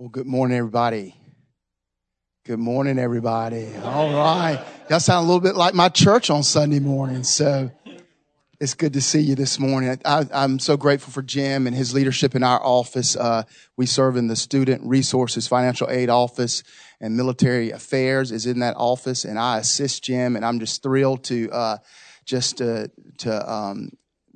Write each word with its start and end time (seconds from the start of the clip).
Well, 0.00 0.08
good 0.08 0.26
morning, 0.26 0.56
everybody. 0.56 1.14
Good 2.46 2.58
morning, 2.58 2.98
everybody. 2.98 3.68
All 3.84 4.10
right. 4.14 4.58
Y'all 4.88 4.98
sound 4.98 5.26
a 5.26 5.28
little 5.28 5.42
bit 5.42 5.56
like 5.56 5.74
my 5.74 5.90
church 5.90 6.30
on 6.30 6.42
Sunday 6.42 6.78
morning. 6.78 7.22
So 7.22 7.70
it's 8.58 8.72
good 8.72 8.94
to 8.94 9.02
see 9.02 9.20
you 9.20 9.34
this 9.34 9.58
morning. 9.58 10.00
I, 10.06 10.24
am 10.32 10.58
so 10.58 10.78
grateful 10.78 11.12
for 11.12 11.20
Jim 11.20 11.66
and 11.66 11.76
his 11.76 11.92
leadership 11.92 12.34
in 12.34 12.42
our 12.42 12.64
office. 12.64 13.14
Uh, 13.14 13.42
we 13.76 13.84
serve 13.84 14.16
in 14.16 14.26
the 14.26 14.36
Student 14.36 14.80
Resources 14.86 15.46
Financial 15.46 15.90
Aid 15.90 16.08
Office, 16.08 16.62
and 16.98 17.14
Military 17.14 17.70
Affairs 17.70 18.32
is 18.32 18.46
in 18.46 18.60
that 18.60 18.76
office. 18.78 19.26
And 19.26 19.38
I 19.38 19.58
assist 19.58 20.04
Jim, 20.04 20.34
and 20.34 20.46
I'm 20.46 20.60
just 20.60 20.82
thrilled 20.82 21.24
to 21.24 21.50
uh, 21.50 21.76
just 22.24 22.56
to, 22.56 22.90
to 23.18 23.52
um, 23.52 23.90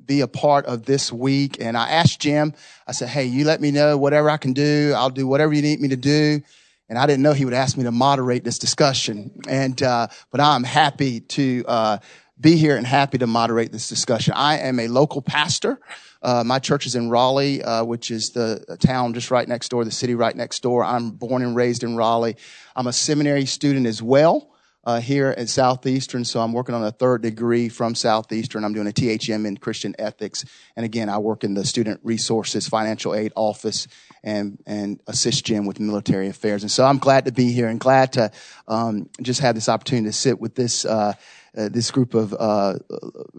be 0.06 0.20
a 0.20 0.28
part 0.28 0.66
of 0.66 0.84
this 0.84 1.12
week. 1.12 1.58
And 1.60 1.76
I 1.76 1.88
asked 1.88 2.20
Jim, 2.20 2.54
I 2.86 2.92
said, 2.92 3.08
Hey, 3.08 3.24
you 3.24 3.44
let 3.44 3.60
me 3.60 3.70
know 3.70 3.96
whatever 3.96 4.30
I 4.30 4.36
can 4.36 4.52
do. 4.52 4.92
I'll 4.96 5.10
do 5.10 5.26
whatever 5.26 5.52
you 5.52 5.62
need 5.62 5.80
me 5.80 5.88
to 5.88 5.96
do. 5.96 6.40
And 6.88 6.98
I 6.98 7.06
didn't 7.06 7.22
know 7.22 7.32
he 7.32 7.44
would 7.44 7.54
ask 7.54 7.76
me 7.76 7.84
to 7.84 7.92
moderate 7.92 8.44
this 8.44 8.58
discussion. 8.58 9.40
And, 9.48 9.82
uh, 9.82 10.08
but 10.30 10.40
I'm 10.40 10.64
happy 10.64 11.20
to, 11.20 11.64
uh, 11.66 11.98
be 12.40 12.56
here 12.56 12.76
and 12.76 12.86
happy 12.86 13.18
to 13.18 13.26
moderate 13.26 13.72
this 13.72 13.88
discussion. 13.88 14.34
I 14.36 14.58
am 14.58 14.80
a 14.80 14.88
local 14.88 15.22
pastor. 15.22 15.80
Uh, 16.20 16.42
my 16.44 16.58
church 16.58 16.84
is 16.84 16.94
in 16.94 17.08
Raleigh, 17.08 17.62
uh, 17.62 17.84
which 17.84 18.10
is 18.10 18.30
the 18.30 18.76
town 18.80 19.14
just 19.14 19.30
right 19.30 19.46
next 19.46 19.68
door, 19.68 19.84
the 19.84 19.90
city 19.90 20.14
right 20.14 20.34
next 20.34 20.60
door. 20.60 20.84
I'm 20.84 21.10
born 21.12 21.42
and 21.42 21.54
raised 21.54 21.84
in 21.84 21.96
Raleigh. 21.96 22.36
I'm 22.74 22.86
a 22.86 22.92
seminary 22.92 23.46
student 23.46 23.86
as 23.86 24.02
well 24.02 24.53
uh, 24.84 25.00
here 25.00 25.34
at 25.36 25.48
Southeastern. 25.48 26.24
So 26.24 26.40
I'm 26.40 26.52
working 26.52 26.74
on 26.74 26.84
a 26.84 26.92
third 26.92 27.22
degree 27.22 27.68
from 27.68 27.94
Southeastern. 27.94 28.64
I'm 28.64 28.72
doing 28.72 28.86
a 28.86 28.92
THM 28.92 29.46
in 29.46 29.56
Christian 29.56 29.94
ethics. 29.98 30.44
And 30.76 30.84
again, 30.84 31.08
I 31.08 31.18
work 31.18 31.44
in 31.44 31.54
the 31.54 31.64
student 31.64 32.00
resources 32.02 32.68
financial 32.68 33.14
aid 33.14 33.32
office 33.34 33.88
and, 34.22 34.58
and 34.66 35.00
assist 35.06 35.44
Jim 35.44 35.66
with 35.66 35.80
military 35.80 36.28
affairs. 36.28 36.62
And 36.62 36.70
so 36.70 36.84
I'm 36.84 36.98
glad 36.98 37.26
to 37.26 37.32
be 37.32 37.52
here 37.52 37.68
and 37.68 37.80
glad 37.80 38.12
to, 38.14 38.30
um, 38.68 39.08
just 39.22 39.40
have 39.40 39.54
this 39.54 39.68
opportunity 39.68 40.08
to 40.08 40.12
sit 40.12 40.40
with 40.40 40.54
this, 40.54 40.84
uh, 40.84 41.12
uh, 41.56 41.68
this 41.68 41.90
group 41.90 42.14
of 42.14 42.34
uh, 42.36 42.74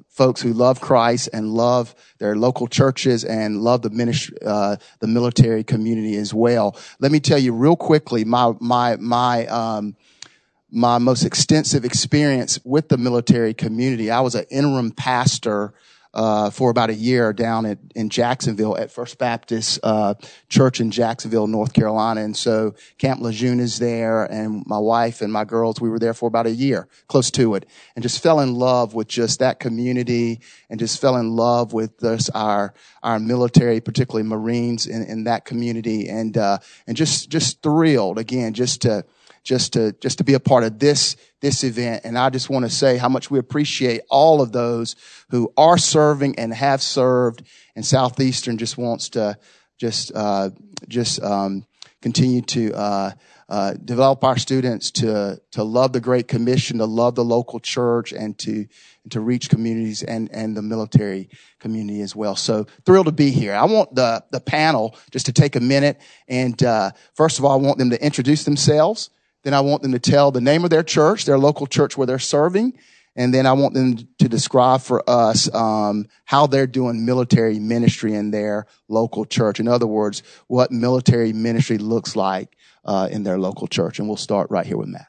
folks 0.08 0.42
who 0.42 0.54
love 0.54 0.80
Christ 0.80 1.30
and 1.34 1.50
love 1.50 1.94
their 2.18 2.36
local 2.36 2.68
churches 2.68 3.26
and 3.26 3.60
love 3.60 3.82
the 3.82 3.90
ministry, 3.90 4.38
uh, 4.46 4.78
the 5.00 5.08
military 5.08 5.64
community 5.66 6.16
as 6.16 6.34
well. 6.34 6.78
Let 7.00 7.12
me 7.12 7.20
tell 7.20 7.38
you 7.38 7.54
real 7.54 7.76
quickly 7.76 8.24
my 8.24 8.54
my 8.62 8.96
my 8.96 9.48
um, 9.48 9.98
my 10.76 10.98
most 10.98 11.24
extensive 11.24 11.86
experience 11.86 12.60
with 12.66 12.90
the 12.90 12.98
military 12.98 13.54
community. 13.54 14.12
I 14.12 14.20
was 14.20 14.36
an 14.36 14.44
interim 14.50 14.92
pastor 14.92 15.74
uh, 16.14 16.50
for 16.50 16.70
about 16.70 16.90
a 16.90 16.94
year 16.94 17.32
down 17.32 17.66
at, 17.66 17.78
in 17.96 18.10
Jacksonville 18.10 18.78
at 18.78 18.92
First 18.92 19.18
Baptist 19.18 19.80
uh, 19.84 20.16
Church 20.50 20.82
in 20.82 20.92
Jacksonville, 20.92 21.48
North 21.48 21.72
Carolina. 21.72 22.22
And 22.22 22.36
so 22.36 22.76
Camp 22.98 23.22
Lejeune 23.22 23.62
is 23.62 23.80
there, 23.80 24.26
and 24.26 24.66
my 24.66 24.78
wife 24.78 25.22
and 25.22 25.32
my 25.32 25.46
girls, 25.46 25.80
we 25.80 25.90
were 25.90 26.00
there 26.00 26.14
for 26.14 26.28
about 26.28 26.46
a 26.46 26.52
year, 26.52 26.90
close 27.08 27.32
to 27.32 27.56
it, 27.56 27.66
and 27.96 28.04
just 28.04 28.22
fell 28.22 28.42
in 28.42 28.54
love 28.54 28.94
with 28.94 29.08
just 29.08 29.40
that 29.40 29.62
community, 29.62 30.42
and 30.70 30.78
just 30.78 31.00
fell 31.00 31.16
in 31.16 31.38
love 31.38 31.72
with 31.72 31.98
this, 32.00 32.30
our 32.32 32.74
our 33.02 33.18
military, 33.20 33.80
particularly 33.80 34.28
Marines 34.28 34.88
in, 34.88 35.04
in 35.04 35.24
that 35.24 35.46
community, 35.46 36.10
and 36.10 36.38
uh, 36.38 36.58
and 36.86 36.98
just 36.98 37.30
just 37.30 37.62
thrilled 37.62 38.20
again, 38.20 38.54
just 38.54 38.82
to 38.82 39.06
just 39.46 39.74
to 39.74 39.94
just 40.02 40.18
to 40.18 40.26
be 40.26 40.34
a 40.34 40.40
part 40.40 40.66
of 40.66 40.80
this 40.80 41.16
this 41.40 41.64
event. 41.64 42.04
And 42.04 42.18
I 42.18 42.30
just 42.32 42.50
want 42.50 42.66
to 42.66 42.72
say 42.72 42.98
how 42.98 43.08
much 43.08 43.32
we 43.32 43.40
appreciate 43.40 44.02
all 44.10 44.42
of 44.42 44.52
those 44.52 44.96
who 45.30 45.54
are 45.56 45.78
serving 45.78 46.38
and 46.40 46.54
have 46.54 46.82
served. 46.82 47.44
And 47.76 47.86
Southeastern 47.86 48.58
just 48.58 48.78
wants 48.78 49.10
to 49.10 49.38
just 49.78 50.12
uh, 50.14 50.50
just 50.88 51.24
um, 51.24 51.66
continue 52.02 52.42
to 52.42 52.74
uh, 52.74 53.12
uh, 53.48 53.74
develop 53.74 54.24
our 54.24 54.38
students 54.38 54.90
to 54.92 55.40
to 55.52 55.64
love 55.64 55.94
the 55.94 56.02
Great 56.02 56.28
Commission, 56.28 56.80
to 56.80 56.86
love 56.86 57.14
the 57.14 57.24
local 57.24 57.60
church, 57.60 58.12
and 58.12 58.38
to 58.40 58.66
and 59.04 59.12
to 59.12 59.20
reach 59.20 59.50
communities 59.50 60.02
and 60.02 60.28
and 60.34 60.58
the 60.58 60.64
military 60.64 61.30
community 61.60 62.02
as 62.02 62.16
well. 62.16 62.36
So 62.36 62.66
thrilled 62.84 63.06
to 63.06 63.12
be 63.12 63.30
here. 63.30 63.54
I 63.54 63.66
want 63.66 63.94
the 63.94 64.24
the 64.32 64.42
panel 64.42 64.98
just 65.12 65.28
to 65.28 65.34
take 65.34 65.56
a 65.56 65.60
minute 65.60 66.02
and 66.28 66.62
uh, 66.64 66.92
first 67.14 67.38
of 67.38 67.46
all, 67.46 67.52
I 67.52 67.64
want 67.64 67.78
them 67.78 67.92
to 67.92 68.04
introduce 68.04 68.44
themselves. 68.44 69.12
Then 69.46 69.54
I 69.54 69.62
want 69.62 69.84
them 69.84 69.92
to 69.92 70.00
tell 70.00 70.32
the 70.32 70.42
name 70.42 70.64
of 70.64 70.72
their 70.72 70.82
church, 70.82 71.26
their 71.26 71.38
local 71.38 71.68
church 71.68 71.96
where 71.96 72.08
they're 72.08 72.18
serving. 72.18 72.80
And 73.16 73.32
then 73.32 73.46
I 73.46 73.54
want 73.54 73.76
them 73.76 73.96
to 74.18 74.28
describe 74.28 74.82
for 74.82 75.08
us 75.08 75.54
um, 75.54 76.08
how 76.26 76.48
they're 76.48 76.66
doing 76.66 77.06
military 77.06 77.60
ministry 77.60 78.16
in 78.16 78.32
their 78.32 78.66
local 78.88 79.24
church. 79.24 79.60
In 79.60 79.68
other 79.68 79.86
words, 79.86 80.24
what 80.48 80.72
military 80.72 81.32
ministry 81.32 81.78
looks 81.78 82.16
like 82.16 82.58
uh, 82.86 83.08
in 83.12 83.22
their 83.22 83.38
local 83.38 83.68
church. 83.68 84.00
And 84.00 84.08
we'll 84.08 84.18
start 84.18 84.50
right 84.50 84.66
here 84.66 84.78
with 84.78 84.90
Matt. 84.90 85.06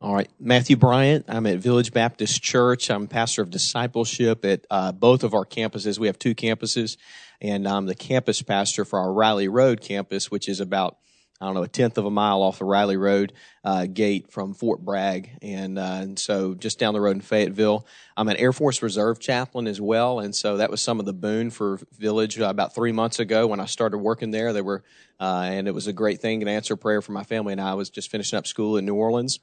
All 0.00 0.14
right, 0.14 0.30
Matthew 0.40 0.76
Bryant. 0.76 1.26
I'm 1.28 1.46
at 1.46 1.58
Village 1.58 1.92
Baptist 1.92 2.42
Church. 2.42 2.90
I'm 2.90 3.08
pastor 3.08 3.42
of 3.42 3.50
discipleship 3.50 4.42
at 4.46 4.66
uh, 4.70 4.92
both 4.92 5.22
of 5.22 5.34
our 5.34 5.44
campuses. 5.44 5.98
We 5.98 6.06
have 6.06 6.18
two 6.18 6.34
campuses, 6.34 6.96
and 7.42 7.68
I'm 7.68 7.84
the 7.84 7.94
campus 7.94 8.40
pastor 8.40 8.86
for 8.86 8.98
our 8.98 9.12
Reilly 9.12 9.48
Road 9.48 9.82
campus, 9.82 10.30
which 10.30 10.48
is 10.48 10.60
about 10.60 10.96
I 11.44 11.48
don't 11.48 11.56
know, 11.56 11.62
a 11.62 11.68
tenth 11.68 11.98
of 11.98 12.06
a 12.06 12.10
mile 12.10 12.40
off 12.40 12.58
the 12.58 12.64
Reilly 12.64 12.96
Road 12.96 13.34
uh, 13.64 13.84
gate 13.84 14.32
from 14.32 14.54
Fort 14.54 14.82
Bragg. 14.82 15.28
And, 15.42 15.78
uh, 15.78 15.98
and 16.00 16.18
so 16.18 16.54
just 16.54 16.78
down 16.78 16.94
the 16.94 17.02
road 17.02 17.16
in 17.16 17.20
Fayetteville. 17.20 17.86
I'm 18.16 18.28
an 18.28 18.38
Air 18.38 18.54
Force 18.54 18.82
Reserve 18.82 19.20
chaplain 19.20 19.66
as 19.66 19.78
well. 19.78 20.20
And 20.20 20.34
so 20.34 20.56
that 20.56 20.70
was 20.70 20.80
some 20.80 21.00
of 21.00 21.04
the 21.04 21.12
boon 21.12 21.50
for 21.50 21.78
Village 21.98 22.40
uh, 22.40 22.46
about 22.46 22.74
three 22.74 22.92
months 22.92 23.18
ago 23.18 23.46
when 23.46 23.60
I 23.60 23.66
started 23.66 23.98
working 23.98 24.30
there. 24.30 24.54
They 24.54 24.62
were, 24.62 24.84
uh, 25.20 25.50
and 25.52 25.68
it 25.68 25.74
was 25.74 25.86
a 25.86 25.92
great 25.92 26.22
thing, 26.22 26.40
an 26.40 26.48
answer 26.48 26.76
prayer 26.76 27.02
for 27.02 27.12
my 27.12 27.24
family. 27.24 27.52
And 27.52 27.60
I 27.60 27.74
was 27.74 27.90
just 27.90 28.10
finishing 28.10 28.38
up 28.38 28.46
school 28.46 28.78
in 28.78 28.86
New 28.86 28.94
Orleans, 28.94 29.38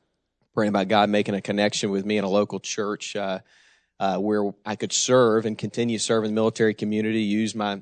praying 0.56 0.70
about 0.70 0.88
God 0.88 1.08
making 1.12 1.36
a 1.36 1.42
connection 1.42 1.92
with 1.92 2.04
me 2.04 2.18
in 2.18 2.24
a 2.24 2.30
local 2.30 2.60
church. 2.60 3.16
Uh, 3.16 3.40
uh, 4.00 4.18
where 4.18 4.52
I 4.66 4.76
could 4.76 4.92
serve 4.92 5.46
and 5.46 5.56
continue 5.56 6.00
serving 6.00 6.32
the 6.32 6.34
military 6.34 6.74
community, 6.74 7.22
use 7.22 7.54
my 7.54 7.82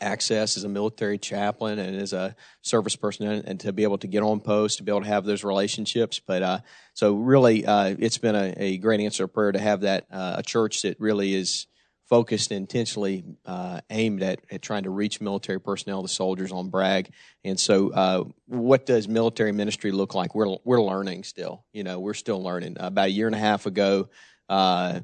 access 0.00 0.56
as 0.56 0.64
a 0.64 0.68
military 0.68 1.18
chaplain 1.18 1.78
and 1.78 1.96
as 1.96 2.12
a 2.12 2.34
service 2.62 2.96
person 2.96 3.26
and 3.26 3.60
to 3.60 3.72
be 3.72 3.82
able 3.82 3.98
to 3.98 4.06
get 4.06 4.22
on 4.22 4.40
post 4.40 4.78
to 4.78 4.84
be 4.84 4.90
able 4.90 5.02
to 5.02 5.06
have 5.06 5.24
those 5.24 5.44
relationships. 5.44 6.20
But 6.24 6.42
uh, 6.42 6.58
so 6.94 7.14
really 7.14 7.64
uh, 7.64 7.94
it's 7.98 8.18
been 8.18 8.34
a, 8.34 8.54
a, 8.56 8.76
great 8.78 9.00
answer 9.00 9.24
of 9.24 9.32
prayer 9.32 9.52
to 9.52 9.58
have 9.58 9.82
that 9.82 10.06
uh, 10.10 10.36
a 10.38 10.42
church 10.42 10.82
that 10.82 10.98
really 11.00 11.34
is 11.34 11.66
focused 12.08 12.52
intentionally 12.52 13.24
uh, 13.46 13.80
aimed 13.90 14.22
at, 14.22 14.40
at 14.50 14.62
trying 14.62 14.84
to 14.84 14.90
reach 14.90 15.20
military 15.20 15.60
personnel 15.60 16.02
the 16.02 16.08
soldiers 16.08 16.52
on 16.52 16.68
bragg 16.68 17.10
and 17.44 17.58
so 17.58 17.90
uh, 17.90 18.24
what 18.46 18.86
does 18.86 19.08
military 19.08 19.50
ministry 19.52 19.90
look 19.90 20.14
like? 20.14 20.34
We're, 20.34 20.56
we're 20.64 20.82
learning 20.82 21.24
still 21.24 21.64
you 21.72 21.84
know 21.84 21.98
we're 22.00 22.14
still 22.14 22.42
learning. 22.42 22.76
About 22.78 23.06
a 23.06 23.10
year 23.10 23.26
and 23.26 23.36
a 23.36 23.40
half 23.40 23.66
ago 23.66 24.08
uh, 24.48 25.00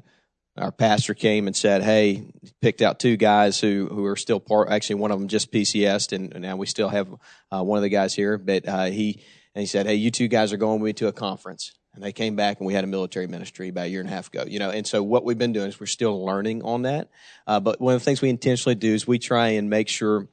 our 0.57 0.71
pastor 0.71 1.13
came 1.13 1.47
and 1.47 1.55
said, 1.55 1.81
"Hey, 1.81 2.25
picked 2.61 2.81
out 2.81 2.99
two 2.99 3.17
guys 3.17 3.59
who 3.59 3.87
who 3.91 4.05
are 4.05 4.15
still 4.15 4.39
part. 4.39 4.69
Actually, 4.69 4.95
one 4.95 5.11
of 5.11 5.19
them 5.19 5.27
just 5.27 5.51
PCSed, 5.51 6.13
and, 6.13 6.33
and 6.33 6.41
now 6.43 6.55
we 6.55 6.67
still 6.67 6.89
have 6.89 7.07
uh, 7.51 7.63
one 7.63 7.77
of 7.77 7.83
the 7.83 7.89
guys 7.89 8.13
here. 8.13 8.37
But 8.37 8.67
uh, 8.67 8.85
he 8.85 9.23
and 9.55 9.61
he 9.61 9.65
said, 9.65 9.87
"Hey, 9.87 9.95
you 9.95 10.11
two 10.11 10.27
guys 10.27 10.53
are 10.53 10.57
going 10.57 10.79
with 10.79 10.89
me 10.89 10.93
to 10.93 11.07
a 11.07 11.13
conference." 11.13 11.73
And 11.95 12.03
they 12.03 12.11
came 12.11 12.35
back, 12.35 12.57
and 12.59 12.65
we 12.65 12.73
had 12.73 12.83
a 12.83 12.87
military 12.87 13.27
ministry 13.27 13.69
about 13.69 13.85
a 13.85 13.89
year 13.89 13.99
and 13.99 14.09
a 14.09 14.11
half 14.11 14.27
ago. 14.27 14.45
You 14.47 14.59
know, 14.59 14.71
and 14.71 14.85
so 14.85 15.03
what 15.03 15.23
we've 15.23 15.37
been 15.37 15.53
doing 15.53 15.67
is 15.67 15.79
we're 15.79 15.85
still 15.85 16.23
learning 16.25 16.63
on 16.63 16.83
that. 16.83 17.09
Uh, 17.45 17.59
but 17.59 17.79
one 17.79 17.93
of 17.93 18.01
the 18.01 18.05
things 18.05 18.21
we 18.21 18.29
intentionally 18.29 18.75
do 18.75 18.93
is 18.93 19.07
we 19.07 19.19
try 19.19 19.49
and 19.49 19.69
make 19.69 19.89
sure 19.89 20.27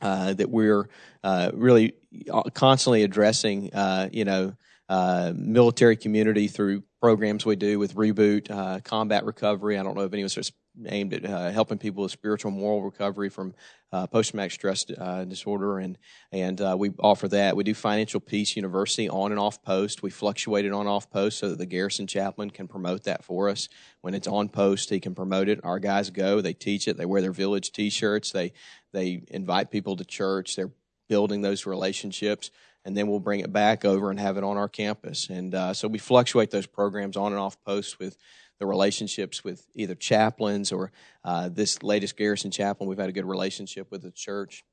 uh, 0.00 0.32
that 0.34 0.50
we're 0.50 0.88
uh, 1.24 1.50
really 1.54 1.94
uh, 2.32 2.42
constantly 2.54 3.02
addressing, 3.04 3.70
you 4.12 4.24
know 4.24 4.54
uh, 4.92 5.32
military 5.34 5.96
community 5.96 6.48
through 6.48 6.82
programs 7.00 7.46
we 7.46 7.56
do 7.56 7.78
with 7.78 7.94
Reboot, 7.94 8.50
uh, 8.50 8.78
Combat 8.80 9.24
Recovery. 9.24 9.78
I 9.78 9.82
don't 9.82 9.96
know 9.96 10.02
if 10.02 10.12
any 10.12 10.20
of 10.20 10.36
us 10.36 10.52
aimed 10.84 11.14
at 11.14 11.24
uh, 11.24 11.50
helping 11.50 11.78
people 11.78 12.02
with 12.02 12.12
spiritual 12.12 12.50
moral 12.50 12.82
recovery 12.82 13.30
from 13.30 13.54
uh, 13.90 14.06
post-traumatic 14.06 14.52
stress 14.52 14.84
uh, 14.98 15.24
disorder, 15.24 15.78
and 15.78 15.96
and 16.30 16.60
uh, 16.60 16.76
we 16.78 16.90
offer 16.98 17.26
that. 17.28 17.56
We 17.56 17.64
do 17.64 17.72
Financial 17.72 18.20
Peace 18.20 18.54
University 18.54 19.08
on 19.08 19.30
and 19.30 19.40
off 19.40 19.62
post. 19.62 20.02
We 20.02 20.10
fluctuate 20.10 20.66
it 20.66 20.72
on 20.72 20.86
off 20.86 21.10
post 21.10 21.38
so 21.38 21.48
that 21.48 21.58
the 21.58 21.64
garrison 21.64 22.06
chaplain 22.06 22.50
can 22.50 22.68
promote 22.68 23.04
that 23.04 23.24
for 23.24 23.48
us. 23.48 23.70
When 24.02 24.12
it's 24.12 24.28
on 24.28 24.50
post, 24.50 24.90
he 24.90 25.00
can 25.00 25.14
promote 25.14 25.48
it. 25.48 25.60
Our 25.64 25.78
guys 25.78 26.10
go, 26.10 26.42
they 26.42 26.52
teach 26.52 26.86
it, 26.86 26.98
they 26.98 27.06
wear 27.06 27.22
their 27.22 27.32
village 27.32 27.72
T-shirts, 27.72 28.30
they 28.30 28.52
they 28.92 29.22
invite 29.28 29.70
people 29.70 29.96
to 29.96 30.04
church. 30.04 30.54
They're 30.54 30.72
building 31.08 31.40
those 31.40 31.64
relationships 31.64 32.50
and 32.84 32.96
then 32.96 33.06
we'll 33.06 33.20
bring 33.20 33.40
it 33.40 33.52
back 33.52 33.84
over 33.84 34.10
and 34.10 34.18
have 34.18 34.36
it 34.36 34.44
on 34.44 34.56
our 34.56 34.68
campus. 34.68 35.28
And 35.30 35.54
uh, 35.54 35.74
so 35.74 35.88
we 35.88 35.98
fluctuate 35.98 36.50
those 36.50 36.66
programs 36.66 37.16
on 37.16 37.32
and 37.32 37.40
off 37.40 37.62
posts 37.64 37.98
with 37.98 38.16
the 38.58 38.66
relationships 38.66 39.42
with 39.42 39.66
either 39.74 39.94
chaplains 39.94 40.72
or 40.72 40.92
uh, 41.24 41.48
this 41.48 41.82
latest 41.82 42.16
Garrison 42.16 42.50
chaplain. 42.50 42.88
We've 42.88 42.98
had 42.98 43.08
a 43.08 43.12
good 43.12 43.24
relationship 43.24 43.90
with 43.90 44.02
the 44.02 44.10
church, 44.10 44.64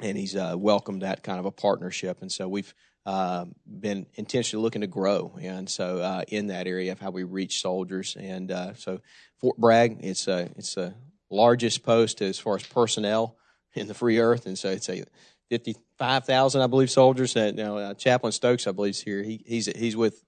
and 0.00 0.16
he's 0.16 0.34
uh, 0.34 0.54
welcomed 0.56 1.02
that 1.02 1.22
kind 1.22 1.38
of 1.38 1.44
a 1.44 1.50
partnership. 1.50 2.22
And 2.22 2.32
so 2.32 2.48
we've 2.48 2.74
uh, 3.06 3.44
been 3.66 4.06
intentionally 4.14 4.62
looking 4.62 4.80
to 4.80 4.86
grow, 4.86 5.36
and 5.40 5.68
so 5.68 5.98
uh, 5.98 6.22
in 6.28 6.46
that 6.46 6.66
area 6.66 6.92
of 6.92 7.00
how 7.00 7.10
we 7.10 7.22
reach 7.22 7.60
soldiers. 7.60 8.16
And 8.18 8.50
uh, 8.50 8.74
so 8.74 9.00
Fort 9.38 9.58
Bragg, 9.58 9.98
it's 10.00 10.26
a 10.26 10.48
it's 10.56 10.74
the 10.74 10.94
largest 11.30 11.82
post 11.82 12.22
as 12.22 12.38
far 12.38 12.56
as 12.56 12.62
personnel 12.62 13.36
in 13.74 13.88
the 13.88 13.94
free 13.94 14.20
earth, 14.20 14.46
and 14.46 14.58
so 14.58 14.70
it's 14.70 14.88
a 14.88 15.04
55,000, 16.04 16.60
I 16.60 16.66
believe, 16.66 16.90
soldiers. 16.90 17.34
And, 17.36 17.58
you 17.58 17.64
know, 17.64 17.78
uh, 17.78 17.94
Chaplain 17.94 18.32
Stokes, 18.32 18.66
I 18.66 18.72
believe, 18.72 18.90
is 18.90 19.00
here. 19.00 19.22
He, 19.22 19.42
he's, 19.46 19.66
he's 19.66 19.96
with 19.96 20.22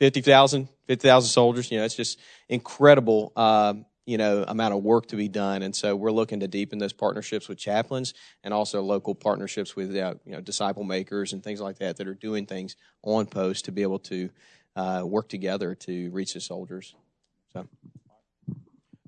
50,000, 0.00 0.68
50,000 0.88 1.28
soldiers. 1.28 1.70
You 1.70 1.78
know, 1.78 1.84
it's 1.84 1.94
just 1.94 2.18
incredible, 2.48 3.32
uh, 3.36 3.74
you 4.04 4.18
know, 4.18 4.44
amount 4.48 4.74
of 4.74 4.82
work 4.82 5.06
to 5.06 5.16
be 5.16 5.28
done. 5.28 5.62
And 5.62 5.76
so 5.76 5.94
we're 5.94 6.10
looking 6.10 6.40
to 6.40 6.48
deepen 6.48 6.80
those 6.80 6.92
partnerships 6.92 7.48
with 7.48 7.58
chaplains 7.58 8.12
and 8.42 8.52
also 8.52 8.82
local 8.82 9.14
partnerships 9.14 9.76
with, 9.76 9.94
uh, 9.96 10.14
you 10.26 10.32
know, 10.32 10.40
disciple 10.40 10.82
makers 10.82 11.32
and 11.32 11.42
things 11.44 11.60
like 11.60 11.78
that 11.78 11.98
that 11.98 12.08
are 12.08 12.14
doing 12.14 12.46
things 12.46 12.74
on 13.02 13.26
post 13.26 13.66
to 13.66 13.72
be 13.72 13.82
able 13.82 14.00
to 14.00 14.30
uh, 14.74 15.02
work 15.04 15.28
together 15.28 15.76
to 15.76 16.10
reach 16.10 16.34
the 16.34 16.40
soldiers. 16.40 16.96
So. 17.52 17.68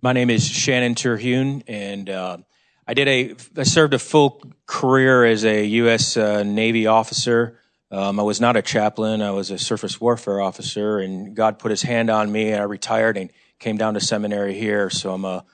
My 0.00 0.12
name 0.12 0.30
is 0.30 0.46
Shannon 0.46 0.94
Terhune, 0.94 1.64
and 1.66 2.10
uh, 2.10 2.36
I 2.86 2.94
did 2.94 3.08
a 3.08 3.34
I 3.56 3.62
served 3.62 3.94
a 3.94 3.98
full 3.98 4.42
career 4.66 5.24
as 5.24 5.44
a 5.44 5.64
U.S. 5.64 6.16
Uh, 6.16 6.42
Navy 6.42 6.86
officer. 6.86 7.58
Um, 7.90 8.20
I 8.20 8.22
was 8.22 8.40
not 8.40 8.56
a 8.56 8.62
chaplain; 8.62 9.22
I 9.22 9.30
was 9.30 9.50
a 9.50 9.58
surface 9.58 10.00
warfare 10.00 10.40
officer, 10.40 10.98
and 10.98 11.34
God 11.34 11.58
put 11.58 11.70
His 11.70 11.82
hand 11.82 12.10
on 12.10 12.30
me. 12.30 12.50
And 12.50 12.60
I 12.60 12.64
retired 12.64 13.16
and 13.16 13.30
came 13.58 13.78
down 13.78 13.94
to 13.94 14.00
seminary 14.00 14.54
here. 14.54 14.90
So 14.90 15.14
I'm 15.14 15.24
a 15.24 15.44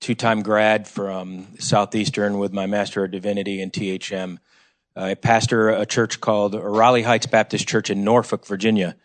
two-time 0.00 0.42
grad 0.42 0.88
from 0.88 1.46
Southeastern 1.58 2.38
with 2.38 2.52
my 2.52 2.66
Master 2.66 3.04
of 3.04 3.12
Divinity 3.12 3.60
in 3.60 3.70
THM. 3.70 4.38
I 4.96 5.14
pastor 5.14 5.68
a 5.68 5.86
church 5.86 6.20
called 6.20 6.54
Raleigh 6.54 7.02
Heights 7.02 7.26
Baptist 7.26 7.68
Church 7.68 7.90
in 7.90 8.02
Norfolk, 8.02 8.44
Virginia. 8.46 8.96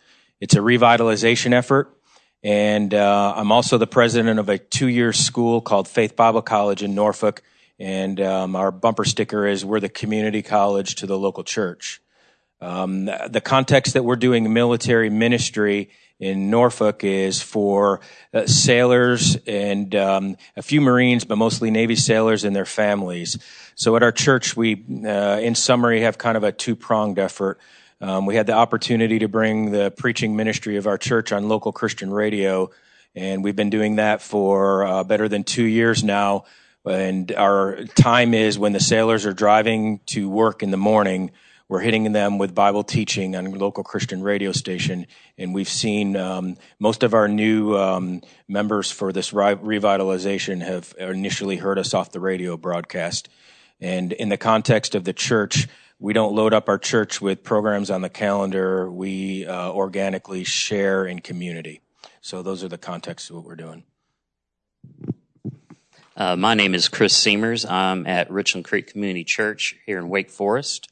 It's 0.42 0.56
a 0.56 0.60
revitalization 0.60 1.54
effort 1.54 1.94
and 2.44 2.94
uh, 2.94 3.34
I'm 3.36 3.52
also 3.52 3.78
the 3.78 3.88
president 3.88 4.40
of 4.40 4.48
a 4.50 4.58
two 4.58 4.88
year 4.88 5.12
school 5.14 5.62
called 5.62 5.88
Faith 5.88 6.16
Bible 6.16 6.42
College 6.42 6.84
in 6.84 6.96
Norfolk. 6.96 7.42
And 7.80 8.20
um, 8.22 8.56
our 8.56 8.72
bumper 8.72 9.06
sticker 9.06 9.46
is 9.46 9.64
We're 9.64 9.80
the 9.80 9.90
community 9.90 10.42
college 10.42 10.96
to 10.96 11.06
the 11.06 11.18
local 11.18 11.44
church. 11.44 12.02
Um, 12.60 13.06
the 13.06 13.42
context 13.44 13.94
that 13.94 14.04
we're 14.04 14.16
doing 14.16 14.52
military 14.52 15.12
ministry 15.12 15.92
in 16.20 16.50
Norfolk 16.50 17.04
is 17.04 17.42
for 17.42 18.02
uh, 18.34 18.48
sailors 18.48 19.38
and 19.46 19.94
um, 19.94 20.38
a 20.56 20.64
few 20.64 20.82
Marines, 20.82 21.24
but 21.24 21.38
mostly 21.38 21.70
Navy 21.70 21.96
sailors 21.96 22.44
and 22.44 22.56
their 22.56 22.66
families. 22.66 23.38
So 23.76 23.96
at 23.96 24.02
our 24.02 24.12
church, 24.12 24.58
we, 24.58 24.84
uh, 25.06 25.40
in 25.40 25.54
summary, 25.54 26.02
have 26.02 26.18
kind 26.18 26.36
of 26.36 26.44
a 26.44 26.52
two 26.52 26.76
pronged 26.76 27.20
effort. 27.20 27.60
Um, 28.02 28.26
we 28.26 28.36
had 28.36 28.48
the 28.48 28.54
opportunity 28.54 29.20
to 29.20 29.28
bring 29.28 29.72
the 29.72 29.92
preaching 29.92 30.36
ministry 30.36 30.78
of 30.78 30.88
our 30.88 30.98
church 30.98 31.32
on 31.32 31.48
local 31.48 31.72
Christian 31.72 32.12
radio, 32.12 32.72
and 33.16 33.44
we've 33.44 33.56
been 33.56 33.70
doing 33.70 33.98
that 33.98 34.22
for 34.22 34.84
uh, 34.84 35.04
better 35.04 35.28
than 35.28 35.44
two 35.44 35.64
years 35.64 36.04
now. 36.04 36.46
And 36.88 37.32
our 37.34 37.84
time 37.96 38.34
is 38.34 38.58
when 38.58 38.74
the 38.74 38.80
sailors 38.80 39.26
are 39.26 39.34
driving 39.34 40.00
to 40.08 40.30
work 40.30 40.64
in 40.64 40.72
the 40.72 40.78
morning. 40.78 41.32
We're 41.70 41.82
hitting 41.82 42.14
them 42.14 42.38
with 42.38 42.56
Bible 42.56 42.84
teaching 42.84 43.36
on 43.36 43.52
local 43.52 43.84
Christian 43.84 44.24
radio 44.24 44.54
station, 44.54 45.06
and 45.38 45.54
we've 45.54 45.68
seen 45.68 46.16
um, 46.16 46.56
most 46.80 47.04
of 47.04 47.14
our 47.14 47.28
new 47.28 47.76
um, 47.76 48.22
members 48.48 48.90
for 48.90 49.12
this 49.12 49.32
revitalization 49.32 50.62
have 50.62 50.94
initially 50.98 51.58
heard 51.58 51.78
us 51.78 51.94
off 51.94 52.12
the 52.12 52.22
radio 52.22 52.56
broadcast. 52.56 53.28
And 53.82 54.14
in 54.14 54.30
the 54.30 54.38
context 54.38 54.96
of 54.96 55.04
the 55.04 55.14
church, 55.14 55.68
we 56.00 56.14
don't 56.14 56.34
load 56.34 56.54
up 56.54 56.70
our 56.70 56.78
church 56.78 57.20
with 57.22 57.44
programs 57.44 57.92
on 57.92 58.02
the 58.02 58.10
calendar. 58.10 58.90
We 58.90 59.46
uh, 59.46 59.72
organically 59.72 60.46
share 60.46 61.06
in 61.06 61.20
community. 61.20 61.82
So 62.22 62.42
those 62.42 62.64
are 62.64 62.70
the 62.70 62.78
contexts 62.78 63.30
of 63.30 63.36
what 63.36 63.46
we're 63.46 63.56
doing. 63.56 63.84
Uh, 66.18 66.36
my 66.36 66.56
name 66.56 66.74
is 66.74 66.90
Chris 66.90 67.14
Seamers. 67.14 67.70
I'm 67.70 68.08
at 68.08 68.32
Richland 68.32 68.66
Creek 68.66 68.88
Community 68.88 69.24
Church 69.24 69.76
here 69.86 70.00
in 70.00 70.10
Wake 70.10 70.32
Forest. 70.32 70.90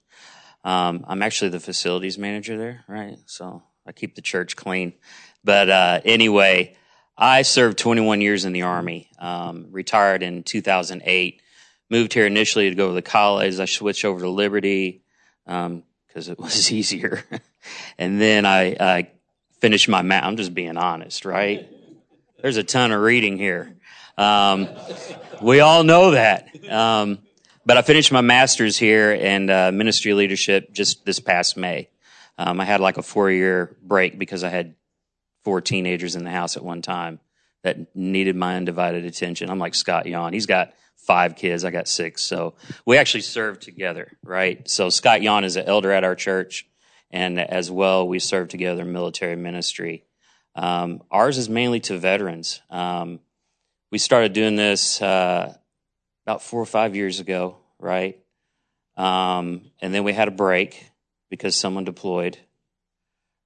Um, 0.64 1.04
I'm 1.08 1.24
actually 1.24 1.50
the 1.50 1.60
facilities 1.60 2.20
manager 2.20 2.60
there, 2.60 2.84
right? 2.88 3.18
So 3.26 3.64
I 3.88 3.92
keep 3.92 4.14
the 4.14 4.22
church 4.22 4.56
clean. 4.56 4.94
But 5.44 5.68
uh, 5.68 6.02
anyway, 6.06 6.78
I 7.18 7.42
served 7.42 7.80
21 7.80 8.22
years 8.22 8.46
in 8.46 8.54
the 8.54 8.62
Army, 8.62 9.10
um, 9.18 9.70
retired 9.72 10.22
in 10.22 10.44
2008 10.44 11.42
moved 11.90 12.14
here 12.14 12.28
initially 12.28 12.70
to 12.70 12.76
go 12.76 12.94
to 12.94 13.02
college. 13.02 13.60
I 13.60 13.66
switched 13.66 14.06
over 14.06 14.20
to 14.20 14.30
Liberty 14.30 15.04
because 15.44 15.66
um, 15.66 15.84
it 16.16 16.40
was 16.40 16.72
easier, 16.72 17.24
and 17.98 18.22
then 18.22 18.46
I, 18.46 18.76
I 18.80 19.12
finished 19.60 19.90
my. 19.90 20.04
math. 20.04 20.24
I'm 20.24 20.38
just 20.38 20.54
being 20.54 20.78
honest, 20.78 21.26
right? 21.26 21.68
There's 22.42 22.58
a 22.58 22.64
ton 22.64 22.92
of 22.92 23.02
reading 23.02 23.38
here. 23.40 23.75
Um, 24.18 24.70
we 25.42 25.60
all 25.60 25.84
know 25.84 26.12
that. 26.12 26.50
Um, 26.70 27.20
but 27.66 27.78
I 27.78 27.82
finished 27.82 28.12
my 28.12 28.22
master's 28.22 28.78
here 28.78 29.12
in 29.12 29.50
uh, 29.50 29.72
ministry 29.72 30.14
leadership 30.14 30.72
just 30.72 31.06
this 31.06 31.20
past 31.20 31.58
May. 31.58 31.90
Um, 32.38 32.60
I 32.60 32.66
had 32.66 32.80
like 32.80 32.98
a 32.98 33.02
four 33.04 33.32
year 33.32 33.76
break 33.82 34.20
because 34.20 34.44
I 34.44 34.50
had 34.50 34.76
four 35.44 35.62
teenagers 35.62 36.16
in 36.16 36.24
the 36.24 36.32
house 36.32 36.58
at 36.58 36.64
one 36.64 36.82
time 36.82 37.20
that 37.64 37.96
needed 37.96 38.36
my 38.36 38.56
undivided 38.56 39.06
attention. 39.06 39.50
I'm 39.50 39.60
like 39.60 39.74
Scott 39.74 40.06
Yawn. 40.06 40.34
He's 40.34 40.46
got 40.46 40.74
five 40.96 41.36
kids. 41.36 41.64
I 41.64 41.72
got 41.72 41.88
six. 41.88 42.24
So 42.24 42.56
we 42.86 42.98
actually 42.98 43.22
serve 43.22 43.60
together, 43.60 44.12
right? 44.24 44.68
So 44.70 44.90
Scott 44.90 45.22
Yawn 45.22 45.44
is 45.44 45.56
an 45.56 45.66
elder 45.66 45.92
at 45.92 46.04
our 46.04 46.16
church. 46.16 46.68
And 47.12 47.40
as 47.40 47.72
well, 47.72 48.08
we 48.08 48.20
serve 48.20 48.50
together 48.50 48.82
in 48.82 48.92
military 48.92 49.36
ministry. 49.36 50.04
Um, 50.56 51.02
ours 51.12 51.38
is 51.38 51.48
mainly 51.48 51.80
to 51.82 51.98
veterans. 51.98 52.62
Um, 52.70 53.20
we 53.96 54.00
started 54.00 54.34
doing 54.34 54.58
this 54.58 55.02
uh, 55.02 55.56
about 56.26 56.42
four 56.42 56.62
or 56.62 56.66
five 56.66 56.98
years 56.98 57.22
ago, 57.22 57.56
right? 57.80 58.20
Um, 58.98 59.72
and 59.82 59.94
then 59.94 60.04
we 60.04 60.12
had 60.12 60.28
a 60.28 60.32
break 60.32 60.92
because 61.30 61.56
someone 61.56 61.86
deployed, 61.86 62.38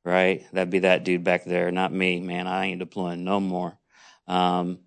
right? 0.04 0.48
That'd 0.51 0.72
be 0.72 0.80
that 0.80 1.04
dude 1.04 1.24
back 1.24 1.46
there, 1.46 1.69
not 1.69 1.94
me, 1.94 2.19
man. 2.19 2.48
I 2.48 2.66
ain't 2.66 2.80
deploying 2.80 3.24
no 3.24 3.40
more. 3.40 3.78
Um, 4.28 4.80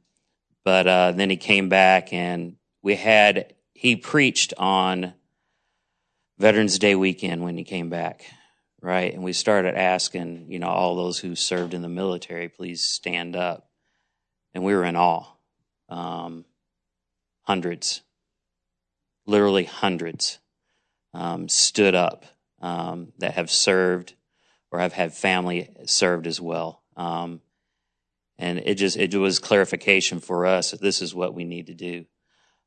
but 0.64 0.88
uh, 0.88 1.12
then 1.12 1.30
he 1.30 1.36
came 1.36 1.68
back 1.68 2.12
and 2.12 2.56
we 2.82 2.96
had, 2.96 3.54
he 3.72 3.94
preached 3.94 4.52
on 4.58 5.14
Veterans 6.38 6.80
Day 6.80 6.96
weekend 6.96 7.40
when 7.40 7.56
he 7.56 7.62
came 7.62 7.88
back, 7.88 8.24
right? 8.80 9.14
And 9.14 9.22
we 9.22 9.32
started 9.32 9.76
asking, 9.76 10.50
you 10.50 10.58
know, 10.58 10.70
all 10.70 10.96
those 10.96 11.20
who 11.20 11.36
served 11.36 11.72
in 11.72 11.82
the 11.82 11.88
military, 11.88 12.48
please 12.48 12.82
stand 12.82 13.36
up. 13.36 13.68
And 14.54 14.64
we 14.64 14.74
were 14.74 14.84
in 14.84 14.96
awe. 14.96 15.31
Um, 15.92 16.46
hundreds, 17.42 18.00
literally 19.26 19.64
hundreds, 19.64 20.38
um, 21.12 21.48
stood 21.48 21.94
up 21.94 22.24
um, 22.62 23.12
that 23.18 23.34
have 23.34 23.50
served 23.50 24.14
or 24.70 24.78
have 24.78 24.94
had 24.94 25.12
family 25.12 25.68
served 25.84 26.26
as 26.26 26.40
well. 26.40 26.82
Um, 26.96 27.42
and 28.38 28.58
it 28.60 28.76
just 28.76 28.96
it 28.96 29.14
was 29.14 29.38
clarification 29.38 30.18
for 30.18 30.46
us 30.46 30.70
that 30.70 30.80
this 30.80 31.02
is 31.02 31.14
what 31.14 31.34
we 31.34 31.44
need 31.44 31.66
to 31.66 31.74
do. 31.74 32.06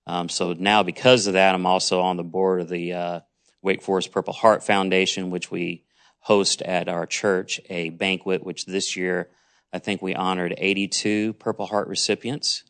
Um, 0.06 0.30
so 0.30 0.54
now, 0.54 0.84
because 0.84 1.26
of 1.26 1.34
that, 1.34 1.56
I'm 1.56 1.66
also 1.66 2.02
on 2.02 2.18
the 2.18 2.24
board 2.24 2.62
of 2.62 2.70
the 2.70 2.94
uh, 2.94 3.20
Wake 3.64 3.82
Forest 3.82 4.12
Purple 4.12 4.34
Heart 4.34 4.64
Foundation, 4.64 5.32
which 5.32 5.50
we 5.50 5.84
host 6.20 6.62
at 6.62 6.88
our 6.88 7.08
church 7.08 7.60
a 7.72 7.90
banquet. 7.90 8.46
Which 8.46 8.66
this 8.66 8.96
year, 8.96 9.30
I 9.74 9.80
think 9.80 10.04
we 10.04 10.14
honored 10.14 10.54
82 10.56 11.34
Purple 11.34 11.66
Heart 11.66 11.88
recipients. 11.88 12.64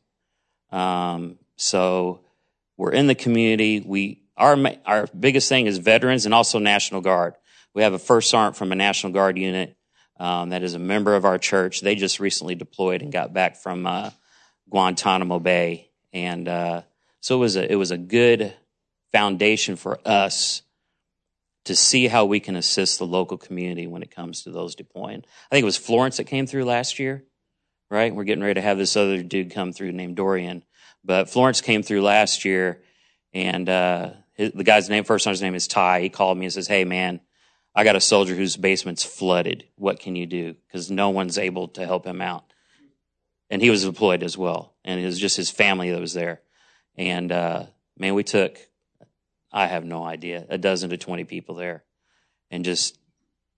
Um, 0.72 1.38
so 1.56 2.22
we're 2.78 2.92
in 2.92 3.08
the 3.08 3.16
community. 3.16 3.80
We 3.86 4.22
our 4.38 4.58
our 4.86 5.08
biggest 5.18 5.50
thing 5.50 5.68
is 5.68 5.78
veterans 5.78 6.26
and 6.26 6.34
also 6.34 6.60
National 6.60 7.02
Guard. 7.02 7.36
We 7.74 7.84
have 7.84 7.94
a 7.94 8.00
first 8.00 8.30
sergeant 8.30 8.56
from 8.56 8.72
a 8.72 8.76
National 8.76 9.14
Guard 9.14 9.38
unit 9.38 9.76
um, 10.20 10.50
that 10.50 10.64
is 10.64 10.74
a 10.74 10.80
member 10.80 11.16
of 11.16 11.26
our 11.26 11.38
church. 11.38 11.82
They 11.82 11.96
just 11.96 12.20
recently 12.20 12.56
deployed 12.56 13.02
and 13.02 13.12
got 13.12 13.34
back 13.34 13.58
from 13.58 13.86
uh, 13.86 14.12
Guantanamo 14.70 15.40
Bay, 15.40 15.90
and 16.14 16.48
uh, 16.48 16.82
so 17.22 17.36
it 17.36 17.40
was 17.40 17.56
a 17.56 17.72
it 17.72 17.76
was 17.76 17.92
a 17.92 17.98
good 17.98 18.54
foundation 19.12 19.76
for 19.76 20.00
us 20.06 20.62
to 21.66 21.76
see 21.76 22.08
how 22.08 22.26
we 22.26 22.40
can 22.40 22.56
assist 22.56 23.00
the 23.00 23.06
local 23.06 23.38
community 23.38 23.88
when 23.88 24.04
it 24.04 24.12
comes 24.12 24.44
to 24.44 24.52
those 24.52 24.76
deploying. 24.76 25.24
I 25.50 25.56
think 25.56 25.64
it 25.64 25.66
was 25.66 25.78
Florence 25.78 26.18
that 26.18 26.26
came 26.26 26.46
through 26.46 26.66
last 26.66 27.00
year, 27.00 27.24
right? 27.90 28.14
We're 28.14 28.24
getting 28.24 28.44
ready 28.44 28.56
to 28.56 28.62
have 28.62 28.78
this 28.78 28.96
other 28.96 29.24
dude 29.24 29.52
come 29.52 29.74
through 29.74 29.92
named 29.92 30.16
Dorian, 30.16 30.64
but 31.04 31.30
Florence 31.30 31.62
came 31.62 31.84
through 31.84 32.02
last 32.02 32.46
year, 32.46 32.82
and 33.34 33.68
uh, 33.70 34.12
his, 34.34 34.52
the 34.54 34.64
guy's 34.64 34.90
name, 34.90 35.04
first 35.04 35.26
his 35.26 35.42
name 35.42 35.56
is 35.56 35.68
Ty. 35.68 36.02
He 36.02 36.10
called 36.10 36.38
me 36.38 36.46
and 36.46 36.54
says, 36.54 36.68
"Hey, 36.68 36.86
man." 36.86 37.22
I 37.76 37.84
got 37.84 37.98
a 37.98 38.02
soldier 38.02 38.34
whose 38.34 38.56
basement's 38.56 39.04
flooded. 39.04 39.66
What 39.76 40.00
can 40.00 40.16
you 40.16 40.26
do? 40.26 40.56
Because 40.66 40.90
no 40.90 41.10
one's 41.10 41.38
able 41.38 41.68
to 41.70 41.86
help 41.86 42.06
him 42.06 42.22
out. 42.22 42.46
And 43.50 43.62
he 43.62 43.70
was 43.70 43.84
deployed 43.84 44.24
as 44.24 44.38
well. 44.38 44.74
And 44.86 45.00
it 45.00 45.06
was 45.06 45.20
just 45.20 45.36
his 45.36 45.52
family 45.52 45.92
that 45.92 46.00
was 46.00 46.14
there. 46.14 46.42
And 46.98 47.32
uh, 47.34 47.66
man, 47.98 48.14
we 48.14 48.24
took, 48.24 48.58
I 49.52 49.68
have 49.68 49.84
no 49.84 50.06
idea, 50.06 50.46
a 50.50 50.58
dozen 50.58 50.90
to 50.92 50.98
20 50.98 51.26
people 51.26 51.56
there 51.56 51.84
and 52.50 52.64
just 52.64 52.98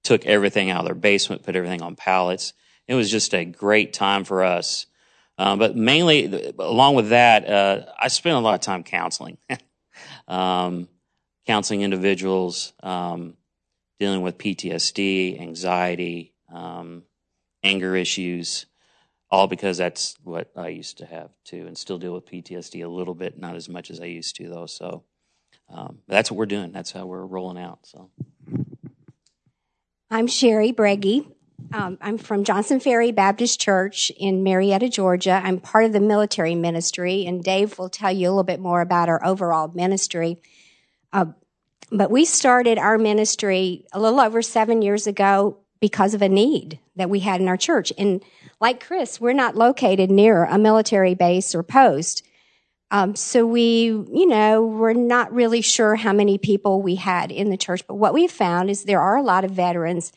took 0.03 0.25
everything 0.25 0.71
out 0.71 0.79
of 0.79 0.85
their 0.85 0.95
basement, 0.95 1.43
put 1.43 1.55
everything 1.55 1.83
on 1.83 1.95
pallets. 1.95 2.53
It 2.87 2.95
was 2.95 3.11
just 3.11 3.33
a 3.33 3.45
great 3.45 3.93
time 3.93 4.23
for 4.23 4.43
us. 4.43 4.85
Um, 5.37 5.59
but 5.59 5.75
mainly, 5.75 6.53
along 6.57 6.95
with 6.95 7.09
that, 7.09 7.47
uh, 7.47 7.85
I 7.99 8.07
spent 8.07 8.35
a 8.35 8.39
lot 8.39 8.55
of 8.55 8.61
time 8.61 8.83
counseling. 8.83 9.37
um, 10.27 10.87
counseling 11.45 11.81
individuals, 11.81 12.73
um, 12.81 13.35
dealing 13.99 14.21
with 14.21 14.37
PTSD, 14.37 15.39
anxiety, 15.39 16.33
um, 16.53 17.03
anger 17.63 17.95
issues, 17.95 18.65
all 19.29 19.47
because 19.47 19.77
that's 19.77 20.15
what 20.23 20.51
I 20.55 20.69
used 20.69 20.99
to 20.99 21.05
have 21.05 21.31
too, 21.43 21.67
and 21.67 21.77
still 21.77 21.97
deal 21.97 22.13
with 22.13 22.25
PTSD 22.25 22.83
a 22.83 22.87
little 22.87 23.13
bit, 23.13 23.37
not 23.37 23.55
as 23.55 23.67
much 23.67 23.91
as 23.91 23.99
I 23.99 24.05
used 24.05 24.35
to 24.37 24.49
though. 24.49 24.65
So 24.65 25.03
um, 25.69 25.99
that's 26.07 26.31
what 26.31 26.37
we're 26.37 26.45
doing. 26.45 26.71
That's 26.71 26.91
how 26.91 27.05
we're 27.05 27.25
rolling 27.25 27.61
out. 27.61 27.79
So 27.83 28.09
I'm 30.09 30.27
Sherry 30.27 30.71
Breggy. 30.71 31.29
Um, 31.73 31.97
I'm 32.01 32.17
from 32.17 32.43
Johnson 32.43 32.79
Ferry 32.79 33.11
Baptist 33.11 33.59
Church 33.59 34.11
in 34.17 34.43
Marietta, 34.43 34.89
Georgia. 34.89 35.41
I'm 35.43 35.59
part 35.59 35.85
of 35.85 35.93
the 35.93 35.99
military 35.99 36.55
ministry, 36.55 37.25
and 37.25 37.43
Dave 37.43 37.77
will 37.77 37.89
tell 37.89 38.11
you 38.11 38.27
a 38.27 38.31
little 38.31 38.43
bit 38.43 38.59
more 38.59 38.81
about 38.81 39.09
our 39.09 39.23
overall 39.25 39.71
ministry. 39.73 40.37
Uh, 41.11 41.25
but 41.91 42.11
we 42.11 42.25
started 42.25 42.77
our 42.77 42.97
ministry 42.97 43.85
a 43.91 43.99
little 43.99 44.19
over 44.19 44.41
seven 44.41 44.81
years 44.81 45.07
ago 45.07 45.57
because 45.79 46.13
of 46.13 46.21
a 46.21 46.29
need 46.29 46.79
that 46.95 47.09
we 47.09 47.19
had 47.19 47.41
in 47.41 47.47
our 47.47 47.57
church. 47.57 47.93
And 47.97 48.23
like 48.59 48.85
Chris, 48.85 49.21
we're 49.21 49.33
not 49.33 49.55
located 49.55 50.09
near 50.09 50.45
a 50.45 50.57
military 50.57 51.15
base 51.15 51.53
or 51.53 51.63
post. 51.63 52.23
Um, 52.89 53.15
so 53.15 53.45
we, 53.45 53.85
you 53.85 54.27
know, 54.27 54.65
we're 54.65 54.93
not 54.93 55.33
really 55.33 55.61
sure 55.61 55.95
how 55.95 56.13
many 56.13 56.37
people 56.37 56.81
we 56.81 56.95
had 56.95 57.31
in 57.31 57.49
the 57.49 57.57
church. 57.57 57.85
But 57.85 57.95
what 57.95 58.13
we 58.13 58.27
found 58.27 58.69
is 58.69 58.83
there 58.83 59.01
are 59.01 59.17
a 59.17 59.23
lot 59.23 59.43
of 59.43 59.51
veterans. 59.51 60.11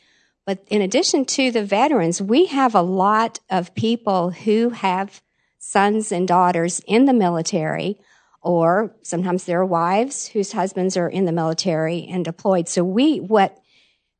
But 0.45 0.63
in 0.67 0.81
addition 0.81 1.25
to 1.25 1.51
the 1.51 1.63
veterans, 1.63 2.21
we 2.21 2.47
have 2.47 2.73
a 2.75 2.81
lot 2.81 3.39
of 3.49 3.75
people 3.75 4.31
who 4.31 4.69
have 4.69 5.21
sons 5.59 6.11
and 6.11 6.27
daughters 6.27 6.81
in 6.87 7.05
the 7.05 7.13
military, 7.13 7.99
or 8.41 8.95
sometimes 9.03 9.45
their 9.45 9.63
wives 9.63 10.27
whose 10.27 10.51
husbands 10.51 10.97
are 10.97 11.07
in 11.07 11.25
the 11.25 11.31
military 11.31 12.07
and 12.09 12.25
deployed. 12.25 12.67
So 12.67 12.83
we, 12.83 13.19
what 13.19 13.57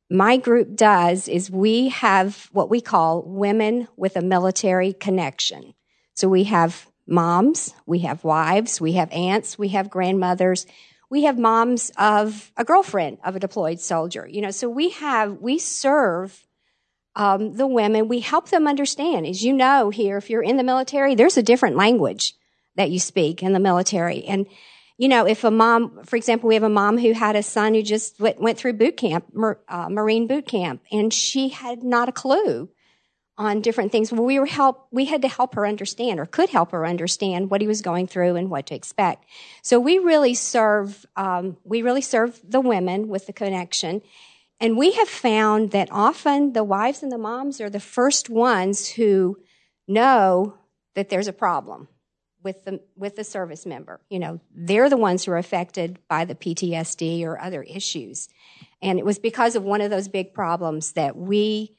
my 0.08 0.36
group 0.36 0.76
does 0.76 1.26
is 1.26 1.50
we 1.50 1.88
have 1.88 2.48
what 2.52 2.70
we 2.70 2.80
call 2.80 3.22
women 3.26 3.88
with 3.96 4.14
a 4.16 4.22
military 4.22 4.92
connection. 4.92 5.74
So 6.14 6.28
we 6.28 6.44
have 6.44 6.86
moms, 7.06 7.74
we 7.86 8.00
have 8.00 8.22
wives, 8.22 8.80
we 8.80 8.92
have 8.92 9.10
aunts, 9.10 9.58
we 9.58 9.68
have 9.68 9.90
grandmothers, 9.90 10.66
we 11.12 11.24
have 11.24 11.38
moms 11.38 11.92
of 11.98 12.50
a 12.56 12.64
girlfriend 12.64 13.18
of 13.22 13.36
a 13.36 13.38
deployed 13.38 13.78
soldier. 13.78 14.26
You 14.26 14.40
know, 14.40 14.50
so 14.50 14.66
we 14.66 14.88
have, 14.92 15.42
we 15.42 15.58
serve 15.58 16.46
um, 17.14 17.54
the 17.54 17.66
women, 17.66 18.08
we 18.08 18.20
help 18.20 18.48
them 18.48 18.66
understand. 18.66 19.26
As 19.26 19.44
you 19.44 19.52
know 19.52 19.90
here, 19.90 20.16
if 20.16 20.30
you're 20.30 20.42
in 20.42 20.56
the 20.56 20.62
military, 20.62 21.14
there's 21.14 21.36
a 21.36 21.42
different 21.42 21.76
language 21.76 22.32
that 22.76 22.90
you 22.90 22.98
speak 22.98 23.42
in 23.42 23.52
the 23.52 23.60
military. 23.60 24.24
And 24.24 24.46
you 24.96 25.08
know, 25.08 25.26
if 25.26 25.44
a 25.44 25.50
mom, 25.50 26.02
for 26.04 26.16
example, 26.16 26.48
we 26.48 26.54
have 26.54 26.62
a 26.62 26.70
mom 26.70 26.96
who 26.96 27.12
had 27.12 27.36
a 27.36 27.42
son 27.42 27.74
who 27.74 27.82
just 27.82 28.18
went, 28.18 28.40
went 28.40 28.56
through 28.56 28.72
boot 28.74 28.96
camp, 28.96 29.26
uh, 29.68 29.88
Marine 29.90 30.26
boot 30.26 30.46
camp, 30.46 30.80
and 30.90 31.12
she 31.12 31.50
had 31.50 31.82
not 31.82 32.08
a 32.08 32.12
clue 32.12 32.70
on 33.38 33.60
different 33.60 33.92
things. 33.92 34.12
We 34.12 34.38
were 34.38 34.46
help, 34.46 34.86
we 34.90 35.06
had 35.06 35.22
to 35.22 35.28
help 35.28 35.54
her 35.54 35.66
understand 35.66 36.20
or 36.20 36.26
could 36.26 36.50
help 36.50 36.72
her 36.72 36.86
understand 36.86 37.50
what 37.50 37.60
he 37.60 37.66
was 37.66 37.80
going 37.80 38.06
through 38.06 38.36
and 38.36 38.50
what 38.50 38.66
to 38.66 38.74
expect. 38.74 39.24
So 39.62 39.80
we 39.80 39.98
really 39.98 40.34
serve, 40.34 41.06
um, 41.16 41.56
we 41.64 41.82
really 41.82 42.02
serve 42.02 42.38
the 42.46 42.60
women 42.60 43.08
with 43.08 43.26
the 43.26 43.32
connection. 43.32 44.02
And 44.60 44.76
we 44.76 44.92
have 44.92 45.08
found 45.08 45.70
that 45.72 45.88
often 45.90 46.52
the 46.52 46.62
wives 46.62 47.02
and 47.02 47.10
the 47.10 47.18
moms 47.18 47.60
are 47.60 47.70
the 47.70 47.80
first 47.80 48.28
ones 48.28 48.88
who 48.88 49.38
know 49.88 50.54
that 50.94 51.08
there's 51.08 51.28
a 51.28 51.32
problem 51.32 51.88
with 52.42 52.64
the 52.64 52.80
with 52.96 53.16
the 53.16 53.24
service 53.24 53.66
member. 53.66 54.00
You 54.08 54.18
know, 54.18 54.40
they're 54.54 54.90
the 54.90 54.96
ones 54.96 55.24
who 55.24 55.32
are 55.32 55.38
affected 55.38 55.98
by 56.08 56.24
the 56.24 56.34
PTSD 56.34 57.24
or 57.24 57.40
other 57.40 57.62
issues. 57.62 58.28
And 58.80 58.98
it 58.98 59.04
was 59.04 59.18
because 59.18 59.56
of 59.56 59.62
one 59.62 59.80
of 59.80 59.90
those 59.90 60.08
big 60.08 60.34
problems 60.34 60.92
that 60.92 61.16
we 61.16 61.76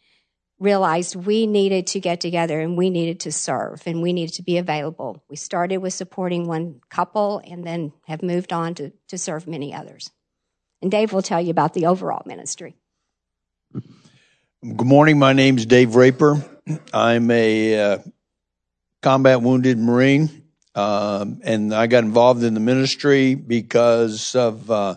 realized 0.63 1.15
we 1.15 1.46
needed 1.46 1.88
to 1.88 2.00
get 2.00 2.22
together 2.22 2.60
and 2.60 2.77
we 2.77 2.89
needed 2.89 3.20
to 3.22 3.32
serve 3.32 3.84
and 3.86 4.01
we 4.01 4.13
needed 4.13 4.36
to 4.36 4.43
be 4.43 4.58
available. 4.58 5.24
We 5.29 5.36
started 5.36 5.77
with 5.77 5.93
supporting 5.93 6.48
one 6.48 6.79
couple 6.89 7.41
and 7.46 7.65
then 7.65 7.91
have 8.08 8.24
moved 8.24 8.53
on 8.53 8.75
to, 8.75 8.91
to 9.10 9.17
serve 9.17 9.46
many 9.46 9.74
others. 9.74 10.12
And 10.82 10.89
Dave 10.89 11.13
will 11.13 11.22
tell 11.22 11.41
you 11.41 11.51
about 11.51 11.74
the 11.74 11.86
overall 11.88 12.24
ministry. 12.25 12.75
Good 13.74 14.88
morning. 14.88 15.20
My 15.20 15.34
name 15.34 15.58
is 15.58 15.65
Dave 15.65 15.96
Raper. 15.96 16.43
I'm 16.93 17.29
a 17.29 17.79
uh, 17.79 17.98
combat 19.01 19.41
wounded 19.41 19.77
Marine 19.77 20.43
um, 20.75 21.41
and 21.43 21.74
I 21.74 21.88
got 21.88 22.03
involved 22.03 22.43
in 22.43 22.53
the 22.53 22.60
ministry 22.60 23.36
because 23.36 24.36
of 24.36 24.70
uh, 24.72 24.96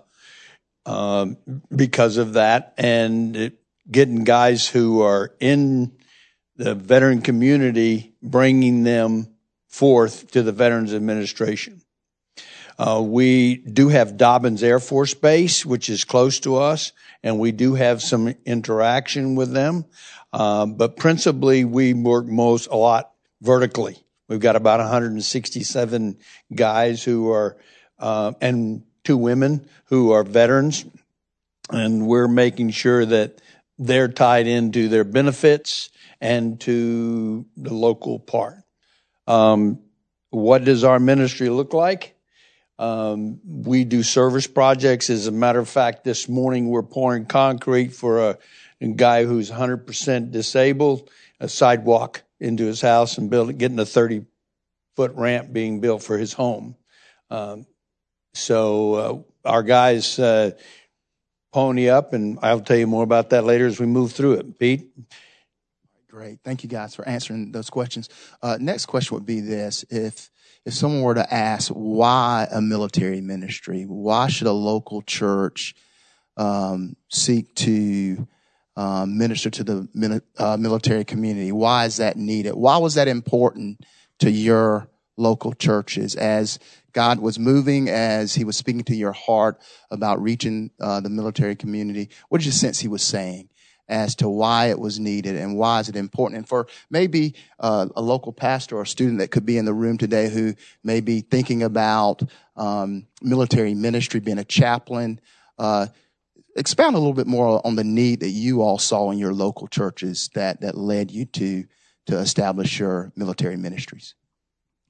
um, 0.87 1.37
because 1.75 2.17
of 2.17 2.35
that, 2.35 2.75
and 2.79 3.37
it, 3.37 3.59
getting 3.91 4.25
guys 4.25 4.67
who 4.67 5.03
are 5.03 5.35
in 5.41 5.93
the 6.57 6.75
veteran 6.75 7.23
community, 7.23 8.15
bringing 8.23 8.83
them 8.83 9.29
forth 9.69 10.31
to 10.33 10.43
the 10.43 10.53
Veterans 10.53 10.95
Administration. 10.95 11.83
Uh, 12.79 13.03
we 13.03 13.57
do 13.57 13.89
have 13.89 14.17
Dobbins 14.17 14.63
Air 14.63 14.81
Force 14.81 15.15
Base, 15.15 15.65
which 15.65 15.89
is 15.89 16.05
close 16.05 16.41
to 16.41 16.57
us, 16.57 16.93
and 17.23 17.39
we 17.39 17.53
do 17.53 17.75
have 17.75 18.03
some 18.03 18.35
interaction 18.45 19.35
with 19.35 19.53
them. 19.53 19.87
Um, 20.33 20.75
but 20.75 20.97
principally, 20.97 21.65
we 21.65 21.95
work 21.95 22.27
most 22.27 22.69
a 22.69 22.77
lot 22.77 23.13
vertically. 23.41 23.97
We've 24.29 24.41
got 24.41 24.57
about 24.57 24.81
167 24.81 26.19
guys 26.55 27.03
who 27.03 27.31
are, 27.31 27.57
uh, 27.99 28.33
and 28.41 28.83
two 29.05 29.17
women 29.17 29.69
who 29.87 30.11
are 30.13 30.25
veterans. 30.25 30.85
And 31.71 32.07
we're 32.07 32.29
making 32.29 32.71
sure 32.71 33.07
that 33.07 33.41
they're 33.79 34.09
tied 34.09 34.47
into 34.47 34.89
their 34.89 35.05
benefits 35.05 35.91
and 36.21 36.61
to 36.61 37.47
the 37.57 37.75
local 37.75 38.19
part. 38.19 38.57
Um, 39.27 39.81
what 40.31 40.65
does 40.65 40.85
our 40.85 40.99
ministry 40.99 41.49
look 41.49 41.73
like? 41.73 42.15
Um, 42.79 43.41
we 43.45 43.85
do 43.85 44.03
service 44.03 44.47
projects. 44.47 45.09
As 45.09 45.27
a 45.27 45.33
matter 45.33 45.59
of 45.59 45.69
fact, 45.69 46.05
this 46.05 46.29
morning 46.29 46.69
we're 46.69 46.83
pouring 46.83 47.27
concrete 47.27 47.95
for 47.95 48.31
a, 48.31 48.39
a 48.81 48.89
guy 48.89 49.25
who's 49.25 49.51
100% 49.51 50.31
disabled, 50.31 51.11
a 51.41 51.49
sidewalk 51.49 52.23
into 52.39 52.65
his 52.65 52.81
house 52.81 53.19
and 53.19 53.31
building, 53.31 53.57
getting 53.57 53.79
a 53.79 53.87
30 53.87 54.27
foot 54.95 55.13
ramp 55.15 55.53
being 55.53 55.81
built 55.81 56.03
for 56.03 56.19
his 56.19 56.33
home. 56.33 56.77
Um, 57.31 57.67
so 58.35 58.95
uh, 58.95 59.49
our 59.49 59.63
guys 59.63 60.19
uh, 60.19 60.51
pony 61.57 61.89
up, 61.89 62.13
and 62.13 62.39
I'll 62.43 62.61
tell 62.61 62.77
you 62.77 62.87
more 62.87 63.03
about 63.03 63.31
that 63.31 63.45
later 63.45 63.67
as 63.67 63.81
we 63.81 63.87
move 63.87 64.13
through 64.13 64.35
it. 64.35 64.59
Pete? 64.59 64.91
Great. 66.07 66.39
Thank 66.45 66.63
you 66.63 66.69
guys 66.69 66.95
for 66.95 67.09
answering 67.09 67.51
those 67.51 67.71
questions. 67.71 68.11
Uh, 68.43 68.59
next 68.61 68.85
question 68.85 69.15
would 69.15 69.25
be 69.25 69.41
this. 69.41 69.83
If 69.89 70.31
if 70.67 70.75
someone 70.75 71.01
were 71.01 71.15
to 71.15 71.33
ask 71.33 71.71
why 71.71 72.47
a 72.53 72.61
military 72.61 73.23
ministry, 73.23 73.85
why 73.85 74.29
should 74.29 74.49
a 74.49 74.53
local 74.53 75.01
church 75.01 75.75
um, 76.37 76.95
seek 77.09 77.55
to 77.55 78.29
um, 78.77 79.17
minister 79.17 79.49
to 79.49 79.65
the 79.65 80.23
uh, 80.39 80.59
military 80.59 81.07
community? 81.07 81.53
Why 81.53 81.87
is 81.87 81.97
that 81.97 82.19
needed? 82.19 82.53
Why 82.53 82.77
was 82.77 82.97
that 82.97 83.09
important 83.09 83.81
to 84.19 84.31
your 84.31 84.91
local 85.17 85.53
churches 85.53 86.15
as 86.15 86.59
God 86.93 87.21
was 87.21 87.39
moving, 87.39 87.89
as 87.89 88.35
He 88.35 88.45
was 88.45 88.57
speaking 88.57 88.85
to 88.85 88.97
your 88.97 89.13
heart 89.13 89.61
about 89.91 90.23
reaching 90.23 90.71
uh, 90.81 91.01
the 91.01 91.11
military 91.11 91.57
community? 91.57 92.11
What 92.29 92.39
did 92.39 92.47
you 92.47 92.53
sense 92.53 92.81
He 92.81 92.89
was 92.89 93.03
saying? 93.03 93.49
as 93.89 94.17
to 94.17 94.29
why 94.29 94.67
it 94.67 94.79
was 94.79 94.99
needed 94.99 95.37
and 95.37 95.57
why 95.57 95.81
is 95.81 95.89
it 95.89 95.97
important. 95.97 96.39
And 96.39 96.49
for 96.49 96.67
maybe 96.91 97.35
uh, 97.61 97.87
a 97.95 98.03
local 98.03 98.33
pastor 98.33 98.77
or 98.77 98.85
student 98.85 99.19
that 99.19 99.31
could 99.31 99.47
be 99.47 99.59
in 99.59 99.65
the 99.65 99.75
room 99.75 99.99
today 99.99 100.29
who 100.29 100.55
may 100.83 101.01
be 101.01 101.21
thinking 101.21 101.63
about 101.63 102.23
um, 102.57 103.07
military 103.23 103.75
ministry, 103.75 104.21
being 104.21 104.39
a 104.39 104.45
chaplain, 104.45 105.21
uh, 105.59 105.87
expound 106.57 106.97
a 106.97 106.99
little 106.99 107.15
bit 107.15 107.27
more 107.27 107.65
on 107.65 107.77
the 107.77 107.85
need 107.85 108.21
that 108.21 108.31
you 108.31 108.63
all 108.63 108.79
saw 108.79 109.11
in 109.11 109.19
your 109.19 109.33
local 109.33 109.69
churches 109.69 110.31
that 110.35 110.63
that 110.63 110.77
led 110.77 111.11
you 111.11 111.27
to 111.27 111.65
to 112.07 112.19
establish 112.19 112.79
your 112.79 113.13
military 113.17 113.57
ministries. 113.57 114.15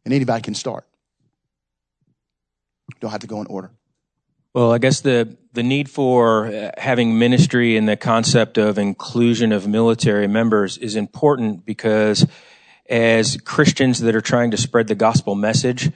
And 0.07 0.15
anybody 0.15 0.41
can 0.41 0.55
start. 0.55 0.87
Don't 3.01 3.11
have 3.11 3.23
to 3.23 3.27
go 3.27 3.41
in 3.41 3.49
order. 3.49 3.73
Well, 4.55 4.73
I 4.73 4.79
guess 4.79 5.01
the 5.01 5.37
the 5.53 5.65
need 5.65 5.91
for 5.91 6.47
uh, 6.47 6.71
having 6.79 7.19
ministry 7.19 7.77
and 7.77 7.89
the 7.89 7.97
concept 7.97 8.57
of 8.57 8.79
inclusion 8.79 9.51
of 9.51 9.67
military 9.67 10.29
members 10.29 10.79
is 10.79 10.95
important 10.95 11.67
because 11.67 12.25
as 12.89 13.37
Christians 13.39 13.99
that 13.99 14.15
are 14.15 14.21
trying 14.21 14.53
to 14.53 14.57
spread 14.57 14.87
the 14.87 14.95
gospel 14.95 15.35
message, 15.35 15.91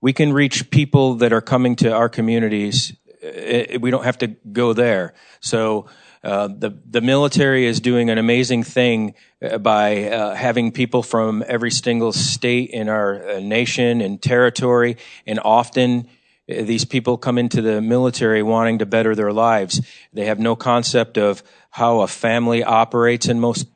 we 0.00 0.12
can 0.12 0.32
reach 0.32 0.70
people 0.70 1.16
that 1.16 1.32
are 1.32 1.40
coming 1.40 1.74
to 1.76 1.92
our 1.92 2.08
communities 2.08 2.92
uh, 3.26 3.78
we 3.80 3.90
don't 3.90 4.04
have 4.04 4.18
to 4.18 4.28
go 4.28 4.72
there. 4.74 5.14
So 5.40 5.86
uh, 6.26 6.48
the 6.48 6.76
the 6.90 7.00
military 7.00 7.66
is 7.66 7.78
doing 7.78 8.10
an 8.10 8.18
amazing 8.18 8.64
thing 8.64 9.14
uh, 9.40 9.58
by 9.58 10.10
uh, 10.10 10.34
having 10.34 10.72
people 10.72 11.04
from 11.04 11.44
every 11.46 11.70
single 11.70 12.12
state 12.12 12.70
in 12.70 12.88
our 12.88 13.28
uh, 13.28 13.38
nation 13.38 14.00
and 14.00 14.20
territory, 14.20 14.96
and 15.24 15.38
often 15.38 16.08
these 16.48 16.84
people 16.84 17.16
come 17.16 17.38
into 17.38 17.62
the 17.62 17.80
military 17.80 18.42
wanting 18.42 18.80
to 18.80 18.86
better 18.86 19.14
their 19.14 19.32
lives. 19.32 19.80
They 20.12 20.24
have 20.24 20.40
no 20.40 20.56
concept 20.56 21.16
of 21.16 21.44
how 21.70 22.00
a 22.00 22.08
family 22.08 22.64
operates 22.64 23.28
in 23.28 23.38
most 23.38 23.68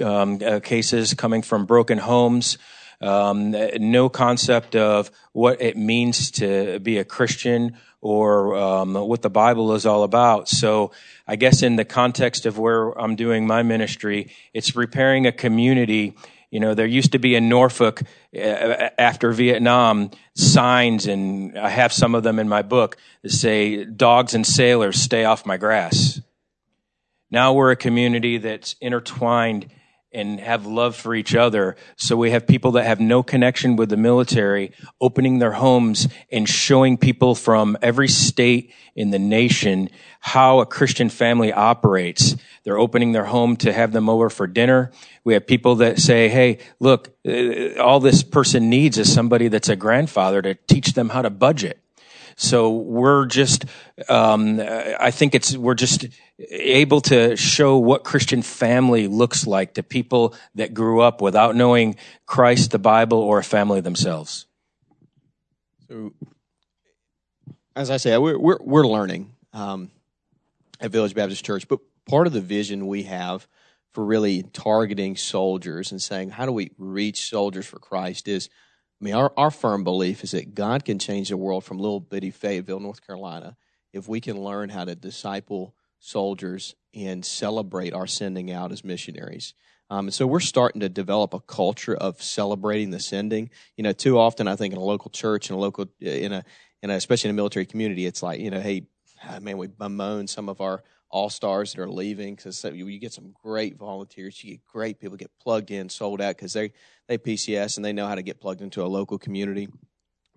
um, 0.00 0.38
uh, 0.46 0.60
cases, 0.60 1.12
coming 1.14 1.42
from 1.42 1.66
broken 1.66 1.98
homes. 1.98 2.56
Um, 3.00 3.50
no 3.50 4.08
concept 4.08 4.76
of 4.76 5.10
what 5.32 5.60
it 5.60 5.76
means 5.76 6.30
to 6.32 6.78
be 6.78 6.98
a 6.98 7.04
Christian 7.04 7.76
or 8.00 8.56
um, 8.56 8.94
what 8.94 9.22
the 9.22 9.30
Bible 9.30 9.74
is 9.74 9.84
all 9.84 10.04
about. 10.04 10.48
So, 10.48 10.92
I 11.26 11.36
guess 11.36 11.62
in 11.62 11.76
the 11.76 11.84
context 11.84 12.46
of 12.46 12.58
where 12.58 12.90
I'm 12.98 13.16
doing 13.16 13.46
my 13.46 13.62
ministry, 13.62 14.30
it's 14.54 14.76
repairing 14.76 15.26
a 15.26 15.32
community 15.32 16.14
you 16.50 16.60
know, 16.60 16.74
there 16.74 16.86
used 16.86 17.12
to 17.12 17.18
be 17.18 17.34
in 17.34 17.48
Norfolk 17.48 18.02
uh, 18.34 18.90
after 18.98 19.32
Vietnam 19.32 20.10
signs, 20.34 21.06
and 21.06 21.58
I 21.58 21.68
have 21.68 21.92
some 21.92 22.14
of 22.14 22.22
them 22.22 22.38
in 22.38 22.48
my 22.48 22.62
book 22.62 22.96
that 23.22 23.32
say, 23.32 23.84
dogs 23.84 24.34
and 24.34 24.46
sailors 24.46 25.00
stay 25.00 25.24
off 25.24 25.44
my 25.44 25.56
grass. 25.56 26.20
Now 27.30 27.52
we're 27.52 27.72
a 27.72 27.76
community 27.76 28.38
that's 28.38 28.76
intertwined 28.80 29.66
and 30.16 30.40
have 30.40 30.64
love 30.64 30.96
for 30.96 31.14
each 31.14 31.34
other. 31.34 31.76
So 31.96 32.16
we 32.16 32.30
have 32.30 32.46
people 32.46 32.72
that 32.72 32.86
have 32.86 33.00
no 33.00 33.22
connection 33.22 33.76
with 33.76 33.90
the 33.90 33.98
military 33.98 34.72
opening 34.98 35.40
their 35.40 35.52
homes 35.52 36.08
and 36.32 36.48
showing 36.48 36.96
people 36.96 37.34
from 37.34 37.76
every 37.82 38.08
state 38.08 38.72
in 38.94 39.10
the 39.10 39.18
nation 39.18 39.90
how 40.20 40.60
a 40.60 40.66
Christian 40.66 41.10
family 41.10 41.52
operates. 41.52 42.34
They're 42.64 42.78
opening 42.78 43.12
their 43.12 43.26
home 43.26 43.56
to 43.58 43.74
have 43.74 43.92
them 43.92 44.08
over 44.08 44.30
for 44.30 44.46
dinner. 44.46 44.90
We 45.22 45.34
have 45.34 45.46
people 45.46 45.76
that 45.76 45.98
say, 45.98 46.30
Hey, 46.30 46.58
look, 46.80 47.14
uh, 47.28 47.78
all 47.78 48.00
this 48.00 48.22
person 48.22 48.70
needs 48.70 48.96
is 48.96 49.12
somebody 49.12 49.48
that's 49.48 49.68
a 49.68 49.76
grandfather 49.76 50.40
to 50.40 50.54
teach 50.54 50.94
them 50.94 51.10
how 51.10 51.20
to 51.20 51.30
budget. 51.30 51.78
So 52.36 52.70
we're 52.70 53.26
just, 53.26 53.64
um, 54.10 54.60
I 54.60 55.10
think 55.10 55.34
it's, 55.34 55.56
we're 55.56 55.74
just 55.74 56.06
able 56.38 57.00
to 57.02 57.36
show 57.36 57.78
what 57.78 58.04
Christian 58.04 58.42
family 58.42 59.08
looks 59.08 59.46
like 59.46 59.74
to 59.74 59.82
people 59.82 60.34
that 60.54 60.74
grew 60.74 61.00
up 61.00 61.20
without 61.20 61.56
knowing 61.56 61.96
Christ, 62.26 62.70
the 62.70 62.78
Bible, 62.78 63.18
or 63.18 63.38
a 63.38 63.44
family 63.44 63.80
themselves. 63.80 64.46
So, 65.88 66.12
as 67.74 67.90
I 67.90 67.96
say, 67.96 68.16
we're, 68.18 68.38
we're, 68.38 68.58
we're 68.60 68.86
learning 68.86 69.32
um, 69.52 69.90
at 70.80 70.90
Village 70.90 71.14
Baptist 71.14 71.44
Church, 71.44 71.66
but 71.68 71.80
part 72.06 72.26
of 72.26 72.32
the 72.32 72.40
vision 72.40 72.86
we 72.86 73.04
have 73.04 73.46
for 73.92 74.04
really 74.04 74.42
targeting 74.42 75.16
soldiers 75.16 75.90
and 75.90 76.02
saying, 76.02 76.30
how 76.30 76.44
do 76.44 76.52
we 76.52 76.70
reach 76.76 77.30
soldiers 77.30 77.66
for 77.66 77.78
Christ 77.78 78.28
is 78.28 78.50
I 79.00 79.04
mean, 79.04 79.14
our, 79.14 79.32
our 79.36 79.50
firm 79.50 79.84
belief 79.84 80.24
is 80.24 80.30
that 80.30 80.54
God 80.54 80.84
can 80.84 80.98
change 80.98 81.28
the 81.28 81.36
world 81.36 81.64
from 81.64 81.78
little 81.78 82.00
bitty 82.00 82.30
Fayetteville, 82.30 82.80
North 82.80 83.06
Carolina, 83.06 83.56
if 83.92 84.08
we 84.08 84.20
can 84.20 84.40
learn 84.40 84.70
how 84.70 84.86
to 84.86 84.94
disciple 84.94 85.74
soldiers 86.06 86.74
and 86.94 87.24
celebrate 87.24 87.92
our 87.92 88.06
sending 88.06 88.52
out 88.52 88.70
as 88.70 88.84
missionaries. 88.84 89.54
Um, 89.90 90.06
and 90.06 90.14
so 90.14 90.26
we're 90.26 90.40
starting 90.40 90.80
to 90.80 90.88
develop 90.88 91.34
a 91.34 91.40
culture 91.40 91.94
of 91.94 92.22
celebrating 92.22 92.90
the 92.90 93.00
sending. 93.00 93.50
You 93.76 93.84
know, 93.84 93.92
too 93.92 94.18
often 94.18 94.48
I 94.48 94.56
think 94.56 94.72
in 94.72 94.78
a 94.78 94.84
local 94.84 95.10
church, 95.10 95.50
in 95.50 95.56
a 95.56 95.58
local, 95.58 95.86
in 96.00 96.32
a, 96.32 96.44
in 96.82 96.90
a 96.90 96.94
especially 96.94 97.30
in 97.30 97.34
a 97.34 97.36
military 97.36 97.66
community, 97.66 98.06
it's 98.06 98.22
like, 98.22 98.40
you 98.40 98.50
know, 98.50 98.60
hey, 98.60 98.86
ah, 99.24 99.38
man, 99.40 99.58
we 99.58 99.66
bemoan 99.66 100.26
some 100.26 100.48
of 100.48 100.60
our 100.60 100.82
all 101.08 101.30
stars 101.30 101.72
that 101.72 101.80
are 101.80 101.88
leaving 101.88 102.34
because 102.34 102.64
you 102.64 102.98
get 102.98 103.12
some 103.12 103.32
great 103.42 103.76
volunteers, 103.76 104.42
you 104.42 104.52
get 104.52 104.64
great 104.66 105.00
people 105.00 105.16
get 105.16 105.30
plugged 105.40 105.70
in, 105.70 105.88
sold 105.88 106.20
out 106.20 106.36
because 106.36 106.52
they 106.52 106.72
they 107.08 107.18
PCS 107.18 107.76
and 107.76 107.84
they 107.84 107.92
know 107.92 108.06
how 108.06 108.16
to 108.16 108.22
get 108.22 108.40
plugged 108.40 108.60
into 108.60 108.82
a 108.82 108.86
local 108.86 109.18
community 109.18 109.68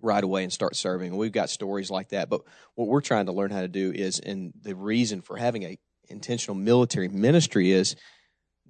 right 0.02 0.22
away 0.22 0.42
and 0.42 0.52
start 0.52 0.76
serving. 0.76 1.16
we've 1.16 1.32
got 1.32 1.50
stories 1.50 1.90
like 1.90 2.10
that. 2.10 2.28
But 2.28 2.42
what 2.74 2.88
we're 2.88 3.00
trying 3.00 3.26
to 3.26 3.32
learn 3.32 3.50
how 3.50 3.60
to 3.60 3.68
do 3.68 3.92
is, 3.92 4.18
and 4.18 4.52
the 4.60 4.74
reason 4.74 5.20
for 5.20 5.36
having 5.36 5.62
a 5.64 5.78
intentional 6.08 6.56
military 6.56 7.08
ministry 7.08 7.70
is 7.70 7.96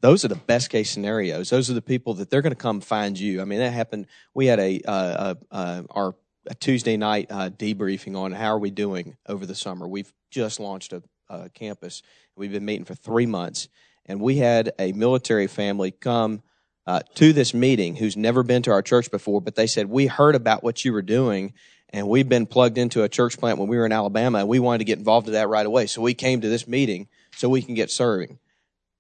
those 0.00 0.24
are 0.24 0.28
the 0.28 0.35
best 0.35 0.70
case 0.70 0.90
scenarios. 0.90 1.50
Those 1.50 1.70
are 1.70 1.74
the 1.74 1.83
people 1.83 2.14
that 2.14 2.31
they're 2.31 2.42
going 2.42 2.52
to 2.52 2.57
come 2.57 2.81
find 2.81 3.18
you. 3.18 3.40
I 3.40 3.44
mean, 3.44 3.59
that 3.59 3.72
happened. 3.72 4.07
We 4.35 4.46
had 4.46 4.59
a, 4.59 4.81
uh, 4.87 4.92
uh, 4.92 5.35
uh, 5.50 5.83
our 5.90 6.14
a 6.46 6.55
Tuesday 6.55 6.96
night 6.96 7.26
uh, 7.31 7.50
debriefing 7.50 8.16
on 8.16 8.33
how 8.33 8.55
are 8.55 8.59
we 8.59 8.70
doing 8.70 9.16
over 9.26 9.44
the 9.44 9.55
summer. 9.55 9.87
We've 9.87 10.12
just 10.31 10.59
launched 10.59 10.92
a, 10.92 11.02
a 11.28 11.50
campus. 11.50 12.02
We've 12.37 12.52
been 12.52 12.64
meeting 12.64 12.87
for 12.87 12.94
three 12.94 13.26
months, 13.26 13.68
and 14.07 14.20
we 14.20 14.37
had 14.37 14.72
a 14.78 14.92
military 14.92 15.46
family 15.46 15.90
come 15.90 16.42
uh, 16.87 17.01
to 17.14 17.33
this 17.33 17.55
meeting 17.55 17.97
who's 17.97 18.16
never 18.16 18.43
been 18.43 18.62
to 18.62 18.71
our 18.71 18.83
church 18.83 19.11
before, 19.11 19.40
but 19.40 19.55
they 19.55 19.66
said, 19.66 19.87
We 19.87 20.07
heard 20.07 20.35
about 20.35 20.62
what 20.62 20.85
you 20.85 20.93
were 20.93 21.03
doing, 21.03 21.53
and 21.90 22.09
we've 22.09 22.29
been 22.29 22.47
plugged 22.47 22.79
into 22.79 23.03
a 23.03 23.09
church 23.09 23.38
plant 23.38 23.59
when 23.59 23.69
we 23.69 23.77
were 23.77 23.87
in 23.87 23.93
Alabama, 23.93 24.38
and 24.38 24.49
we 24.49 24.59
wanted 24.59 24.79
to 24.79 24.85
get 24.85 24.99
involved 24.99 25.27
in 25.27 25.35
that 25.35 25.49
right 25.49 25.66
away. 25.66 25.87
So 25.87 26.03
we 26.03 26.14
came 26.14 26.40
to 26.40 26.49
this 26.49 26.66
meeting 26.66 27.09
so 27.37 27.49
we 27.49 27.62
can 27.62 27.75
get 27.75 27.90
serving. 27.90 28.38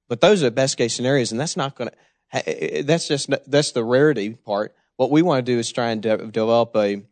But 0.08 0.20
those 0.20 0.42
are 0.42 0.46
the 0.46 0.50
best 0.50 0.76
case 0.76 0.94
scenarios, 0.94 1.32
and 1.32 1.40
that's 1.40 1.56
not 1.56 1.76
going 1.76 1.90
to, 1.90 2.82
that's 2.82 3.08
just, 3.08 3.30
that's 3.46 3.72
the 3.72 3.84
rarity 3.84 4.30
part. 4.30 4.74
What 4.96 5.10
we 5.10 5.22
want 5.22 5.44
to 5.44 5.52
do 5.52 5.58
is 5.58 5.72
try 5.72 5.90
and 5.90 6.02
de- 6.02 6.26
develop 6.26 6.76
a, 6.76 7.02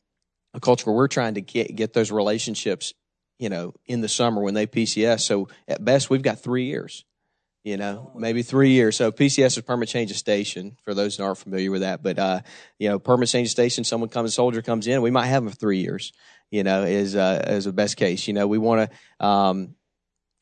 a 0.52 0.60
culture 0.60 0.86
where 0.86 0.96
we're 0.96 1.08
trying 1.08 1.34
to 1.34 1.40
get, 1.40 1.74
get 1.74 1.92
those 1.92 2.10
relationships, 2.10 2.92
you 3.38 3.48
know, 3.48 3.74
in 3.86 4.00
the 4.00 4.08
summer 4.08 4.42
when 4.42 4.54
they 4.54 4.66
PCS. 4.66 5.20
So 5.20 5.48
at 5.66 5.84
best, 5.84 6.10
we've 6.10 6.22
got 6.22 6.40
three 6.40 6.66
years 6.66 7.04
you 7.68 7.76
know, 7.76 8.10
maybe 8.14 8.42
three 8.42 8.70
years. 8.70 8.96
So 8.96 9.12
PCS 9.12 9.58
is 9.58 9.60
permanent 9.60 9.90
change 9.90 10.10
of 10.10 10.16
station 10.16 10.78
for 10.84 10.94
those 10.94 11.18
that 11.18 11.24
aren't 11.24 11.36
familiar 11.36 11.70
with 11.70 11.82
that. 11.82 12.02
But, 12.02 12.18
uh, 12.18 12.40
you 12.78 12.88
know, 12.88 12.98
permanent 12.98 13.28
change 13.28 13.48
of 13.48 13.52
station, 13.52 13.84
someone 13.84 14.08
comes, 14.08 14.30
a 14.30 14.32
soldier 14.32 14.62
comes 14.62 14.86
in, 14.86 15.02
we 15.02 15.10
might 15.10 15.26
have 15.26 15.44
them 15.44 15.52
for 15.52 15.56
three 15.56 15.80
years, 15.80 16.14
you 16.50 16.64
know, 16.64 16.84
is, 16.84 17.14
uh, 17.14 17.44
is 17.46 17.66
a 17.66 17.72
best 17.72 17.98
case. 17.98 18.26
You 18.26 18.32
know, 18.32 18.46
we 18.46 18.56
want 18.56 18.90
to, 18.90 19.26
um, 19.26 19.74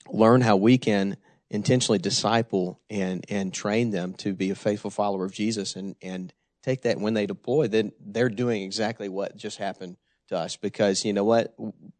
learn 0.09 0.41
how 0.41 0.55
we 0.55 0.79
can 0.79 1.17
intentionally 1.51 1.99
disciple 1.99 2.81
and, 2.89 3.25
and 3.29 3.53
train 3.53 3.91
them 3.91 4.15
to 4.15 4.33
be 4.33 4.51
a 4.51 4.55
faithful 4.55 4.93
follower 4.93 5.25
of 5.25 5.33
Jesus 5.33 5.75
and, 5.75 5.97
and 6.01 6.33
take 6.63 6.83
that 6.83 7.01
when 7.01 7.15
they 7.15 7.27
deploy, 7.27 7.67
then 7.67 7.91
they're 7.99 8.29
doing 8.29 8.63
exactly 8.63 9.09
what 9.09 9.37
just 9.37 9.59
happened 9.59 9.97
to 10.29 10.37
us 10.37 10.57
because 10.57 11.05
you 11.05 11.13
know 11.13 11.25
what 11.25 11.55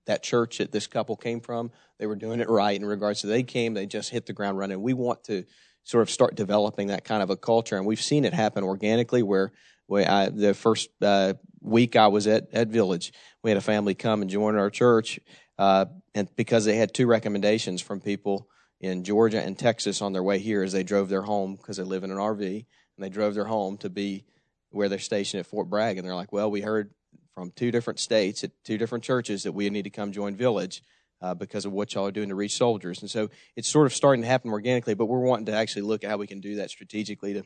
that 0.07 0.23
church 0.23 0.59
that 0.59 0.73
this 0.73 0.87
couple 0.87 1.17
came 1.17 1.41
from 1.41 1.71
they 1.99 2.07
were 2.07 2.17
doing 2.17 2.41
it 2.41 2.49
right 2.49 2.77
in 2.77 2.85
regards 2.85 3.21
to 3.21 3.27
they 3.27 3.43
came 3.43 3.75
they 3.75 3.87
just 3.87 4.11
hit 4.11 4.27
the 4.27 4.33
ground 4.33 4.59
running. 4.59 4.83
We 4.83 4.93
want 4.93 5.25
to 5.25 5.45
sort 5.85 6.03
of 6.03 6.11
start 6.11 6.35
developing 6.35 6.89
that 6.89 7.05
kind 7.05 7.23
of 7.23 7.31
a 7.31 7.37
culture 7.37 7.77
and 7.77 7.87
we've 7.87 8.03
seen 8.03 8.25
it 8.25 8.35
happen 8.35 8.65
organically 8.65 9.23
where, 9.23 9.53
where 9.87 10.11
I, 10.11 10.29
the 10.29 10.53
first 10.53 10.91
uh, 11.01 11.35
week 11.61 11.95
i 11.97 12.09
was 12.09 12.27
at, 12.27 12.49
at 12.53 12.69
village 12.69 13.13
we 13.43 13.51
had 13.51 13.57
a 13.57 13.63
family 13.63 13.95
come 13.95 14.21
and 14.21 14.31
join 14.31 14.57
our 14.57 14.71
church 14.71 15.21
uh, 15.59 15.87
and 16.15 16.29
because 16.37 16.65
they 16.65 16.77
had 16.77 16.93
two 16.93 17.07
recommendations 17.07 17.81
from 17.81 18.01
people 18.01 18.49
in 18.81 19.05
georgia 19.05 19.41
and 19.41 19.57
texas 19.57 20.03
on 20.03 20.13
their 20.13 20.25
way 20.25 20.41
here 20.41 20.65
as 20.65 20.73
they 20.73 20.83
drove 20.83 21.09
their 21.09 21.23
home 21.23 21.55
because 21.55 21.77
they 21.77 21.85
live 21.85 22.03
in 22.03 22.11
an 22.11 22.19
rv 22.19 22.41
and 22.43 23.05
they 23.05 23.09
drove 23.09 23.35
their 23.35 23.45
home 23.45 23.79
to 23.79 23.89
be 23.89 24.25
where 24.71 24.89
they're 24.89 24.99
stationed 24.99 25.39
at 25.39 25.47
fort 25.47 25.71
bragg 25.71 25.99
and 25.99 26.07
they're 26.07 26.17
like 26.17 26.33
well 26.33 26.51
we 26.51 26.61
heard 26.61 26.91
from 27.37 27.51
two 27.51 27.71
different 27.71 28.01
states 28.01 28.43
at 28.43 28.51
two 28.65 28.79
different 28.79 29.05
churches 29.05 29.43
that 29.43 29.53
we 29.53 29.69
need 29.69 29.83
to 29.83 29.91
come 29.91 30.11
join 30.11 30.35
Village 30.35 30.83
uh, 31.21 31.35
because 31.35 31.67
of 31.67 31.73
what 31.73 31.93
y'all 31.93 32.07
are 32.07 32.11
doing 32.11 32.31
to 32.31 32.35
reach 32.35 32.57
soldiers. 32.57 33.03
And 33.03 33.11
so 33.11 33.29
it's 33.57 33.69
sort 33.69 33.87
of 33.87 33.93
starting 33.93 34.23
to 34.23 34.27
happen 34.27 34.51
organically, 34.51 34.95
but 34.95 35.05
we're 35.05 35.21
wanting 35.21 35.45
to 35.47 35.53
actually 35.53 35.83
look 35.83 36.03
at 36.03 36.09
how 36.09 36.17
we 36.17 36.27
can 36.27 36.41
do 36.41 36.57
that 36.57 36.71
strategically 36.71 37.35
to 37.35 37.43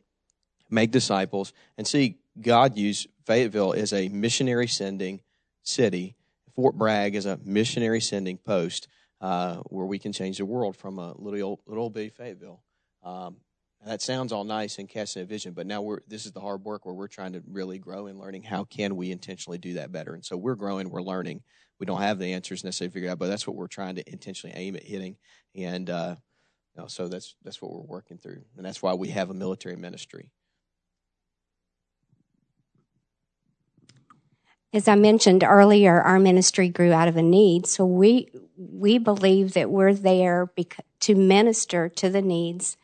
make 0.71 0.93
disciples 0.93 1.53
and 1.77 1.89
see 1.89 2.19
God 2.41 2.79
use 2.79 3.09
Fayetteville 3.27 3.73
as 3.73 3.93
a 3.93 4.09
missionary 4.09 4.69
sending 4.69 5.23
city. 5.65 6.15
Fort 6.55 6.77
Bragg 6.77 7.17
is 7.17 7.27
a 7.27 7.41
missionary 7.45 8.01
sending 8.01 8.39
post 8.39 8.87
uh, 9.21 9.57
where 9.71 9.87
we 9.87 9.99
can 9.99 10.13
change 10.13 10.39
the 10.39 10.47
world 10.47 10.77
from 10.77 11.01
a 11.01 11.15
little 11.19 11.43
old, 11.43 11.61
little 11.67 11.83
old 11.83 11.95
Fayetteville. 11.95 12.63
Um, 13.03 13.39
that 13.87 14.03
sounds 14.03 14.31
all 14.31 14.45
nice 14.45 14.79
and 14.79 14.89
casting 14.89 15.23
a 15.23 15.27
vision, 15.27 15.55
but 15.55 15.67
now 15.67 15.81
we're 15.81 16.01
this 16.07 16.27
is 16.27 16.33
the 16.33 16.41
hard 16.41 16.65
work 16.65 16.85
where 16.85 16.95
we're 16.95 17.09
trying 17.09 17.33
to 17.33 17.43
really 17.49 17.79
grow 17.79 18.07
and 18.07 18.19
learning 18.19 18.43
how 18.43 18.65
can 18.65 18.95
we 18.95 19.11
intentionally 19.11 19.59
do 19.59 19.75
that 19.75 19.91
better. 19.91 20.15
And 20.15 20.25
so 20.25 20.37
we're 20.37 20.55
growing, 20.55 20.91
we're 20.91 21.03
learning. 21.03 21.43
We 21.79 21.87
don't 21.87 22.03
have 22.03 22.19
the 22.19 22.35
answers 22.35 22.63
necessarily 22.63 22.93
figured 22.93 23.11
out, 23.11 23.19
but 23.19 23.29
that's 23.29 23.47
what 23.47 23.57
we're 23.57 23.67
trying 23.67 23.95
to 23.95 24.11
intentionally 24.11 24.55
aim 24.55 24.77
at 24.77 24.83
hitting. 24.83 25.17
And 25.55 25.89
uh, 25.89 26.17
you 26.77 26.83
know, 26.83 26.89
so 26.89 27.09
that's 27.09 27.37
that's 27.43 27.63
what 27.63 27.73
we're 27.73 27.81
working 27.81 28.19
through, 28.19 28.43
and 28.57 28.67
that's 28.67 28.83
why 28.83 28.93
we 28.93 29.09
have 29.09 29.31
a 29.31 29.35
military 29.35 29.77
ministry. 29.77 30.31
As 34.73 34.87
I 34.87 34.95
mentioned 34.95 35.43
earlier, 35.43 36.01
our 36.01 36.21
ministry 36.21 36.69
grew 36.69 36.93
out 36.93 37.09
of 37.09 37.17
a 37.17 37.23
need, 37.23 37.67
so 37.67 37.87
we 37.87 38.29
we 38.59 38.99
believe 38.99 39.55
that 39.55 39.71
we're 39.71 39.95
there 39.95 40.53
to 41.01 41.15
minister 41.15 41.89
to 41.89 42.11
the 42.11 42.21
needs 42.21 42.77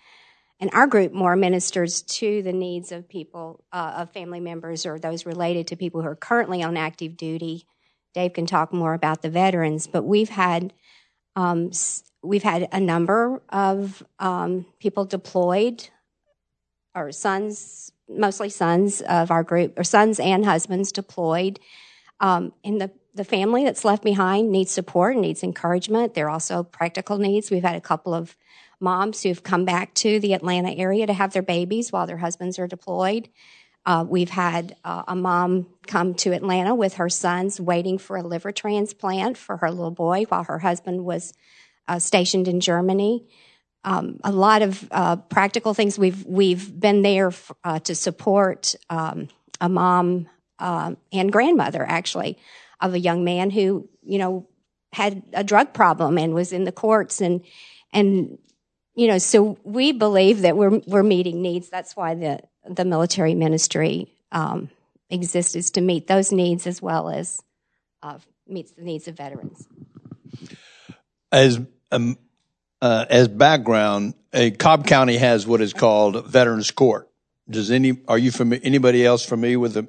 and 0.59 0.71
our 0.73 0.87
group 0.87 1.13
more 1.13 1.37
ministers 1.37 2.03
to 2.03 2.43
the 2.43 2.53
needs 2.53 2.93
of 2.93 3.09
people, 3.09 3.65
uh, 3.73 3.95
of 3.99 4.13
family 4.13 4.41
members 4.41 4.87
or 4.87 4.99
those 4.99 5.27
related 5.27 5.67
to 5.69 5.77
people 5.77 6.01
who 6.01 6.09
are 6.09 6.17
currently 6.17 6.63
on 6.63 6.77
active 6.77 7.17
duty. 7.17 7.67
Dave 8.15 8.33
can 8.33 8.47
talk 8.47 8.73
more 8.73 8.95
about 8.95 9.21
the 9.23 9.29
veterans, 9.29 9.87
but 9.87 10.05
we've 10.05 10.31
had 10.31 10.73
um, 11.35 11.71
we've 12.23 12.43
had 12.43 12.69
a 12.73 12.81
number 12.81 13.43
of 13.51 14.03
um, 14.19 14.65
people 14.81 15.05
deployed, 15.05 15.89
or 16.95 17.13
sons, 17.13 17.93
mostly 18.09 18.49
sons 18.49 19.03
of 19.03 19.31
our 19.31 19.43
group, 19.43 19.79
or 19.79 19.85
sons 19.85 20.19
and 20.19 20.47
husbands 20.47 20.93
deployed. 20.93 21.61
Um, 22.21 22.55
and 22.65 22.81
the 22.81 22.91
the 23.15 23.25
family 23.25 23.65
that's 23.65 23.85
left 23.85 24.03
behind 24.03 24.51
needs 24.51 24.71
support 24.71 25.17
needs 25.17 25.43
encouragement. 25.43 26.15
There 26.15 26.27
are 26.27 26.31
also 26.31 26.63
practical 26.63 27.19
needs. 27.19 27.51
We've 27.51 27.63
had 27.63 27.77
a 27.77 27.81
couple 27.81 28.15
of 28.15 28.37
moms 28.81 29.23
who've 29.23 29.43
come 29.43 29.65
back 29.65 29.95
to 29.95 30.21
the 30.21 30.35
Atlanta 30.35 30.71
area 30.71 31.07
to 31.07 31.13
have 31.13 31.33
their 31.33 31.43
babies 31.43 31.93
while 31.93 32.07
their 32.07 32.19
husbands 32.19 32.59
are 32.59 32.67
deployed. 32.67 33.29
Uh, 33.85 34.05
we've 34.07 34.31
had 34.31 34.77
uh, 34.85 35.05
a 35.07 35.15
mom 35.15 35.67
come 35.87 36.15
to 36.15 36.33
Atlanta 36.33 36.75
with 36.75 36.95
her 36.95 37.09
sons 37.09 37.61
waiting 37.61 37.99
for 37.99 38.17
a 38.17 38.23
liver 38.23 38.51
transplant 38.51 39.39
for 39.39 39.59
her 39.59 39.71
little 39.71 39.93
boy 39.93 40.25
while 40.25 40.45
her 40.45 40.59
husband 40.59 41.05
was 41.05 41.33
uh, 41.87 41.99
stationed 41.99 42.49
in 42.49 42.61
Germany. 42.61 43.29
Um, 43.85 44.19
a 44.25 44.33
lot 44.33 44.63
of 44.63 44.89
uh, 44.91 45.17
practical 45.17 45.73
things. 45.73 45.97
We've 45.97 46.27
we've 46.27 46.79
been 46.79 47.03
there 47.03 47.29
f- 47.29 47.53
uh, 47.63 47.79
to 47.81 47.95
support 47.95 48.75
um, 48.91 49.29
a 49.61 49.69
mom 49.69 50.29
um, 50.59 50.97
and 51.13 51.31
grandmother 51.31 51.85
actually 51.87 52.39
of 52.81 52.95
a 52.95 52.99
young 52.99 53.23
man 53.23 53.51
who 53.51 53.89
you 54.03 54.19
know 54.19 54.49
had 54.93 55.23
a 55.33 55.45
drug 55.45 55.73
problem 55.73 56.19
and 56.19 56.35
was 56.35 56.53
in 56.53 56.65
the 56.65 56.73
courts 56.73 57.21
and 57.21 57.45
and 57.93 58.39
you 58.97 59.07
know 59.07 59.19
so 59.19 59.59
we 59.63 59.93
believe 59.93 60.41
that 60.41 60.57
we're 60.57 60.81
we're 60.87 61.05
meeting 61.05 61.43
needs. 61.43 61.69
That's 61.69 61.95
why 61.95 62.15
the 62.15 62.41
the 62.69 62.85
military 62.85 63.35
ministry 63.35 64.13
um, 64.33 64.71
exists 65.11 65.55
is 65.55 65.71
to 65.73 65.81
meet 65.81 66.09
those 66.09 66.33
needs 66.33 66.67
as 66.67 66.83
well 66.83 67.09
as 67.09 67.43
uh, 68.03 68.19
meets 68.49 68.73
the 68.73 68.83
needs 68.83 69.07
of 69.07 69.17
veterans. 69.17 69.69
As 71.31 71.61
um, 71.93 72.17
uh, 72.81 73.05
as 73.09 73.29
background, 73.29 74.15
a 74.33 74.51
Cobb 74.51 74.87
County 74.87 75.19
has 75.19 75.47
what 75.47 75.61
is 75.61 75.73
called 75.73 76.27
Veterans 76.27 76.71
Court. 76.71 77.09
Does 77.49 77.71
any 77.71 77.99
are 78.09 78.19
you 78.19 78.31
from 78.31 78.53
anybody 78.53 79.05
else 79.05 79.25
familiar 79.25 79.59
with 79.59 79.75
the 79.75 79.89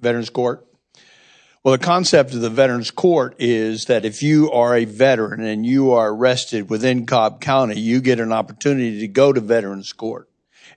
Veterans 0.00 0.30
Court? 0.30 0.64
Well, 1.68 1.76
the 1.76 1.84
concept 1.84 2.32
of 2.32 2.40
the 2.40 2.48
Veterans 2.48 2.90
Court 2.90 3.36
is 3.38 3.84
that 3.84 4.06
if 4.06 4.22
you 4.22 4.50
are 4.52 4.74
a 4.74 4.86
veteran 4.86 5.44
and 5.44 5.66
you 5.66 5.90
are 5.90 6.08
arrested 6.08 6.70
within 6.70 7.04
Cobb 7.04 7.42
County, 7.42 7.78
you 7.78 8.00
get 8.00 8.20
an 8.20 8.32
opportunity 8.32 9.00
to 9.00 9.08
go 9.08 9.34
to 9.34 9.40
Veterans 9.42 9.92
Court 9.92 10.30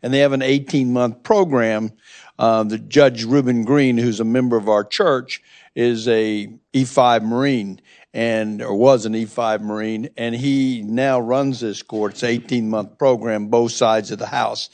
and 0.03 0.13
they 0.13 0.19
have 0.19 0.33
an 0.33 0.41
18 0.41 0.91
month 0.91 1.23
program. 1.23 1.93
Uh, 2.37 2.63
the 2.63 2.77
Judge 2.77 3.23
Reuben 3.23 3.63
Green, 3.63 3.97
who's 3.97 4.19
a 4.19 4.25
member 4.25 4.57
of 4.57 4.67
our 4.67 4.83
church, 4.83 5.41
is 5.75 6.09
a 6.09 6.53
E5 6.73 7.23
Marine 7.23 7.79
and 8.13 8.61
or 8.61 8.75
was 8.75 9.05
an 9.05 9.13
E5 9.13 9.61
Marine, 9.61 10.09
and 10.17 10.35
he 10.35 10.81
now 10.81 11.21
runs 11.21 11.61
this 11.61 11.81
court. 11.81 12.15
It's 12.15 12.23
18 12.25 12.69
month 12.69 12.97
program, 12.97 13.47
both 13.47 13.71
sides 13.71 14.11
of 14.11 14.19
the 14.19 14.27
house, 14.27 14.69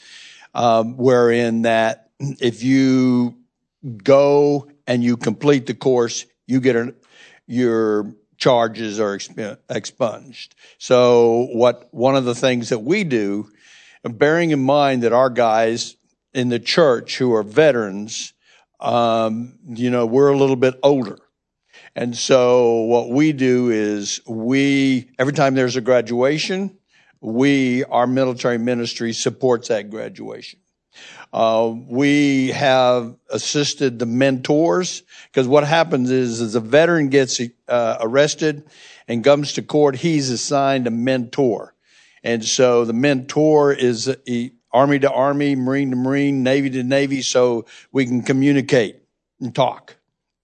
um, 0.52 0.96
wherein 0.96 1.62
that 1.62 2.10
if 2.18 2.64
you 2.64 3.36
go 4.02 4.68
and 4.88 5.04
you 5.04 5.16
complete 5.16 5.66
the 5.66 5.74
course, 5.74 6.26
you 6.46 6.60
get 6.60 6.74
a, 6.74 6.94
your 7.46 8.14
charges 8.38 8.98
are 8.98 9.18
expunged. 9.68 10.54
So 10.78 11.48
what 11.52 11.88
one 11.92 12.16
of 12.16 12.24
the 12.24 12.34
things 12.34 12.70
that 12.70 12.80
we 12.80 13.04
do 13.04 13.50
bearing 14.02 14.50
in 14.50 14.60
mind 14.60 15.02
that 15.02 15.12
our 15.12 15.28
guys 15.28 15.96
in 16.32 16.48
the 16.48 16.58
church 16.58 17.18
who 17.18 17.34
are 17.34 17.42
veterans, 17.42 18.32
um, 18.80 19.58
you 19.66 19.90
know, 19.90 20.06
we're 20.06 20.28
a 20.28 20.36
little 20.36 20.56
bit 20.56 20.74
older. 20.82 21.18
And 21.94 22.16
so 22.16 22.82
what 22.82 23.10
we 23.10 23.32
do 23.32 23.70
is 23.70 24.20
we, 24.26 25.10
every 25.18 25.32
time 25.32 25.54
there's 25.54 25.76
a 25.76 25.80
graduation, 25.80 26.78
we, 27.20 27.84
our 27.84 28.06
military 28.06 28.58
ministry 28.58 29.12
supports 29.12 29.68
that 29.68 29.90
graduation. 29.90 30.60
Uh, 31.32 31.74
we 31.88 32.48
have 32.48 33.14
assisted 33.30 33.98
the 33.98 34.06
mentors 34.06 35.02
because 35.26 35.46
what 35.46 35.64
happens 35.64 36.10
is, 36.10 36.40
as 36.40 36.54
a 36.54 36.60
veteran 36.60 37.08
gets 37.10 37.40
uh, 37.68 37.98
arrested 38.00 38.64
and 39.06 39.22
comes 39.22 39.52
to 39.52 39.62
court, 39.62 39.96
he's 39.96 40.30
assigned 40.30 40.86
a 40.86 40.90
mentor. 40.90 41.74
And 42.24 42.44
so 42.44 42.84
the 42.84 42.94
mentor 42.94 43.72
is 43.72 44.14
Army 44.72 44.98
to 45.00 45.10
Army, 45.10 45.54
Marine 45.54 45.90
to 45.90 45.96
Marine, 45.96 46.42
Navy 46.42 46.70
to 46.70 46.82
Navy, 46.82 47.22
so 47.22 47.66
we 47.92 48.06
can 48.06 48.22
communicate 48.22 49.02
and 49.40 49.54
talk 49.54 49.97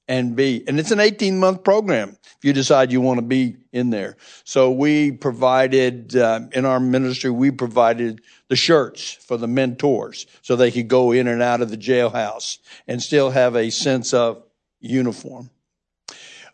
and 0.09 0.37
be. 0.37 0.65
And 0.67 0.79
it's 0.79 0.91
an 0.91 1.01
18 1.01 1.39
month 1.39 1.65
program 1.65 2.17
if 2.23 2.39
you 2.43 2.53
decide 2.53 2.93
you 2.93 3.01
want 3.01 3.19
to 3.19 3.27
be 3.27 3.57
in 3.73 3.91
there. 3.91 4.17
So 4.45 4.71
we 4.71 5.13
provided, 5.13 6.17
uh, 6.17 6.41
in 6.53 6.65
our 6.65 6.81
ministry, 6.81 7.31
we 7.31 7.51
provided 7.51 8.21
the 8.49 8.57
shirts 8.57 9.13
for 9.13 9.37
the 9.37 9.49
mentors 9.49 10.27
so 10.43 10.57
they 10.57 10.71
could 10.71 10.89
go 10.89 11.13
in 11.13 11.27
and 11.27 11.43
out 11.43 11.63
of 11.63 11.71
the 11.71 11.79
jailhouse 11.79 12.59
and 12.87 13.03
still 13.03 13.31
have 13.31 13.57
a 13.57 13.71
sense 13.71 14.13
of 14.13 14.43
uniform. 14.81 15.51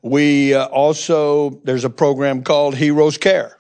We 0.03 0.55
uh, 0.55 0.67
also, 0.67 1.61
there's 1.65 1.85
a 1.85 1.91
program 1.91 2.43
called 2.43 2.75
Heroes 2.75 3.19
Care 3.19 3.59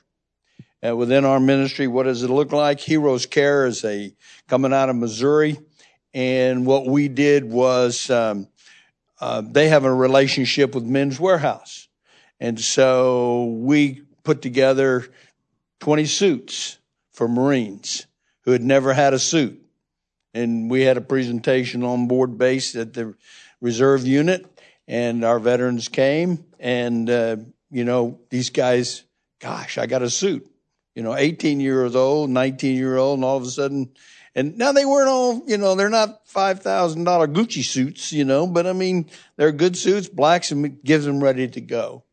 And 0.80 0.96
within 0.96 1.24
our 1.24 1.40
ministry. 1.40 1.86
What 1.86 2.04
does 2.04 2.22
it 2.22 2.30
look 2.30 2.52
like? 2.52 2.80
Heroes 2.80 3.26
Care 3.26 3.66
is 3.66 3.84
a 3.84 4.14
coming 4.48 4.72
out 4.72 4.88
of 4.88 4.96
Missouri, 4.96 5.58
and 6.14 6.64
what 6.64 6.86
we 6.86 7.08
did 7.08 7.44
was 7.44 8.08
um, 8.08 8.48
uh, 9.20 9.42
they 9.44 9.68
have 9.68 9.84
a 9.84 9.92
relationship 9.92 10.74
with 10.74 10.84
Men's 10.84 11.18
Wearhouse. 11.18 11.88
and 12.38 12.58
so 12.58 13.44
we 13.44 14.02
put 14.22 14.42
together 14.42 15.06
20 15.80 16.06
suits 16.06 16.78
for 17.12 17.28
Marines 17.28 18.06
who 18.42 18.52
had 18.52 18.62
never 18.62 18.92
had 18.92 19.12
a 19.12 19.18
suit, 19.18 19.60
and 20.32 20.70
we 20.70 20.82
had 20.82 20.96
a 20.96 21.02
presentation 21.02 21.82
on 21.84 22.08
board 22.08 22.38
base 22.38 22.74
at 22.74 22.94
the 22.94 23.14
reserve 23.60 24.06
unit, 24.06 24.46
and 24.88 25.24
our 25.24 25.38
veterans 25.38 25.88
came, 25.88 26.44
and 26.58 27.10
uh, 27.10 27.36
you 27.70 27.84
know 27.84 28.18
these 28.30 28.50
guys, 28.50 29.04
gosh, 29.40 29.76
I 29.76 29.86
got 29.86 30.02
a 30.02 30.10
suit 30.10 30.50
you 30.94 31.02
know, 31.02 31.16
18 31.16 31.60
years 31.60 31.94
old, 31.94 32.30
19 32.30 32.76
year 32.76 32.96
old, 32.96 33.18
and 33.18 33.24
all 33.24 33.36
of 33.36 33.42
a 33.42 33.50
sudden, 33.50 33.90
and 34.34 34.56
now 34.56 34.72
they 34.72 34.84
weren't 34.84 35.08
all, 35.08 35.42
you 35.46 35.58
know, 35.58 35.74
they're 35.74 35.88
not 35.88 36.26
$5,000 36.26 37.04
Gucci 37.34 37.64
suits, 37.64 38.12
you 38.12 38.24
know, 38.24 38.46
but 38.46 38.66
I 38.66 38.72
mean, 38.72 39.10
they're 39.36 39.52
good 39.52 39.76
suits, 39.76 40.08
blacks, 40.08 40.52
and 40.52 40.82
gives 40.82 41.04
them 41.04 41.22
ready 41.22 41.48
to 41.48 41.60
go. 41.60 42.04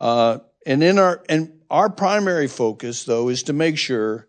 Uh, 0.00 0.38
and 0.66 0.82
in 0.82 0.98
our, 0.98 1.22
and 1.28 1.60
our 1.70 1.88
primary 1.88 2.48
focus 2.48 3.04
though 3.04 3.28
is 3.28 3.44
to 3.44 3.52
make 3.52 3.78
sure 3.78 4.28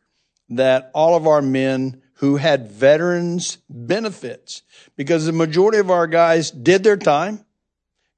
that 0.50 0.92
all 0.94 1.16
of 1.16 1.26
our 1.26 1.42
men 1.42 2.02
who 2.20 2.38
had 2.38 2.72
veterans 2.72 3.58
benefits, 3.70 4.62
because 4.96 5.26
the 5.26 5.32
majority 5.32 5.80
of 5.80 5.90
our 5.90 6.08
guys 6.08 6.52
did 6.52 6.84
their 6.84 6.98
time, 6.98 7.44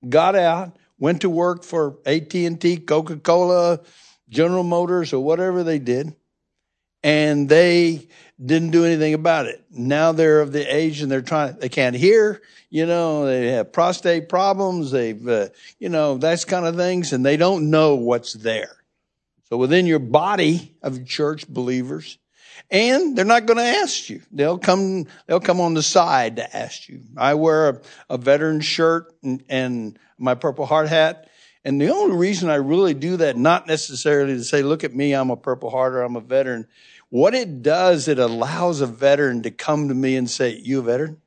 got 0.07 0.35
out, 0.35 0.75
went 0.99 1.21
to 1.21 1.29
work 1.29 1.63
for 1.63 1.97
AT&T, 2.05 2.77
Coca-Cola, 2.77 3.79
General 4.29 4.63
Motors 4.63 5.13
or 5.13 5.23
whatever 5.23 5.63
they 5.63 5.79
did, 5.79 6.15
and 7.03 7.47
they 7.47 8.07
didn't 8.43 8.71
do 8.71 8.85
anything 8.85 9.13
about 9.13 9.47
it. 9.47 9.63
Now 9.71 10.11
they're 10.11 10.41
of 10.41 10.51
the 10.51 10.63
age 10.63 11.01
and 11.01 11.11
they're 11.11 11.21
trying, 11.21 11.57
they 11.57 11.69
can't 11.69 11.95
hear, 11.95 12.41
you 12.69 12.85
know, 12.85 13.25
they 13.25 13.47
have 13.51 13.71
prostate 13.71 14.29
problems, 14.29 14.91
they've, 14.91 15.27
uh, 15.27 15.47
you 15.79 15.89
know, 15.89 16.17
that's 16.17 16.45
kind 16.45 16.65
of 16.65 16.75
things, 16.75 17.13
and 17.13 17.25
they 17.25 17.37
don't 17.37 17.69
know 17.69 17.95
what's 17.95 18.33
there. 18.33 18.77
So 19.49 19.57
within 19.57 19.85
your 19.85 19.99
body 19.99 20.75
of 20.83 21.05
church 21.05 21.47
believers, 21.47 22.17
and 22.69 23.17
they're 23.17 23.23
not 23.23 23.45
going 23.45 23.57
to 23.57 23.63
ask 23.63 24.09
you. 24.09 24.21
They'll 24.31 24.57
come, 24.57 25.05
they'll 25.25 25.39
come 25.39 25.61
on 25.61 25.73
the 25.73 25.83
side 25.83 26.35
to 26.35 26.57
ask 26.57 26.89
you. 26.89 27.01
I 27.15 27.35
wear 27.35 27.69
a, 27.69 27.81
a 28.09 28.17
veteran 28.17 28.59
shirt 28.59 29.13
and, 29.23 29.43
and 29.47 29.99
my 30.17 30.35
Purple 30.35 30.65
Heart 30.65 30.89
hat 30.89 31.29
and 31.67 31.81
the 31.81 31.89
only 31.89 32.15
reason 32.15 32.49
I 32.49 32.55
really 32.55 32.93
do 32.93 33.17
that, 33.17 33.35
not 33.35 33.67
necessarily 33.67 34.35
to 34.35 34.43
say, 34.45 34.63
look 34.63 34.85
at 34.85 34.95
me, 34.95 35.11
I'm 35.11 35.31
a 35.31 35.35
Purple 35.35 35.69
Heart 35.69 35.95
or 35.95 36.01
I'm 36.01 36.15
a 36.15 36.21
veteran. 36.21 36.65
What 37.09 37.33
it 37.33 37.61
does, 37.61 38.07
it 38.07 38.19
allows 38.19 38.81
a 38.81 38.85
veteran 38.85 39.43
to 39.43 39.51
come 39.51 39.87
to 39.87 39.93
me 39.93 40.17
and 40.17 40.29
say, 40.29 40.57
you 40.57 40.79
a 40.79 40.81
veteran? 40.81 41.21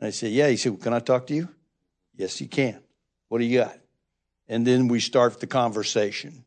And 0.00 0.06
I 0.06 0.10
say, 0.10 0.28
yeah. 0.28 0.48
He 0.48 0.56
said, 0.56 0.72
well, 0.72 0.80
can 0.80 0.92
I 0.92 1.00
talk 1.00 1.26
to 1.28 1.34
you? 1.34 1.48
Yes, 2.14 2.40
you 2.40 2.48
can. 2.48 2.80
What 3.28 3.38
do 3.38 3.44
you 3.44 3.58
got? 3.58 3.76
And 4.48 4.66
then 4.66 4.88
we 4.88 5.00
start 5.00 5.40
the 5.40 5.46
conversation. 5.46 6.44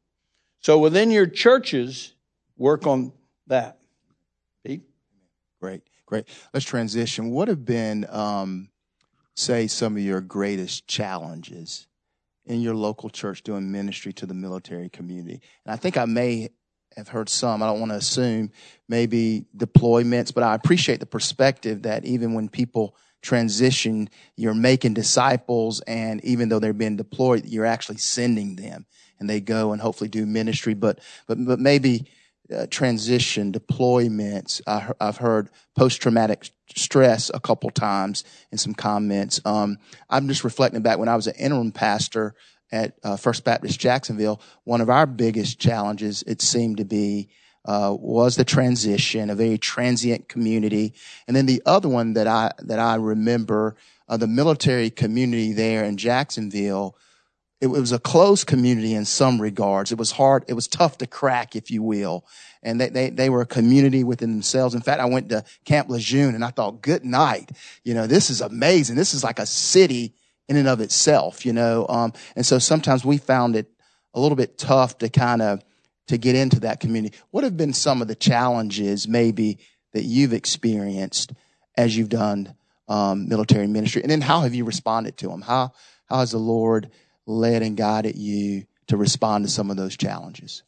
So 0.62 0.78
within 0.78 1.12
your 1.12 1.28
churches, 1.28 2.14
work 2.58 2.88
on 2.88 3.12
that. 3.48 3.80
Pete? 4.66 4.84
Great, 5.60 5.82
great. 6.06 6.28
Let's 6.54 6.66
transition. 6.66 7.32
What 7.32 7.48
have 7.48 7.66
been, 7.66 8.06
um, 8.10 8.70
say, 9.36 9.68
some 9.68 9.98
of 9.98 10.04
your 10.04 10.22
greatest 10.22 10.88
challenges 10.88 11.88
in 12.46 12.62
your 12.62 12.76
local 12.76 13.10
church 13.10 13.44
doing 13.44 13.72
ministry 13.72 14.14
to 14.14 14.26
the 14.26 14.34
military 14.34 14.90
community. 14.90 15.42
And 15.66 15.74
I 15.74 15.76
think 15.76 15.98
I 15.98 16.06
may 16.06 16.50
have 16.98 17.08
heard 17.08 17.30
some, 17.30 17.64
I 17.64 17.68
don't 17.68 17.80
want 17.80 17.92
to 17.92 17.98
assume, 17.98 18.52
maybe 18.88 19.46
deployments, 19.56 20.34
but 20.34 20.44
I 20.44 20.56
appreciate 20.56 21.00
the 21.00 21.06
perspective 21.06 21.84
that 21.84 22.06
even 22.06 22.34
when 22.34 22.50
people 22.50 22.96
transition, 23.22 24.10
you're 24.36 24.54
making 24.54 24.94
disciples, 24.94 25.80
and 25.82 26.24
even 26.24 26.50
though 26.50 26.60
they're 26.60 26.74
being 26.74 26.98
deployed, 26.98 27.46
you're 27.46 27.66
actually 27.66 27.98
sending 27.98 28.56
them 28.56 28.86
and 29.20 29.30
they 29.30 29.40
go 29.40 29.72
and 29.72 29.82
hopefully 29.82 30.10
do 30.10 30.26
ministry. 30.26 30.74
But, 30.74 31.00
but, 31.28 31.44
but 31.46 31.60
maybe 31.60 32.08
uh, 32.54 32.66
transition 32.70 33.52
deployments. 33.54 34.62
I, 34.68 34.92
have 35.00 35.18
heard 35.18 35.50
post 35.78 36.02
traumatic 36.02 36.50
stress 36.76 37.32
a 37.34 37.40
couple 37.40 37.70
times 37.70 38.24
in 38.52 38.58
some 38.58 38.74
comments. 38.74 39.40
Um, 39.46 39.78
I'm 40.10 40.28
just 40.28 40.44
reflecting 40.44 40.82
back 40.82 40.98
when 40.98 41.08
I 41.08 41.16
was 41.16 41.28
an 41.28 41.36
interim 41.36 41.72
pastor 41.72 42.36
at 42.72 42.96
uh, 43.04 43.18
First 43.18 43.44
Baptist 43.44 43.80
Jacksonville, 43.80 44.42
one 44.64 44.82
of 44.82 44.90
our 44.90 45.06
biggest 45.06 45.60
challenges, 45.60 46.24
it 46.24 46.42
seemed 46.42 46.78
to 46.78 46.86
be, 46.86 47.30
uh, 47.66 47.96
was 48.00 48.36
the 48.36 48.46
transition, 48.46 49.30
a 49.30 49.36
very 49.36 49.58
transient 49.58 50.30
community. 50.30 50.94
And 51.28 51.36
then 51.36 51.46
the 51.46 51.62
other 51.66 51.90
one 51.90 52.14
that 52.14 52.28
I, 52.28 52.52
that 52.60 52.80
I 52.80 52.96
remember, 52.96 53.76
uh, 54.08 54.18
the 54.18 54.28
military 54.28 54.90
community 54.90 55.54
there 55.54 55.84
in 55.84 55.98
Jacksonville, 55.98 56.98
it 57.62 57.68
was 57.68 57.92
a 57.92 58.00
closed 58.00 58.48
community 58.48 58.96
in 58.96 59.06
some 59.06 59.40
regards. 59.40 59.92
It 59.92 60.00
was 60.00 60.12
hard. 60.12 60.44
It 60.48 60.54
was 60.54 60.68
tough 60.68 60.98
to 60.98 61.06
crack, 61.06 61.56
if 61.56 61.70
you 61.70 61.84
will. 61.84 62.26
And 62.64 62.82
they, 62.82 62.90
they, 62.90 63.10
they 63.12 63.30
were 63.30 63.42
a 63.42 63.46
community 63.46 64.04
within 64.04 64.32
themselves. 64.32 64.74
In 64.74 64.82
fact, 64.82 65.00
I 65.00 65.06
went 65.06 65.30
to 65.30 65.44
Camp 65.64 65.88
Lejeune 65.88 66.34
and 66.34 66.44
I 66.44 66.50
thought, 66.50 66.82
good 66.82 67.06
night. 67.06 67.52
You 67.84 67.94
know, 67.94 68.08
this 68.08 68.32
is 68.32 68.42
amazing. 68.42 68.96
This 68.96 69.14
is 69.14 69.24
like 69.24 69.38
a 69.38 69.46
city 69.46 70.16
in 70.52 70.58
and 70.58 70.68
of 70.68 70.82
itself, 70.82 71.46
you 71.46 71.54
know. 71.54 71.86
Um, 71.88 72.12
and 72.36 72.46
so 72.46 72.60
sometimes 72.60 73.06
we 73.06 73.18
found 73.18 73.56
it 73.56 73.72
a 74.14 74.20
little 74.20 74.36
bit 74.36 74.58
tough 74.58 74.98
to 74.98 75.08
kind 75.08 75.42
of, 75.42 75.64
to 76.08 76.18
get 76.18 76.36
into 76.36 76.60
that 76.60 76.82
community. 76.82 77.18
What 77.32 77.46
have 77.46 77.56
been 77.56 77.72
some 77.72 78.02
of 78.02 78.10
the 78.10 78.16
challenges 78.16 79.08
maybe 79.08 79.60
that 79.94 80.04
you've 80.04 80.34
experienced 80.34 81.32
as 81.78 81.96
you've 81.96 82.10
done 82.10 82.54
um, 82.90 83.30
military 83.30 83.68
ministry? 83.68 84.02
And 84.02 84.12
then 84.12 84.20
how 84.20 84.42
have 84.42 84.54
you 84.54 84.66
responded 84.66 85.16
to 85.20 85.30
them? 85.30 85.42
How, 85.42 85.72
how 86.08 86.18
has 86.18 86.32
the 86.32 86.38
Lord 86.38 86.92
led 87.26 87.62
and 87.62 87.78
guided 87.78 88.18
you 88.18 88.66
to 88.88 88.98
respond 88.98 89.46
to 89.46 89.50
some 89.50 89.72
of 89.72 89.78
those 89.78 89.96
challenges? 89.96 90.64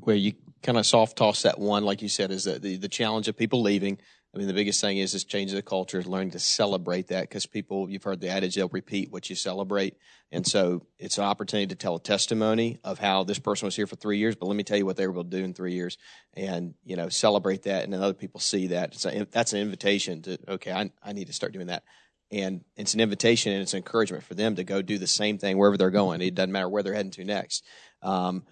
Where 0.00 0.16
you 0.16 0.34
kind 0.62 0.76
of 0.76 0.84
soft 0.84 1.16
toss 1.16 1.44
that 1.44 1.58
one, 1.58 1.82
like 1.82 2.02
you 2.02 2.10
said, 2.10 2.30
is 2.30 2.44
the, 2.44 2.58
the, 2.58 2.76
the 2.76 2.88
challenge 2.90 3.26
of 3.26 3.38
people 3.38 3.62
leaving. 3.62 3.96
I 4.36 4.38
mean, 4.38 4.48
the 4.48 4.54
biggest 4.54 4.82
thing 4.82 4.98
is 4.98 5.14
is 5.14 5.24
changing 5.24 5.56
the 5.56 5.62
culture, 5.62 5.98
is 5.98 6.06
learning 6.06 6.32
to 6.32 6.38
celebrate 6.38 7.08
that 7.08 7.22
because 7.22 7.46
people, 7.46 7.88
you've 7.88 8.02
heard 8.02 8.20
the 8.20 8.28
adage, 8.28 8.54
they'll 8.54 8.68
repeat 8.68 9.10
what 9.10 9.30
you 9.30 9.34
celebrate. 9.34 9.96
And 10.30 10.46
so 10.46 10.86
it's 10.98 11.16
an 11.16 11.24
opportunity 11.24 11.68
to 11.68 11.74
tell 11.74 11.96
a 11.96 12.00
testimony 12.00 12.78
of 12.84 12.98
how 12.98 13.24
this 13.24 13.38
person 13.38 13.64
was 13.64 13.74
here 13.74 13.86
for 13.86 13.96
three 13.96 14.18
years, 14.18 14.36
but 14.36 14.44
let 14.44 14.54
me 14.54 14.62
tell 14.62 14.76
you 14.76 14.84
what 14.84 14.96
they 14.98 15.06
were 15.06 15.14
able 15.14 15.24
to 15.24 15.30
do 15.30 15.42
in 15.42 15.54
three 15.54 15.72
years 15.72 15.96
and, 16.34 16.74
you 16.84 16.96
know, 16.96 17.08
celebrate 17.08 17.62
that. 17.62 17.84
And 17.84 17.94
then 17.94 18.02
other 18.02 18.12
people 18.12 18.38
see 18.38 18.66
that. 18.66 18.94
So 18.94 19.26
that's 19.30 19.54
an 19.54 19.60
invitation 19.60 20.20
to, 20.22 20.38
okay, 20.48 20.70
I, 20.70 20.90
I 21.02 21.14
need 21.14 21.28
to 21.28 21.32
start 21.32 21.54
doing 21.54 21.68
that 21.68 21.82
and 22.30 22.64
it's 22.76 22.94
an 22.94 23.00
invitation 23.00 23.52
and 23.52 23.62
it's 23.62 23.72
an 23.72 23.78
encouragement 23.78 24.24
for 24.24 24.34
them 24.34 24.56
to 24.56 24.64
go 24.64 24.82
do 24.82 24.98
the 24.98 25.06
same 25.06 25.38
thing 25.38 25.56
wherever 25.56 25.76
they're 25.76 25.90
going. 25.90 26.20
It 26.20 26.34
doesn't 26.34 26.52
matter 26.52 26.68
where 26.68 26.82
they're 26.82 26.94
heading 26.94 27.12
to 27.12 27.24
next. 27.24 27.64
Um, 28.02 28.44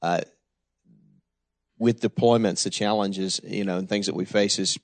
uh, 0.00 0.20
with 1.78 2.00
deployments, 2.00 2.64
the 2.64 2.70
challenges, 2.70 3.40
you 3.44 3.64
know, 3.64 3.78
and 3.78 3.88
things 3.88 4.06
that 4.06 4.14
we 4.14 4.24
face 4.24 4.58
is, 4.58 4.78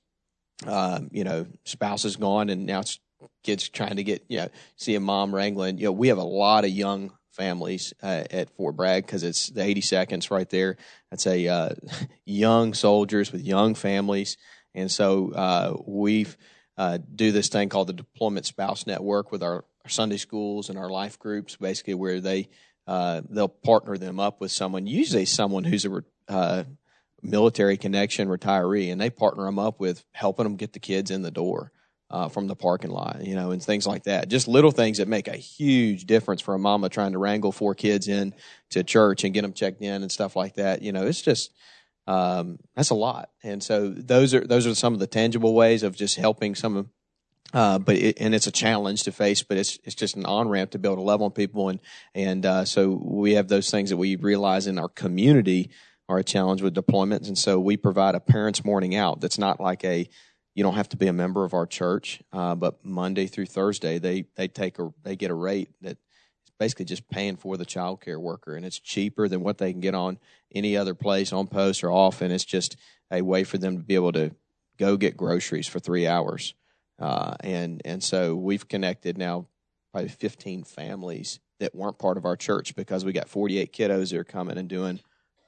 uh, 0.66 1.00
you 1.10 1.24
know, 1.24 1.46
spouse 1.64 2.04
is 2.04 2.16
gone 2.16 2.50
and 2.50 2.66
now 2.66 2.80
it's 2.80 2.98
kids 3.42 3.68
trying 3.68 3.96
to 3.96 4.04
get, 4.04 4.24
you 4.28 4.38
know, 4.38 4.48
see 4.76 4.94
a 4.94 5.00
mom 5.00 5.34
wrangling. 5.34 5.78
You 5.78 5.86
know, 5.86 5.92
we 5.92 6.08
have 6.08 6.18
a 6.18 6.24
lot 6.24 6.64
of 6.64 6.70
young 6.70 7.12
families 7.32 7.92
uh, 8.02 8.24
at 8.30 8.50
Fort 8.56 8.76
Bragg 8.76 9.06
because 9.06 9.22
it's 9.22 9.48
the 9.48 9.62
82nds 9.62 10.30
right 10.30 10.48
there. 10.48 10.76
That's 11.10 11.26
a 11.26 11.48
uh, 11.48 11.70
young 12.24 12.74
soldiers 12.74 13.32
with 13.32 13.42
young 13.42 13.74
families, 13.74 14.36
and 14.74 14.90
so 14.90 15.32
uh, 15.32 15.76
we've 15.86 16.36
uh, 16.78 16.98
do 17.14 17.32
this 17.32 17.48
thing 17.48 17.68
called 17.68 17.88
the 17.88 17.92
Deployment 17.92 18.46
Spouse 18.46 18.86
Network 18.86 19.30
with 19.30 19.42
our, 19.42 19.64
our 19.84 19.88
Sunday 19.88 20.16
schools 20.16 20.70
and 20.70 20.78
our 20.78 20.88
life 20.88 21.18
groups, 21.18 21.56
basically 21.56 21.94
where 21.94 22.20
they 22.20 22.48
uh, 22.86 23.22
they'll 23.28 23.48
partner 23.48 23.96
them 23.96 24.18
up 24.18 24.40
with 24.40 24.50
someone, 24.50 24.86
usually 24.86 25.24
someone 25.24 25.64
who's 25.64 25.84
a 25.84 26.04
uh, 26.28 26.64
military 27.22 27.76
connection 27.76 28.28
retiree, 28.28 28.90
and 28.90 29.00
they 29.00 29.11
partner 29.11 29.44
them 29.44 29.58
up 29.58 29.80
with 29.80 30.04
helping 30.12 30.44
them 30.44 30.56
get 30.56 30.72
the 30.72 30.80
kids 30.80 31.11
in 31.11 31.22
the 31.22 31.30
door. 31.30 31.72
Uh, 32.11 32.28
from 32.28 32.46
the 32.46 32.54
parking 32.54 32.90
lot, 32.90 33.24
you 33.24 33.35
know, 33.35 33.52
and 33.52 33.62
things 33.62 33.87
like 33.87 34.02
that. 34.02 34.28
Just 34.28 34.46
little 34.46 34.70
things 34.70 34.98
that 34.98 35.08
make 35.08 35.28
a 35.28 35.37
huge 35.37 36.04
difference 36.04 36.42
for 36.42 36.52
a 36.52 36.58
mama 36.58 36.90
trying 36.90 37.12
to 37.12 37.18
wrangle 37.18 37.52
four 37.52 37.74
kids 37.74 38.06
in 38.06 38.35
to 38.68 38.85
church 38.85 39.24
and 39.24 39.32
get 39.32 39.40
them 39.40 39.54
checked 39.54 39.80
in 39.80 40.02
and 40.02 40.12
stuff 40.12 40.37
like 40.37 40.56
that. 40.56 40.82
You 40.82 40.92
know, 40.92 41.06
it's 41.06 41.22
just 41.22 41.52
um, 42.06 42.58
that's 42.74 42.90
a 42.90 42.94
lot. 42.94 43.30
And 43.42 43.62
so 43.62 43.88
those 43.88 44.35
are 44.35 44.40
those 44.46 44.66
are 44.66 44.74
some 44.74 44.94
of 44.94 45.00
the 45.00 45.06
tangible 45.06 45.54
ways 45.54 45.82
of 45.82 45.96
just 45.96 46.16
helping 46.16 46.54
some 46.54 46.76
of. 46.76 46.88
Uh, 47.54 47.78
but 47.78 47.96
it, 47.96 48.16
and 48.18 48.35
it's 48.35 48.46
a 48.46 48.52
challenge 48.52 49.02
to 49.02 49.12
face, 49.12 49.42
but 49.42 49.58
it's 49.58 49.78
it's 49.85 49.94
just 49.94 50.16
an 50.16 50.24
on 50.24 50.48
ramp 50.48 50.70
to 50.70 50.78
build 50.78 50.98
a 50.98 51.02
love 51.02 51.20
on 51.20 51.30
people, 51.30 51.68
and 51.68 51.80
and 52.14 52.46
uh, 52.46 52.64
so 52.64 52.98
we 53.04 53.35
have 53.35 53.48
those 53.48 53.70
things 53.70 53.90
that 53.90 53.98
we 53.98 54.16
realize 54.16 54.66
in 54.66 54.78
our 54.78 54.88
community 54.88 55.70
are 56.08 56.18
a 56.18 56.24
challenge 56.24 56.62
with 56.62 56.74
deployments, 56.74 57.28
and 57.28 57.38
so 57.38 57.58
we 57.58 57.76
provide 57.76 58.14
a 58.14 58.20
parents' 58.20 58.64
morning 58.64 58.94
out 58.94 59.20
that's 59.20 59.38
not 59.38 59.60
like 59.60 59.84
a 59.84 60.08
you 60.54 60.62
don't 60.62 60.74
have 60.74 60.88
to 60.90 60.98
be 60.98 61.06
a 61.06 61.12
member 61.14 61.44
of 61.44 61.54
our 61.54 61.66
church, 61.66 62.20
uh, 62.32 62.54
but 62.54 62.84
Monday 62.84 63.26
through 63.26 63.46
Thursday 63.46 63.98
they 63.98 64.24
they 64.36 64.48
take 64.48 64.78
a 64.78 64.92
they 65.02 65.16
get 65.16 65.30
a 65.30 65.34
rate 65.34 65.70
that 65.80 65.98
basically 66.62 66.84
just 66.84 67.08
paying 67.08 67.34
for 67.34 67.56
the 67.56 67.64
child 67.64 68.00
care 68.00 68.20
worker. 68.20 68.54
And 68.54 68.64
it's 68.64 68.78
cheaper 68.78 69.26
than 69.26 69.42
what 69.42 69.58
they 69.58 69.72
can 69.72 69.80
get 69.80 69.96
on 69.96 70.20
any 70.54 70.76
other 70.76 70.94
place 70.94 71.32
on 71.32 71.48
post 71.48 71.82
or 71.82 71.90
off. 71.90 72.22
And 72.22 72.32
it's 72.32 72.44
just 72.44 72.76
a 73.10 73.20
way 73.20 73.42
for 73.42 73.58
them 73.58 73.78
to 73.78 73.82
be 73.82 73.96
able 73.96 74.12
to 74.12 74.32
go 74.78 74.96
get 74.96 75.16
groceries 75.16 75.66
for 75.66 75.80
three 75.80 76.06
hours. 76.06 76.54
Uh, 77.00 77.34
and 77.40 77.82
and 77.84 78.02
so 78.02 78.36
we've 78.36 78.68
connected 78.68 79.18
now 79.18 79.48
probably 79.90 80.08
15 80.08 80.62
families 80.62 81.40
that 81.58 81.74
weren't 81.74 81.98
part 81.98 82.16
of 82.16 82.24
our 82.24 82.36
church 82.36 82.76
because 82.76 83.04
we 83.04 83.12
got 83.12 83.28
48 83.28 83.72
kiddos 83.72 84.10
that 84.10 84.18
are 84.18 84.24
coming 84.24 84.56
and 84.56 84.68
doing 84.68 85.00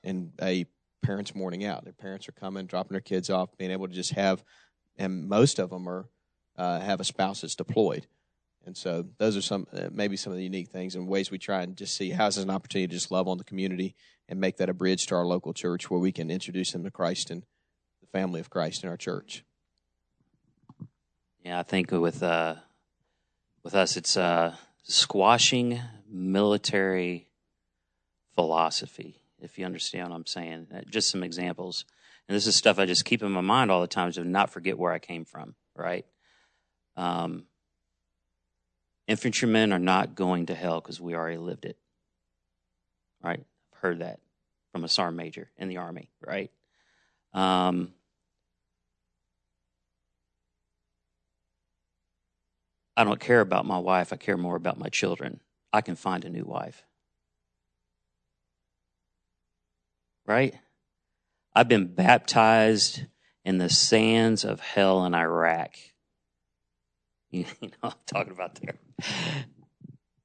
in 0.05 0.33
a 0.41 0.67
parents 1.03 1.35
morning 1.35 1.65
out 1.65 1.85
their 1.85 1.93
parents 1.93 2.29
are 2.29 2.33
coming 2.33 2.67
dropping 2.67 2.93
their 2.93 3.01
kids 3.01 3.29
off 3.29 3.57
being 3.59 3.71
able 3.71 3.89
to 3.89 3.95
just 3.95 4.13
have 4.13 4.43
and 4.97 5.29
most 5.29 5.59
of 5.59 5.71
them 5.71 5.89
are 5.89 6.09
uh, 6.57 6.79
have 6.81 7.01
a 7.01 7.05
spouse 7.05 7.41
that's 7.41 7.57
deployed 7.57 8.07
and 8.65 8.77
so 8.77 9.05
those 9.19 9.37
are 9.37 9.43
some 9.43 9.67
uh, 9.73 9.89
maybe 9.91 10.17
some 10.17 10.33
of 10.33 10.37
the 10.37 10.45
unique 10.45 10.69
things 10.69 10.95
and 10.95 11.09
ways 11.09 11.31
we 11.31 11.39
try 11.39 11.63
and 11.63 11.77
just 11.77 11.97
see 11.97 12.11
how's 12.11 12.37
this 12.37 12.45
an 12.45 12.51
opportunity 12.51 12.87
to 12.87 12.95
just 12.95 13.11
love 13.11 13.29
on 13.29 13.39
the 13.39 13.45
community 13.45 13.95
and 14.29 14.41
make 14.41 14.57
that 14.57 14.69
a 14.69 14.75
bridge 14.75 15.07
to 15.07 15.15
our 15.15 15.27
local 15.27 15.53
church 15.53 15.91
where 15.91 16.01
we 16.01 16.13
can 16.13 16.31
introduce 16.31 16.73
them 16.73 16.85
to 16.85 16.91
Christ 16.91 17.31
and 17.31 17.45
the 18.01 18.07
family 18.07 18.41
of 18.41 18.51
Christ 18.51 18.83
in 18.83 18.89
our 18.89 18.97
church. 18.97 19.45
Yeah, 21.45 21.59
I 21.59 21.63
think 21.63 21.91
with 21.91 22.23
uh, 22.23 22.57
with 23.63 23.75
us, 23.75 23.97
it's 23.97 24.17
uh, 24.17 24.57
squashing 24.83 25.81
military 26.09 27.29
philosophy. 28.35 29.21
If 29.45 29.59
you 29.59 29.65
understand 29.65 30.11
what 30.11 30.17
I'm 30.17 30.27
saying, 30.27 30.69
uh, 30.75 30.81
just 30.91 31.11
some 31.11 31.23
examples. 31.23 31.85
And 32.29 32.35
this 32.35 32.47
is 32.47 32.57
stuff 32.57 32.79
I 32.79 32.87
just 32.87 33.05
keep 33.05 33.23
in 33.23 33.31
my 33.31 33.43
mind 33.43 33.71
all 33.71 33.81
the 33.81 33.87
time 33.87 34.11
to 34.13 34.25
not 34.25 34.51
forget 34.51 34.79
where 34.79 34.93
I 34.93 34.99
came 34.99 35.25
from. 35.25 35.55
Right. 35.77 36.07
Um, 36.97 37.45
Infantrymen 39.07 39.73
are 39.73 39.79
not 39.79 40.15
going 40.15 40.47
to 40.47 40.55
hell 40.55 40.81
because 40.81 41.01
we 41.01 41.15
already 41.15 41.37
lived 41.37 41.67
it. 41.67 41.77
Right? 43.23 43.45
I've 43.73 43.79
heard 43.81 43.99
that 43.99 44.21
from 44.73 44.85
a 44.85 44.89
sergeant 44.89 45.17
major 45.17 45.51
in 45.59 45.69
the 45.69 45.77
Army, 45.77 46.11
right? 46.27 46.51
Um, 47.35 47.93
I 52.97 53.05
don't 53.05 53.21
care 53.21 53.41
about 53.41 53.67
my 53.67 53.79
wife. 53.79 54.13
I 54.13 54.17
care 54.17 54.37
more 54.37 54.57
about 54.57 54.79
my 54.79 54.89
children. 54.89 55.41
I 55.73 55.81
can 55.81 55.97
find 55.97 56.25
a 56.25 56.31
new 56.31 56.45
wife. 56.45 56.85
Right? 60.27 60.55
I've 61.55 61.69
been 61.69 61.95
baptized 61.95 63.05
in 63.45 63.59
the 63.59 63.69
sands 63.69 64.45
of 64.45 64.61
hell 64.61 65.05
in 65.05 65.15
Iraq. 65.15 65.77
You 67.31 67.47
know, 67.61 67.69
I'm 67.83 67.93
talking 68.07 68.33
about 68.33 68.61
there. 68.61 68.77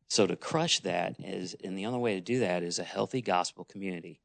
So 0.09 0.25
to 0.25 0.35
crush 0.35 0.79
that 0.81 1.15
is, 1.19 1.55
and 1.63 1.77
the 1.77 1.85
only 1.85 1.99
way 1.99 2.15
to 2.15 2.21
do 2.21 2.39
that 2.39 2.62
is 2.62 2.77
a 2.77 2.83
healthy 2.83 3.21
gospel 3.21 3.63
community. 3.63 4.21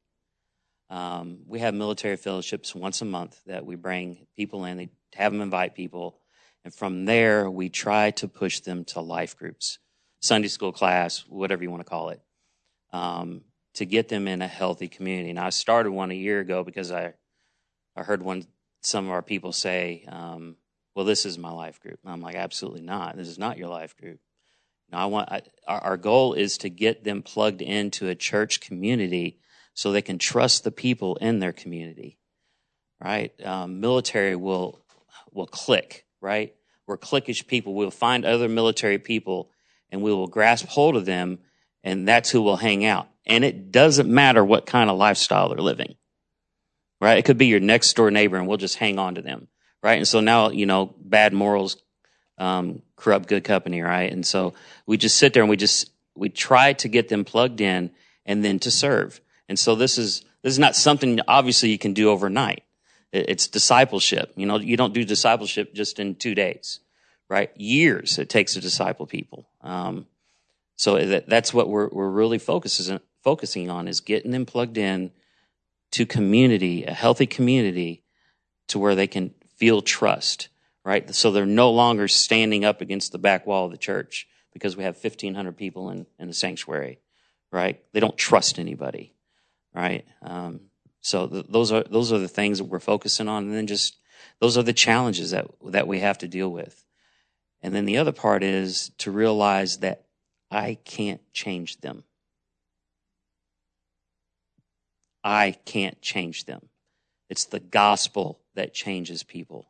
Um, 0.89 1.39
we 1.47 1.59
have 1.59 1.73
military 1.73 2.17
fellowships 2.17 2.75
once 2.75 3.01
a 3.01 3.05
month 3.05 3.39
that 3.45 3.65
we 3.65 3.75
bring 3.75 4.27
people 4.35 4.65
in, 4.65 4.77
they 4.77 4.89
have 5.15 5.31
them 5.31 5.41
invite 5.41 5.73
people, 5.75 6.19
and 6.63 6.73
from 6.73 7.05
there 7.05 7.49
we 7.49 7.69
try 7.69 8.11
to 8.11 8.27
push 8.27 8.59
them 8.59 8.85
to 8.85 9.01
life 9.01 9.37
groups, 9.37 9.79
Sunday 10.21 10.47
school 10.47 10.71
class, 10.71 11.25
whatever 11.27 11.63
you 11.63 11.71
want 11.71 11.81
to 11.81 11.89
call 11.89 12.09
it, 12.09 12.21
um, 12.91 13.41
to 13.75 13.85
get 13.85 14.09
them 14.09 14.27
in 14.27 14.41
a 14.41 14.47
healthy 14.47 14.87
community. 14.87 15.29
And 15.29 15.39
I 15.39 15.49
started 15.49 15.91
one 15.91 16.11
a 16.11 16.15
year 16.15 16.39
ago 16.39 16.63
because 16.63 16.91
I, 16.91 17.13
I 17.95 18.03
heard 18.03 18.23
one 18.23 18.45
some 18.81 19.05
of 19.05 19.11
our 19.11 19.21
people 19.21 19.51
say, 19.51 20.05
um, 20.07 20.57
"Well, 20.95 21.05
this 21.05 21.25
is 21.25 21.37
my 21.37 21.51
life 21.51 21.79
group." 21.79 21.99
And 22.03 22.11
I'm 22.11 22.21
like, 22.21 22.35
"Absolutely 22.35 22.81
not. 22.81 23.17
This 23.17 23.27
is 23.27 23.39
not 23.39 23.57
your 23.57 23.69
life 23.69 23.97
group." 23.97 24.19
Now, 24.91 24.99
I 24.99 25.05
want 25.05 25.31
I, 25.31 25.41
our, 25.67 25.97
goal 25.97 26.33
is 26.33 26.59
to 26.59 26.69
get 26.69 27.03
them 27.03 27.23
plugged 27.23 27.61
into 27.61 28.07
a 28.07 28.15
church 28.15 28.59
community 28.59 29.39
so 29.73 29.91
they 29.91 30.03
can 30.03 30.19
trust 30.19 30.63
the 30.63 30.71
people 30.71 31.15
in 31.15 31.39
their 31.39 31.51
community. 31.51 32.19
Right? 33.01 33.33
Um, 33.43 33.79
military 33.79 34.35
will 34.35 34.81
will 35.31 35.47
click. 35.47 36.05
Right? 36.21 36.55
We're 36.87 36.97
cliquish 36.97 37.47
people. 37.47 37.73
We'll 37.73 37.91
find 37.91 38.25
other 38.25 38.47
military 38.47 38.99
people 38.99 39.49
and 39.91 40.01
we 40.01 40.13
will 40.13 40.27
grasp 40.27 40.67
hold 40.67 40.95
of 40.95 41.05
them, 41.05 41.39
and 41.83 42.07
that's 42.07 42.29
who 42.29 42.41
will 42.41 42.57
hang 42.57 42.85
out. 42.85 43.07
And 43.25 43.43
it 43.43 43.71
doesn't 43.71 44.09
matter 44.09 44.43
what 44.43 44.65
kind 44.65 44.89
of 44.89 44.97
lifestyle 44.97 45.49
they're 45.49 45.57
living. 45.57 45.95
Right? 47.01 47.17
It 47.17 47.25
could 47.25 47.37
be 47.37 47.47
your 47.47 47.59
next 47.59 47.93
door 47.95 48.11
neighbor, 48.11 48.37
and 48.37 48.47
we'll 48.47 48.57
just 48.57 48.77
hang 48.77 48.99
on 48.99 49.15
to 49.15 49.21
them. 49.21 49.47
Right? 49.83 49.97
And 49.97 50.07
so 50.07 50.19
now, 50.19 50.49
you 50.49 50.65
know, 50.65 50.93
bad 50.99 51.33
morals 51.33 51.77
um, 52.37 52.81
corrupt 52.95 53.27
good 53.27 53.43
company, 53.43 53.81
right? 53.81 54.11
And 54.11 54.25
so 54.25 54.53
we 54.85 54.97
just 54.97 55.17
sit 55.17 55.33
there 55.33 55.43
and 55.43 55.49
we 55.49 55.57
just 55.57 55.91
we 56.15 56.29
try 56.29 56.73
to 56.73 56.87
get 56.87 57.09
them 57.09 57.25
plugged 57.25 57.61
in 57.61 57.91
and 58.25 58.43
then 58.43 58.59
to 58.59 58.71
serve. 58.71 59.21
And 59.49 59.59
so 59.59 59.75
this 59.75 59.97
is, 59.97 60.21
this 60.41 60.53
is 60.53 60.59
not 60.59 60.75
something 60.75 61.19
obviously 61.27 61.69
you 61.69 61.77
can 61.77 61.93
do 61.93 62.09
overnight. 62.09 62.63
It's 63.11 63.47
discipleship. 63.47 64.31
You 64.35 64.45
know, 64.45 64.57
you 64.57 64.77
don't 64.77 64.93
do 64.93 65.03
discipleship 65.03 65.73
just 65.73 65.99
in 65.99 66.15
two 66.15 66.35
days, 66.35 66.79
right? 67.29 67.51
Years 67.55 68.17
it 68.17 68.29
takes 68.29 68.53
to 68.53 68.61
disciple 68.61 69.05
people. 69.05 69.47
Um, 69.61 70.07
so 70.77 71.03
that, 71.05 71.29
that's 71.29 71.53
what 71.53 71.69
we're, 71.69 71.89
we're 71.89 72.09
really 72.09 72.39
focusing, 72.39 72.99
focusing 73.25 73.71
on 73.71 73.87
is 73.87 74.01
getting 74.01 74.31
them 74.31 74.45
plugged 74.45 74.77
in 74.77 75.11
to 75.91 76.05
community, 76.05 76.85
a 76.85 76.93
healthy 76.93 77.25
community 77.25 78.03
to 78.67 78.77
where 78.77 78.93
they 78.93 79.07
can 79.07 79.33
feel 79.57 79.81
trust, 79.81 80.47
right? 80.85 81.13
So 81.13 81.31
they're 81.31 81.45
no 81.45 81.71
longer 81.71 82.07
standing 82.07 82.63
up 82.63 82.81
against 82.81 83.11
the 83.11 83.17
back 83.17 83.47
wall 83.47 83.65
of 83.65 83.71
the 83.71 83.77
church 83.77 84.27
because 84.53 84.77
we 84.77 84.83
have 84.83 84.95
1500 84.95 85.57
people 85.57 85.89
in, 85.89 86.05
in 86.19 86.27
the 86.27 86.33
sanctuary, 86.33 86.99
right? 87.51 87.81
They 87.93 87.99
don't 87.99 88.15
trust 88.15 88.59
anybody, 88.59 89.13
right? 89.73 90.05
Um, 90.21 90.61
so 91.01 91.27
th- 91.27 91.47
those 91.49 91.71
are, 91.71 91.83
those 91.83 92.13
are 92.13 92.19
the 92.19 92.27
things 92.27 92.59
that 92.59 92.65
we're 92.65 92.79
focusing 92.79 93.27
on. 93.27 93.45
And 93.45 93.55
then 93.55 93.65
just, 93.65 93.97
those 94.39 94.55
are 94.55 94.63
the 94.63 94.71
challenges 94.71 95.31
that, 95.31 95.47
that 95.65 95.87
we 95.87 95.99
have 95.99 96.19
to 96.19 96.27
deal 96.27 96.51
with. 96.51 96.85
And 97.63 97.73
then 97.73 97.85
the 97.85 97.97
other 97.97 98.11
part 98.11 98.43
is 98.43 98.91
to 98.99 99.09
realize 99.09 99.79
that 99.79 100.05
I 100.51 100.77
can't 100.85 101.21
change 101.33 101.81
them. 101.81 102.03
I 105.25 105.57
can't 105.65 105.99
change 106.03 106.45
them. 106.45 106.69
It's 107.29 107.45
the 107.45 107.59
gospel 107.59 108.39
that 108.53 108.75
changes 108.75 109.23
people. 109.23 109.67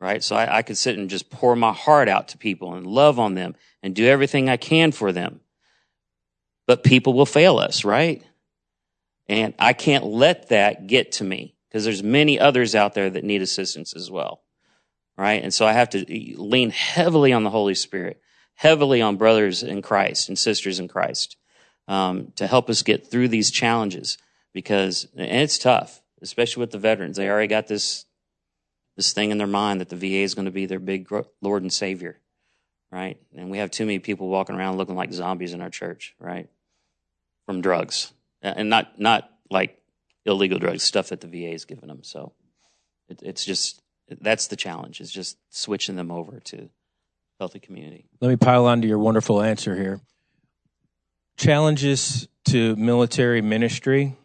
Right? 0.00 0.22
So 0.22 0.36
I, 0.36 0.58
I 0.58 0.62
could 0.62 0.78
sit 0.78 0.96
and 0.96 1.10
just 1.10 1.30
pour 1.30 1.54
my 1.56 1.72
heart 1.72 2.08
out 2.08 2.28
to 2.28 2.38
people 2.38 2.74
and 2.74 2.86
love 2.86 3.18
on 3.18 3.34
them 3.34 3.56
and 3.82 3.94
do 3.94 4.06
everything 4.06 4.48
I 4.48 4.56
can 4.56 4.92
for 4.92 5.12
them. 5.12 5.40
But 6.66 6.84
people 6.84 7.12
will 7.12 7.26
fail 7.26 7.58
us, 7.58 7.84
right? 7.84 8.22
And 9.28 9.54
I 9.58 9.72
can't 9.72 10.04
let 10.04 10.48
that 10.48 10.86
get 10.86 11.12
to 11.12 11.24
me 11.24 11.56
because 11.68 11.84
there's 11.84 12.02
many 12.02 12.38
others 12.38 12.74
out 12.74 12.94
there 12.94 13.10
that 13.10 13.24
need 13.24 13.42
assistance 13.42 13.94
as 13.94 14.10
well. 14.10 14.42
Right? 15.16 15.42
And 15.42 15.52
so 15.52 15.66
I 15.66 15.72
have 15.72 15.90
to 15.90 16.04
lean 16.40 16.70
heavily 16.70 17.32
on 17.32 17.42
the 17.44 17.50
Holy 17.50 17.74
Spirit, 17.74 18.20
heavily 18.54 19.02
on 19.02 19.16
brothers 19.16 19.62
in 19.62 19.82
Christ 19.82 20.28
and 20.28 20.38
sisters 20.38 20.78
in 20.78 20.88
Christ 20.88 21.36
um, 21.88 22.32
to 22.36 22.46
help 22.46 22.70
us 22.70 22.82
get 22.82 23.08
through 23.08 23.28
these 23.28 23.50
challenges 23.50 24.18
because 24.52 25.08
and 25.16 25.42
it's 25.42 25.58
tough, 25.58 26.00
especially 26.20 26.60
with 26.60 26.70
the 26.70 26.78
veterans. 26.78 27.16
They 27.16 27.28
already 27.28 27.48
got 27.48 27.66
this 27.66 28.06
this 28.96 29.12
thing 29.12 29.30
in 29.30 29.38
their 29.38 29.46
mind 29.46 29.80
that 29.80 29.88
the 29.88 29.96
VA 29.96 30.22
is 30.22 30.34
going 30.34 30.44
to 30.44 30.50
be 30.50 30.66
their 30.66 30.78
big 30.78 31.08
Lord 31.40 31.62
and 31.62 31.72
Savior, 31.72 32.18
right? 32.90 33.18
And 33.34 33.50
we 33.50 33.58
have 33.58 33.70
too 33.70 33.86
many 33.86 33.98
people 33.98 34.28
walking 34.28 34.56
around 34.56 34.76
looking 34.76 34.96
like 34.96 35.12
zombies 35.12 35.54
in 35.54 35.62
our 35.62 35.70
church, 35.70 36.14
right? 36.18 36.48
From 37.46 37.60
drugs, 37.60 38.12
and 38.42 38.68
not 38.68 39.00
not 39.00 39.30
like 39.50 39.78
illegal 40.24 40.58
drugs, 40.58 40.82
stuff 40.82 41.08
that 41.08 41.20
the 41.20 41.26
VA 41.26 41.52
is 41.52 41.64
giving 41.64 41.88
them. 41.88 42.02
So 42.02 42.32
it, 43.08 43.20
it's 43.22 43.44
just 43.44 43.82
that's 44.20 44.48
the 44.48 44.56
challenge. 44.56 45.00
Is 45.00 45.10
just 45.10 45.38
switching 45.50 45.96
them 45.96 46.10
over 46.10 46.40
to 46.40 46.68
healthy 47.38 47.58
community. 47.58 48.06
Let 48.20 48.28
me 48.28 48.36
pile 48.36 48.66
on 48.66 48.82
to 48.82 48.88
your 48.88 48.98
wonderful 48.98 49.42
answer 49.42 49.74
here. 49.74 50.00
Challenges 51.36 52.28
to 52.44 52.76
military 52.76 53.40
ministry 53.40 54.16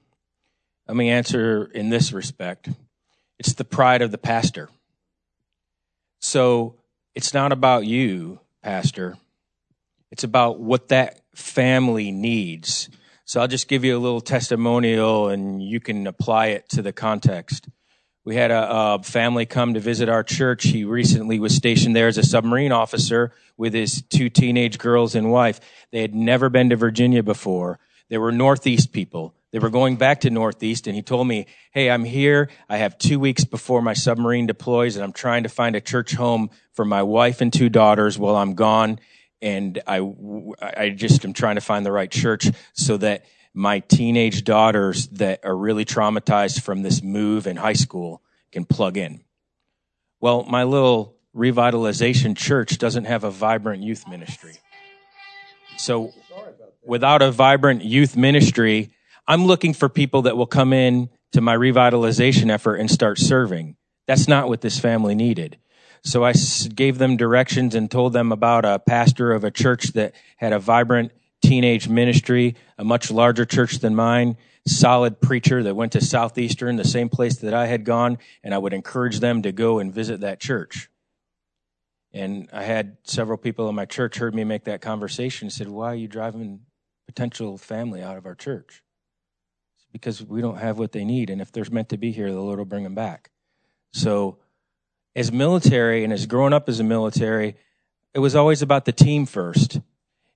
let 0.88 0.96
me 0.96 1.10
answer 1.10 1.66
in 1.66 1.90
this 1.90 2.12
respect 2.12 2.70
it's 3.40 3.54
the 3.54 3.66
pride 3.66 4.02
of 4.02 4.12
the 4.12 4.18
pastor. 4.18 4.70
So 6.22 6.76
it's 7.14 7.34
not 7.34 7.52
about 7.52 7.86
you, 7.86 8.40
pastor. 8.64 9.18
It's 10.12 10.24
about 10.24 10.60
what 10.60 10.88
that 10.88 11.22
family 11.36 12.12
needs. 12.12 12.90
So 13.26 13.40
I'll 13.42 13.48
just 13.48 13.68
give 13.68 13.84
you 13.84 13.96
a 13.96 14.00
little 14.00 14.22
testimonial 14.22 15.30
and 15.30 15.62
you 15.62 15.80
can 15.80 16.08
apply 16.08 16.48
it 16.48 16.70
to 16.70 16.82
the 16.82 16.94
context. 16.94 17.68
We 18.24 18.36
had 18.36 18.52
a, 18.52 18.72
a, 18.72 19.04
family 19.04 19.46
come 19.46 19.76
to 19.76 19.80
visit 19.80 20.10
our 20.10 20.24
church. 20.24 20.64
He 20.64 20.84
recently 20.84 21.40
was 21.40 21.56
stationed 21.56 21.96
there 21.96 22.08
as 22.08 22.18
a 22.18 22.24
submarine 22.24 22.72
officer 22.72 23.34
with 23.56 23.74
his 23.74 24.02
two 24.02 24.30
teenage 24.30 24.80
girls 24.80 25.16
and 25.16 25.32
wife. 25.32 25.60
They 25.92 26.02
had 26.02 26.16
never 26.16 26.50
been 26.50 26.70
to 26.72 26.76
Virginia 26.76 27.24
before. 27.24 27.80
They 28.10 28.18
were 28.18 28.32
Northeast 28.32 28.92
people. 28.92 29.34
They 29.52 29.60
were 29.60 29.70
going 29.70 29.96
back 29.96 30.22
to 30.22 30.30
Northeast 30.30 30.88
and 30.88 30.96
he 30.96 31.02
told 31.02 31.28
me, 31.28 31.48
Hey, 31.72 31.90
I'm 31.90 32.04
here. 32.04 32.50
I 32.70 32.78
have 32.78 32.98
two 32.98 33.20
weeks 33.20 33.46
before 33.46 33.82
my 33.82 33.94
submarine 33.94 34.46
deploys 34.46 34.96
and 34.96 35.04
I'm 35.04 35.14
trying 35.14 35.44
to 35.44 35.50
find 35.50 35.76
a 35.76 35.82
church 35.82 36.14
home 36.14 36.50
for 36.74 36.84
my 36.84 37.04
wife 37.04 37.42
and 37.42 37.52
two 37.52 37.70
daughters 37.70 38.20
while 38.20 38.36
I'm 38.36 38.56
gone. 38.56 39.00
And 39.42 39.82
I, 39.88 40.02
I 40.62 40.90
just 40.90 41.24
am 41.24 41.34
trying 41.34 41.56
to 41.56 41.62
find 41.62 41.86
the 41.86 41.92
right 41.92 42.12
church 42.12 42.48
so 42.74 42.98
that 42.98 43.26
my 43.54 43.80
teenage 43.80 44.44
daughters 44.44 45.08
that 45.10 45.40
are 45.44 45.56
really 45.56 45.86
traumatized 45.86 46.62
from 46.62 46.82
this 46.82 47.02
move 47.02 47.48
in 47.48 47.56
high 47.56 47.74
school 47.74 48.22
can 48.52 48.66
plug 48.66 48.98
in. 48.98 49.22
Well, 50.20 50.44
my 50.44 50.64
little 50.64 51.16
revitalization 51.36 52.36
church 52.36 52.78
doesn't 52.78 53.06
have 53.06 53.24
a 53.24 53.32
vibrant 53.32 53.84
youth 53.84 54.08
ministry. 54.08 54.58
So 55.78 56.12
without 56.84 57.22
a 57.22 57.32
vibrant 57.32 57.84
youth 57.84 58.18
ministry, 58.18 58.92
I'm 59.28 59.46
looking 59.46 59.74
for 59.74 59.90
people 59.90 60.24
that 60.24 60.38
will 60.38 60.48
come 60.48 60.72
in 60.72 61.10
to 61.34 61.42
my 61.42 61.56
revitalization 61.56 62.50
effort 62.50 62.76
and 62.76 62.90
start 62.90 63.18
serving. 63.18 63.76
That's 64.08 64.28
not 64.28 64.48
what 64.48 64.62
this 64.62 64.80
family 64.80 65.16
needed. 65.16 65.58
So 66.04 66.24
I 66.24 66.34
gave 66.74 66.98
them 66.98 67.18
directions 67.18 67.76
and 67.76 67.92
told 67.92 68.14
them 68.14 68.32
about 68.32 68.64
a 68.64 68.80
pastor 68.80 69.34
of 69.34 69.44
a 69.44 69.52
church 69.52 69.88
that 69.94 70.16
had 70.38 70.54
a 70.54 70.60
vibrant 70.60 71.12
teenage 71.42 71.90
ministry, 71.90 72.56
a 72.78 72.84
much 72.86 73.12
larger 73.12 73.46
church 73.46 73.80
than 73.80 73.96
mine, 73.96 74.38
solid 74.66 75.20
preacher 75.20 75.62
that 75.64 75.76
went 75.76 75.92
to 75.94 76.02
Southeastern, 76.02 76.78
the 76.78 76.86
same 76.86 77.10
place 77.10 77.38
that 77.38 77.54
I 77.54 77.68
had 77.68 77.84
gone, 77.84 78.20
and 78.44 78.54
I 78.54 78.58
would 78.58 78.74
encourage 78.74 79.20
them 79.20 79.42
to 79.42 79.52
go 79.52 79.80
and 79.80 79.94
visit 79.94 80.22
that 80.22 80.40
church. 80.40 80.90
And 82.14 82.50
I 82.54 82.64
had 82.64 82.98
several 83.04 83.38
people 83.38 83.68
in 83.68 83.76
my 83.76 83.86
church 83.86 84.18
heard 84.18 84.34
me 84.34 84.46
make 84.46 84.64
that 84.64 84.82
conversation 84.82 85.48
and 85.48 85.54
said, 85.54 85.68
Why 85.68 85.92
are 85.92 85.96
you 85.96 86.08
driving 86.08 86.62
potential 87.06 87.58
family 87.58 88.02
out 88.02 88.18
of 88.18 88.26
our 88.26 88.36
church? 88.36 88.82
Because 89.98 90.24
we 90.24 90.42
don't 90.42 90.58
have 90.58 90.80
what 90.80 90.92
they 90.92 91.04
need. 91.04 91.30
And 91.30 91.42
if 91.42 91.52
they're 91.52 91.66
meant 91.72 91.90
to 91.90 91.98
be 91.98 92.12
here, 92.12 92.32
the 92.32 92.40
Lord 92.40 92.60
will 92.60 92.66
bring 92.66 92.84
them 92.84 92.96
back. 92.96 93.32
So, 93.92 94.38
as 95.16 95.32
military 95.32 96.04
and 96.04 96.14
as 96.14 96.28
growing 96.28 96.54
up 96.54 96.70
as 96.70 96.80
a 96.80 96.84
military, 96.84 97.56
it 98.14 98.20
was 98.20 98.36
always 98.36 98.62
about 98.62 98.86
the 98.86 98.92
team 98.92 99.26
first. 99.26 99.80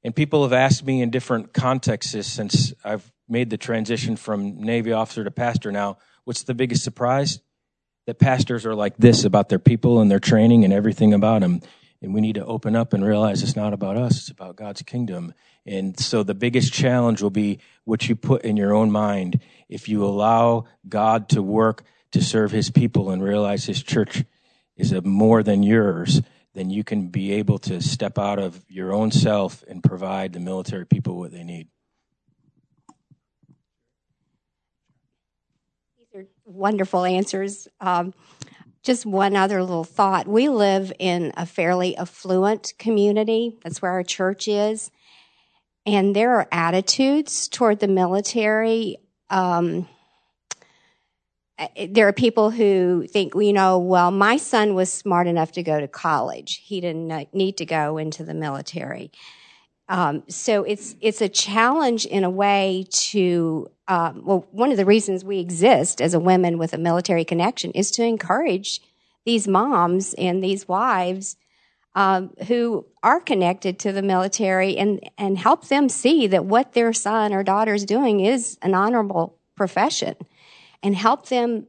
And 0.04 0.15
people 0.15 0.41
have 0.41 0.54
asked 0.54 0.84
me 0.84 1.02
in 1.02 1.12
different 1.12 1.54
contexts 1.54 2.28
since 2.28 2.74
I've 2.84 3.12
made 3.30 3.52
the 3.52 3.58
transition 3.58 4.15
from 4.15 4.62
Navy 4.62 4.91
officer 4.91 5.24
to 5.24 5.32
pastor 5.32 5.71
now, 5.71 5.97
what's 6.24 6.43
the 6.43 6.56
biggest 6.56 6.84
surprise? 6.84 7.39
That 8.08 8.17
pastors 8.17 8.65
are 8.65 8.74
like 8.74 8.97
this 8.97 9.24
about 9.24 9.50
their 9.50 9.60
people 9.60 10.02
and 10.02 10.10
their 10.10 10.19
training 10.19 10.65
and 10.65 10.74
everything 10.74 11.13
about 11.13 11.41
them. 11.41 11.62
And 12.01 12.13
we 12.13 12.21
need 12.21 12.35
to 12.35 12.45
open 12.45 12.75
up 12.75 12.93
and 12.93 13.05
realize 13.05 13.43
it's 13.43 13.55
not 13.55 13.73
about 13.73 13.95
us, 13.95 14.17
it's 14.17 14.29
about 14.29 14.55
God's 14.55 14.81
kingdom. 14.81 15.33
And 15.65 15.99
so 15.99 16.23
the 16.23 16.33
biggest 16.33 16.73
challenge 16.73 17.21
will 17.21 17.29
be 17.29 17.59
what 17.83 18.09
you 18.09 18.15
put 18.15 18.41
in 18.43 18.57
your 18.57 18.73
own 18.73 18.91
mind. 18.91 19.39
If 19.69 19.87
you 19.87 20.03
allow 20.03 20.65
God 20.89 21.29
to 21.29 21.43
work 21.43 21.83
to 22.11 22.21
serve 22.21 22.51
his 22.51 22.71
people 22.71 23.11
and 23.11 23.23
realize 23.23 23.65
his 23.65 23.83
church 23.83 24.23
is 24.75 24.93
more 25.03 25.43
than 25.43 25.61
yours, 25.61 26.21
then 26.53 26.69
you 26.69 26.83
can 26.83 27.07
be 27.07 27.33
able 27.33 27.59
to 27.59 27.81
step 27.81 28.17
out 28.17 28.39
of 28.39 28.65
your 28.67 28.93
own 28.93 29.11
self 29.11 29.63
and 29.67 29.83
provide 29.83 30.33
the 30.33 30.39
military 30.39 30.85
people 30.85 31.17
what 31.17 31.31
they 31.31 31.43
need. 31.43 31.67
These 35.97 36.21
are 36.21 36.27
wonderful 36.45 37.05
answers. 37.05 37.67
Um, 37.79 38.13
just 38.83 39.05
one 39.05 39.35
other 39.35 39.61
little 39.61 39.83
thought. 39.83 40.27
We 40.27 40.49
live 40.49 40.91
in 40.97 41.34
a 41.38 41.45
fairly 41.45 41.95
affluent 41.95 42.73
community. 42.79 43.57
That's 43.63 43.82
where 43.82 43.91
our 43.91 44.03
church 44.03 44.47
is. 44.47 44.91
And 45.86 46.15
there 46.15 46.36
are 46.36 46.47
attitudes 46.51 47.47
toward 47.47 47.79
the 47.79 47.88
military. 47.88 48.97
Um, 49.29 49.88
eh, 51.57 51.88
there 51.89 52.07
are 52.07 52.13
people 52.13 52.51
who 52.51 53.07
think, 53.07 53.34
you 53.36 53.53
know, 53.53 53.79
well, 53.79 54.11
my 54.11 54.38
son 54.38 54.75
was 54.75 54.91
smart 54.91 55.27
enough 55.27 55.51
to 55.53 55.63
go 55.63 55.79
to 55.79 55.88
college. 55.88 56.61
He 56.63 56.82
didn't 56.82 57.34
need 57.34 57.57
to 57.57 57.65
go 57.65 57.97
into 57.97 58.23
the 58.23 58.34
military. 58.34 59.11
Um, 59.91 60.23
so 60.29 60.63
it's 60.63 60.95
it's 61.01 61.21
a 61.21 61.27
challenge 61.27 62.05
in 62.05 62.23
a 62.23 62.29
way 62.29 62.85
to 63.09 63.69
um, 63.89 64.21
well, 64.23 64.47
one 64.51 64.71
of 64.71 64.77
the 64.77 64.85
reasons 64.85 65.25
we 65.25 65.39
exist 65.39 66.01
as 66.01 66.13
a 66.13 66.19
women 66.19 66.57
with 66.57 66.73
a 66.73 66.77
military 66.77 67.25
connection 67.25 67.71
is 67.71 67.91
to 67.91 68.03
encourage 68.03 68.81
these 69.25 69.49
moms 69.49 70.13
and 70.13 70.41
these 70.41 70.65
wives 70.65 71.35
um, 71.93 72.33
who 72.47 72.85
are 73.03 73.19
connected 73.19 73.79
to 73.79 73.91
the 73.91 74.01
military 74.01 74.77
and, 74.77 75.01
and 75.17 75.37
help 75.37 75.67
them 75.67 75.89
see 75.89 76.25
that 76.27 76.45
what 76.45 76.71
their 76.71 76.93
son 76.93 77.33
or 77.33 77.43
daughter 77.43 77.73
is 77.73 77.83
doing 77.83 78.21
is 78.21 78.57
an 78.61 78.73
honorable 78.73 79.37
profession 79.57 80.15
and 80.81 80.95
help 80.95 81.27
them 81.27 81.67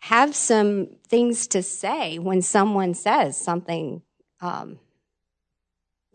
have 0.00 0.34
some 0.34 0.88
things 1.08 1.46
to 1.46 1.62
say 1.62 2.18
when 2.18 2.42
someone 2.42 2.92
says 2.92 3.40
something 3.40 4.02
um, 4.40 4.80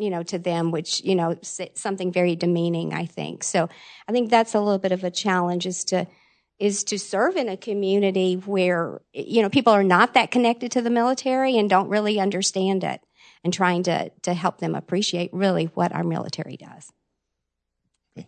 you 0.02 0.10
know, 0.10 0.24
to 0.24 0.40
them, 0.40 0.72
which, 0.72 1.02
you 1.04 1.16
know, 1.16 1.38
something 1.42 2.12
very 2.12 2.36
demeaning, 2.36 2.94
I 2.94 3.06
think. 3.06 3.44
So 3.44 3.70
I 4.08 4.12
think 4.12 4.30
that's 4.30 4.56
a 4.56 4.60
little 4.60 4.80
bit 4.80 4.92
of 4.92 5.04
a 5.04 5.12
challenge 5.12 5.66
is 5.66 5.84
to, 5.86 6.08
is 6.58 6.84
to 6.86 6.98
serve 6.98 7.36
in 7.36 7.50
a 7.50 7.58
community 7.58 8.34
where, 8.34 9.02
you 9.14 9.42
know, 9.42 9.50
people 9.50 9.74
are 9.74 9.84
not 9.84 10.16
that 10.16 10.32
connected 10.32 10.72
to 10.72 10.82
the 10.82 10.90
military 10.90 11.58
and 11.58 11.70
don't 11.70 11.90
really 11.90 12.20
understand 12.20 12.84
it 12.84 13.02
and 13.44 13.54
trying 13.54 13.84
to, 13.84 14.12
to 14.24 14.34
help 14.34 14.58
them 14.58 14.76
appreciate 14.76 15.32
really 15.34 15.66
what 15.66 15.94
our 15.94 16.04
military 16.04 16.58
does. 16.58 16.92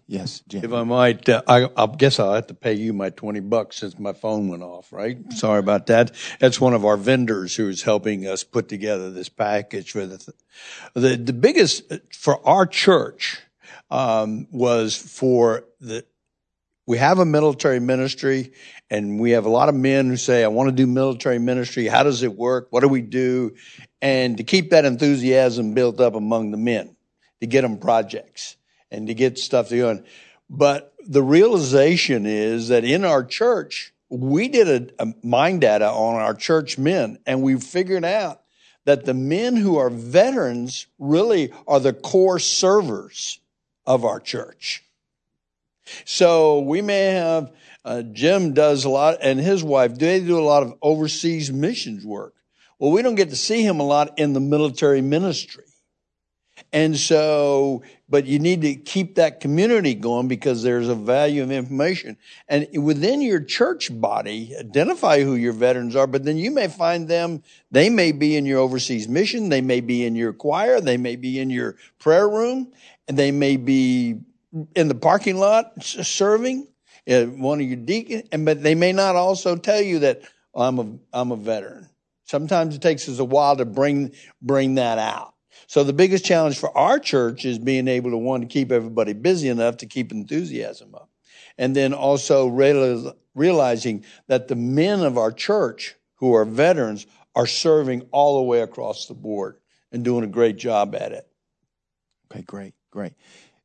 Yes, 0.08 0.42
Jim. 0.48 0.64
If 0.64 0.72
I 0.72 0.84
might, 0.84 1.28
uh, 1.28 1.42
I, 1.46 1.68
I, 1.76 1.88
guess 1.88 2.18
I'll 2.18 2.34
have 2.34 2.48
to 2.48 2.54
pay 2.54 2.74
you 2.74 2.94
my 2.94 3.10
20 3.10 3.42
bucks 3.42 3.78
since 3.78 4.00
my 4.00 4.14
phone 4.14 4.48
went 4.48 4.64
off, 4.64 4.94
right? 4.94 5.18
Sorry 5.34 5.60
about 5.60 5.88
that. 5.88 6.16
That's 6.40 6.62
one 6.62 6.74
of 6.74 6.86
our 6.86 6.96
vendors 6.96 7.56
who's 7.56 7.82
helping 7.82 8.26
us 8.26 8.46
put 8.46 8.70
together 8.70 9.12
this 9.12 9.28
package 9.28 9.92
for 9.92 10.06
the, 10.06 10.34
the, 10.94 11.18
the 11.18 11.34
biggest 11.34 11.92
for 12.14 12.46
our 12.48 12.66
church, 12.66 13.42
um, 13.92 14.48
was 14.52 14.96
for 14.96 15.66
the, 15.82 16.06
we 16.88 16.98
have 16.98 17.20
a 17.20 17.26
military 17.26 17.80
ministry 17.80 18.54
and 18.90 19.20
we 19.20 19.32
have 19.32 19.46
a 19.46 19.50
lot 19.50 19.68
of 19.68 19.76
men 19.76 20.08
who 20.08 20.18
say, 20.18 20.46
I 20.46 20.48
want 20.48 20.70
to 20.70 20.76
do 20.76 20.88
military 20.88 21.40
ministry. 21.40 21.88
How 21.88 22.04
does 22.04 22.24
it 22.24 22.36
work? 22.36 22.68
What 22.70 22.82
do 22.82 22.88
we 22.88 23.02
do? 23.02 23.56
And 24.02 24.38
to 24.38 24.44
keep 24.44 24.70
that 24.70 24.86
enthusiasm 24.86 25.74
built 25.74 26.00
up 26.00 26.16
among 26.16 26.52
the 26.52 26.58
men 26.58 26.96
to 27.42 27.48
get 27.48 27.62
them 27.64 27.78
projects 27.78 28.56
and 28.94 29.08
to 29.08 29.14
get 29.14 29.38
stuff 29.38 29.70
going. 29.70 30.04
But 30.50 30.94
the 31.06 31.24
realization 31.24 32.26
is 32.26 32.70
that 32.70 32.86
in 32.86 33.04
our 33.04 33.24
church, 33.24 33.94
we 34.10 34.48
did 34.48 34.94
a, 35.00 35.04
a 35.04 35.14
mind 35.24 35.62
data 35.62 35.90
on 35.90 36.16
our 36.16 36.34
church 36.34 36.78
men 36.78 37.18
and 37.26 37.42
we 37.42 37.60
figured 37.60 38.06
out 38.06 38.42
that 38.86 39.06
the 39.06 39.14
men 39.14 39.56
who 39.56 39.78
are 39.78 39.90
veterans 39.90 40.88
really 41.00 41.52
are 41.68 41.80
the 41.80 41.94
core 41.94 42.40
servers 42.40 43.40
of 43.86 44.06
our 44.06 44.20
church. 44.20 44.84
So 46.06 46.60
we 46.60 46.82
may 46.82 47.06
have 47.14 47.52
uh, 47.86 48.02
Jim 48.02 48.54
does 48.54 48.86
a 48.86 48.90
lot, 48.90 49.18
and 49.22 49.40
his 49.40 49.64
wife 49.64 49.98
they 49.98 50.22
do 50.22 50.40
a 50.40 50.42
lot 50.42 50.64
of 50.64 50.76
overseas 50.82 51.52
missions 51.52 52.06
work. 52.06 52.34
Well, 52.80 52.92
we 52.92 53.02
don't 53.02 53.16
get 53.16 53.30
to 53.30 53.36
see 53.36 53.62
him 53.64 53.80
a 53.80 53.86
lot 53.86 54.18
in 54.18 54.34
the 54.34 54.40
military 54.40 55.02
ministry. 55.02 55.66
And 56.72 56.98
so, 56.98 57.84
but 58.10 58.26
you 58.26 58.40
need 58.40 58.62
to 58.62 58.76
keep 58.76 59.16
that 59.16 59.40
community 59.40 59.96
going 59.96 60.28
because 60.28 60.64
there's 60.64 60.88
a 60.88 60.96
value 60.96 61.44
of 61.44 61.52
information. 61.52 62.18
And 62.48 62.68
within 62.84 63.22
your 63.22 63.40
church 63.40 63.90
body, 63.92 64.56
identify 64.60 65.22
who 65.22 65.36
your 65.36 65.54
veterans 65.54 65.96
are, 65.96 66.08
but 66.08 66.24
then 66.24 66.38
you 66.38 66.52
may 66.52 66.68
find 66.68 67.08
them, 67.08 67.44
they 67.72 67.90
may 67.90 68.12
be 68.12 68.36
in 68.36 68.46
your 68.46 68.60
overseas 68.60 69.08
mission, 69.08 69.50
they 69.50 69.62
may 69.62 69.82
be 69.82 70.06
in 70.06 70.16
your 70.16 70.34
choir, 70.34 70.80
they 70.80 70.98
may 70.98 71.16
be 71.16 71.40
in 71.40 71.50
your 71.50 71.76
prayer 72.00 72.30
room, 72.30 72.72
and 73.08 73.18
they 73.18 73.32
may 73.32 73.58
be 73.58 74.20
in 74.76 74.88
the 74.88 74.96
parking 74.96 75.38
lot 75.38 75.72
serving, 75.84 76.68
uh, 77.10 77.24
one 77.26 77.60
of 77.60 77.68
your 77.68 77.78
deacons, 77.78 78.24
and 78.32 78.46
but 78.46 78.62
they 78.62 78.76
may 78.76 78.94
not 78.94 79.16
also 79.16 79.56
tell 79.56 79.82
you 79.82 80.00
that 80.00 80.22
oh, 80.54 80.62
I'm 80.62 80.80
a 80.80 80.98
I'm 81.12 81.32
a 81.32 81.36
veteran. 81.36 81.90
Sometimes 82.26 82.76
it 82.76 82.82
takes 82.82 83.10
us 83.10 83.20
a 83.20 83.26
while 83.26 83.58
to 83.58 83.66
bring 83.66 84.12
bring 84.42 84.76
that 84.76 85.00
out. 85.00 85.33
So 85.68 85.84
the 85.84 85.94
biggest 85.94 86.26
challenge 86.26 86.58
for 86.58 86.76
our 86.78 87.00
church 87.00 87.46
is 87.46 87.58
being 87.58 87.88
able 87.88 88.12
to 88.12 88.18
one 88.18 88.42
to 88.42 88.48
keep 88.48 88.72
everybody 88.72 89.14
busy 89.14 89.50
enough 89.50 89.78
to 89.78 89.86
keep 89.86 90.12
enthusiasm 90.12 90.94
up, 90.96 91.10
and 91.58 91.76
then 91.76 91.94
also 91.94 92.48
realizing 92.48 94.06
that 94.28 94.48
the 94.48 94.56
men 94.56 95.02
of 95.02 95.18
our 95.18 95.32
church 95.32 95.96
who 96.16 96.34
are 96.34 96.46
veterans 96.46 97.08
are 97.36 97.48
serving 97.48 98.08
all 98.12 98.38
the 98.38 98.44
way 98.44 98.62
across 98.62 99.08
the 99.08 99.14
board 99.14 99.58
and 99.92 100.04
doing 100.04 100.24
a 100.24 100.28
great 100.28 100.58
job 100.58 100.96
at 100.96 101.12
it. 101.12 101.28
Okay, 102.32 102.44
great, 102.44 102.74
great. 102.92 103.14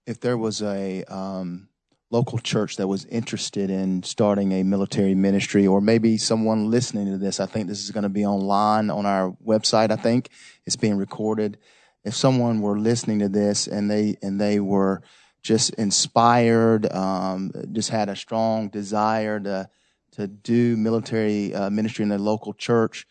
If 0.07 0.20
there 0.20 0.39
was 0.39 0.62
a 0.62 1.05
um, 1.05 1.68
local 2.11 2.39
church 2.39 2.76
that 2.76 2.86
was 2.86 3.05
interested 3.07 3.70
in 3.70 4.03
starting 4.03 4.53
a 4.53 4.62
military 4.62 5.14
ministry, 5.14 5.66
or 5.66 5.80
maybe 5.80 6.16
someone 6.16 6.70
listening 6.70 7.07
to 7.07 7.18
this, 7.18 7.41
I 7.41 7.47
think 7.47 7.68
this 7.68 7.82
is 7.82 7.91
going 7.91 8.05
to 8.05 8.09
be 8.09 8.24
online 8.24 8.91
on 8.91 9.05
our 9.05 9.36
website. 9.45 9.91
I 9.91 9.97
think 9.97 10.30
it's 10.64 10.76
being 10.76 10.97
recorded 10.97 11.59
if 12.05 12.15
someone 12.15 12.61
were 12.61 12.79
listening 12.79 13.19
to 13.21 13.29
this 13.29 13.67
and 13.67 13.91
they 13.91 14.17
and 14.23 14.41
they 14.41 14.61
were 14.61 15.03
just 15.43 15.75
inspired, 15.75 16.91
um, 16.93 17.53
just 17.73 17.91
had 17.91 18.09
a 18.09 18.17
strong 18.17 18.69
desire 18.69 19.41
to 19.41 19.69
to 20.13 20.27
do 20.27 20.77
military 20.77 21.55
uh, 21.55 21.71
ministry 21.71 22.03
in 22.03 22.09
their 22.09 22.19
local 22.19 22.53
church, 22.53 23.07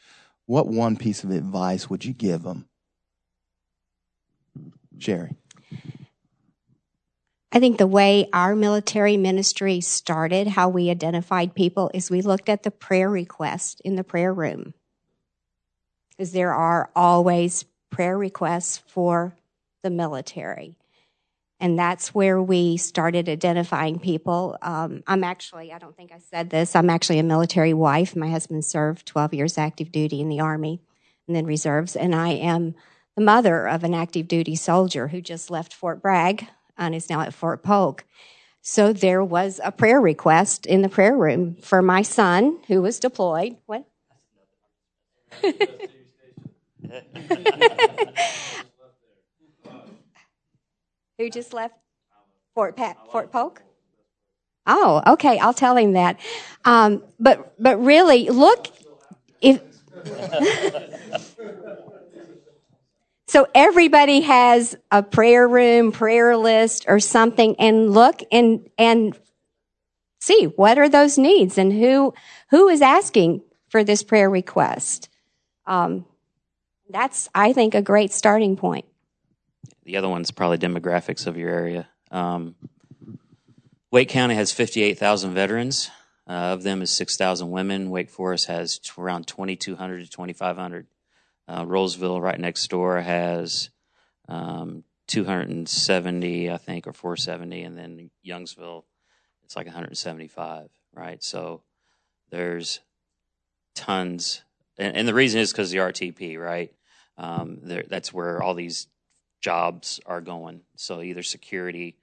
what 0.46 0.68
one 0.68 0.98
piece 0.98 1.24
of 1.24 1.32
advice 1.32 1.90
would 1.90 2.04
you 2.04 2.14
give 2.14 2.44
them, 2.44 2.68
Sherry? 4.98 5.36
I 7.52 7.60
think 7.60 7.78
the 7.78 7.88
way 7.88 8.28
our 8.34 8.56
military 8.56 9.16
ministry 9.16 9.80
started, 9.80 10.48
how 10.48 10.68
we 10.70 10.90
identified 10.90 11.56
people, 11.56 11.90
is 11.94 12.12
we 12.12 12.22
looked 12.22 12.50
at 12.50 12.64
the 12.64 12.72
prayer 12.72 13.10
request 13.10 13.82
in 13.86 13.96
the 13.96 14.04
prayer 14.04 14.34
room. 14.34 14.74
Because 16.12 16.34
there 16.34 16.54
are 16.54 16.92
always 16.96 17.64
prayer 17.90 18.18
requests 18.18 18.78
for 18.78 19.36
the 19.84 19.90
military. 19.90 20.76
And 21.60 21.78
that's 21.78 22.14
where 22.14 22.42
we 22.42 22.78
started 22.78 23.28
identifying 23.28 24.00
people. 24.00 24.58
Um, 24.62 25.04
I'm 25.08 25.24
actually, 25.24 25.74
I 25.74 25.80
don't 25.80 25.96
think 25.96 26.12
I 26.12 26.20
said 26.20 26.50
this, 26.50 26.76
I'm 26.76 26.90
actually 26.90 27.20
a 27.20 27.24
military 27.24 27.74
wife. 27.74 28.16
My 28.16 28.30
husband 28.30 28.64
served 28.64 29.08
12 29.08 29.34
years 29.34 29.58
active 29.58 29.92
duty 29.92 30.22
in 30.22 30.30
the 30.30 30.40
Army 30.40 30.82
and 31.28 31.36
then 31.36 31.46
reserves. 31.46 31.96
And 31.96 32.14
I 32.14 32.30
am 32.30 32.76
the 33.16 33.24
mother 33.24 33.68
of 33.68 33.84
an 33.84 33.96
active 33.96 34.28
duty 34.28 34.56
soldier 34.56 35.08
who 35.08 35.20
just 35.20 35.50
left 35.50 35.74
Fort 35.74 36.02
Bragg 36.02 36.48
and 36.78 36.94
is 36.94 37.10
now 37.10 37.22
at 37.22 37.34
Fort 37.34 37.64
Polk. 37.64 38.06
So 38.62 38.94
there 38.94 39.24
was 39.24 39.60
a 39.64 39.72
prayer 39.72 40.00
request 40.00 40.66
in 40.66 40.82
the 40.84 40.90
prayer 40.90 41.18
room 41.18 41.56
for 41.62 41.82
my 41.82 42.04
son 42.04 42.60
who 42.68 42.82
was 42.82 43.00
deployed. 43.00 43.58
What? 43.66 43.86
Who 51.18 51.30
just 51.30 51.54
left 51.54 51.76
Fort 52.56 52.76
Pat, 52.76 52.98
Fort 53.12 53.32
Polk? 53.32 53.62
Oh, 54.68 55.02
okay. 55.08 55.40
I'll 55.40 55.54
tell 55.54 55.78
him 55.78 55.94
that. 55.94 56.20
Um, 56.66 57.04
but 57.20 57.54
but 57.62 57.84
really, 57.84 58.30
look 58.30 58.68
if. 59.42 59.62
so 63.28 63.48
everybody 63.56 64.22
has 64.22 64.76
a 64.92 65.02
prayer 65.02 65.48
room, 65.48 65.92
prayer 65.92 66.36
list, 66.38 66.86
or 66.88 67.00
something, 67.00 67.56
and 67.60 67.94
look 67.94 68.22
and 68.32 68.70
and 68.78 69.18
see 70.20 70.46
what 70.56 70.78
are 70.78 70.90
those 70.90 71.18
needs 71.18 71.58
and 71.58 71.72
who 71.72 72.14
who 72.50 72.68
is 72.68 72.82
asking 72.82 73.42
for 73.70 73.84
this 73.84 74.04
prayer 74.04 74.30
request. 74.30 75.10
Um, 75.66 76.06
that's, 76.90 77.30
I 77.34 77.54
think, 77.54 77.76
a 77.76 77.82
great 77.82 78.12
starting 78.12 78.56
point. 78.56 78.86
The 79.84 79.98
other 79.98 80.10
one's 80.10 80.32
probably 80.32 80.58
demographics 80.58 81.28
of 81.28 81.38
your 81.38 81.50
area. 81.50 81.88
Um, 82.12 82.56
Wake 83.92 84.10
County 84.10 84.36
has 84.36 84.52
58,000 84.52 85.34
veterans. 85.34 85.90
Uh, 86.28 86.52
of 86.54 86.64
them 86.64 86.82
is 86.82 86.92
6,000 86.92 87.50
women. 87.50 87.90
Wake 87.90 88.10
Forest 88.10 88.48
has 88.48 88.80
t- 88.80 88.92
around 88.98 89.28
2,200 89.28 90.04
to 90.04 90.10
2,500. 90.10 90.88
Uh, 91.48 91.64
Rolesville, 91.64 92.22
right 92.22 92.40
next 92.40 92.68
door, 92.68 93.00
has 93.00 93.70
um, 94.28 94.84
270, 95.08 96.52
I 96.52 96.58
think, 96.58 96.86
or 96.86 96.92
470, 96.92 97.64
and 97.64 97.78
then 97.78 98.10
Youngsville, 98.26 98.84
it's 99.46 99.56
like 99.56 99.68
175. 99.68 100.70
Right, 100.94 101.24
so 101.24 101.62
there's 102.30 102.82
tons, 103.76 104.44
and, 104.78 104.98
and 104.98 105.08
the 105.08 105.14
reason 105.14 105.40
is 105.40 105.52
because 105.52 105.72
the 105.72 105.78
RTP, 105.78 106.38
right? 106.38 106.74
Um, 107.18 107.60
that's 107.64 108.14
where 108.14 108.42
all 108.42 108.54
these 108.54 108.88
jobs 109.42 110.00
are 110.06 110.22
going. 110.22 110.62
So 110.76 111.02
either 111.02 111.24
security 111.24 111.98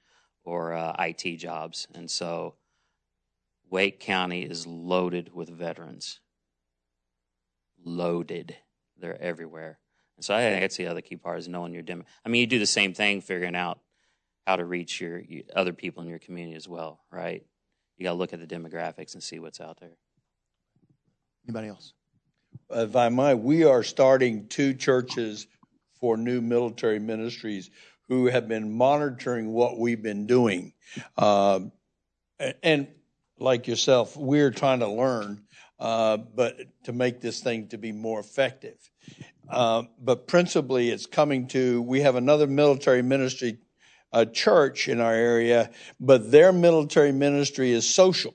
or 0.44 0.72
uh, 0.72 0.94
IT 0.98 1.36
jobs. 1.36 1.86
And 1.94 2.10
so 2.10 2.54
Wake 3.70 4.00
County 4.00 4.42
is 4.42 4.66
loaded 4.66 5.32
with 5.32 5.48
veterans. 5.48 6.20
Loaded. 7.84 8.56
They're 8.98 9.20
everywhere. 9.20 9.78
And 10.16 10.24
so 10.24 10.34
I 10.34 10.40
think 10.40 10.60
that's 10.60 10.76
the 10.76 10.86
other 10.86 11.00
key 11.00 11.16
part 11.16 11.38
is 11.38 11.48
knowing 11.48 11.72
your 11.72 11.82
demo. 11.82 12.04
I 12.24 12.28
mean, 12.28 12.40
you 12.40 12.46
do 12.46 12.58
the 12.58 12.66
same 12.66 12.94
thing, 12.94 13.20
figuring 13.20 13.56
out 13.56 13.80
how 14.46 14.56
to 14.56 14.64
reach 14.64 15.00
your, 15.00 15.18
your 15.20 15.42
other 15.56 15.72
people 15.72 16.02
in 16.02 16.08
your 16.08 16.18
community 16.18 16.56
as 16.56 16.68
well, 16.68 17.00
right? 17.10 17.44
You 17.96 18.04
got 18.04 18.10
to 18.10 18.18
look 18.18 18.32
at 18.32 18.40
the 18.40 18.46
demographics 18.46 19.14
and 19.14 19.22
see 19.22 19.38
what's 19.38 19.60
out 19.60 19.80
there. 19.80 19.96
Anybody 21.46 21.68
else? 21.68 21.94
If 22.70 22.96
I 22.96 23.09
might, 23.09 23.34
we 23.34 23.64
are 23.64 23.82
starting 23.82 24.48
two 24.48 24.74
churches 24.74 25.46
for 26.00 26.16
new 26.16 26.40
military 26.40 26.98
ministries 26.98 27.70
who 28.09 28.26
have 28.26 28.48
been 28.48 28.76
monitoring 28.76 29.52
what 29.52 29.78
we've 29.78 30.02
been 30.02 30.26
doing. 30.26 30.72
Uh, 31.16 31.61
and 32.62 32.88
like 33.38 33.66
yourself, 33.66 34.16
we're 34.16 34.50
trying 34.50 34.80
to 34.80 34.88
learn, 34.88 35.42
uh, 35.78 36.16
but 36.16 36.59
to 36.84 36.92
make 36.92 37.20
this 37.20 37.40
thing 37.40 37.68
to 37.68 37.78
be 37.78 37.92
more 37.92 38.20
effective. 38.20 38.78
uh, 39.48 39.82
but 40.00 40.26
principally 40.26 40.90
it's 40.90 41.07
coming 41.07 41.46
to. 41.48 41.82
We 41.82 42.00
have 42.00 42.16
another 42.16 42.46
military 42.46 43.02
ministry 43.02 43.59
a 44.14 44.24
church 44.24 44.88
in 44.88 45.00
our 45.00 45.12
area, 45.12 45.70
but 45.98 46.30
their 46.30 46.52
military 46.52 47.11
ministry 47.11 47.72
is 47.72 47.92
social. 47.92 48.34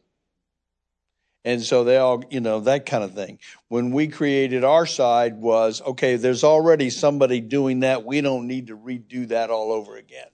And 1.45 1.61
so 1.61 1.83
they 1.83 1.97
all, 1.97 2.23
you 2.29 2.41
know, 2.41 2.59
that 2.61 2.85
kind 2.85 3.03
of 3.03 3.13
thing. 3.13 3.39
When 3.69 3.91
we 3.91 4.07
created 4.07 4.63
our 4.63 4.85
side 4.85 5.37
was, 5.37 5.81
okay, 5.81 6.17
there's 6.17 6.43
already 6.43 6.89
somebody 6.89 7.39
doing 7.39 7.81
that. 7.81 8.03
We 8.03 8.21
don't 8.21 8.47
need 8.47 8.67
to 8.67 8.77
redo 8.77 9.27
that 9.29 9.49
all 9.49 9.71
over 9.71 9.95
again. 9.95 10.27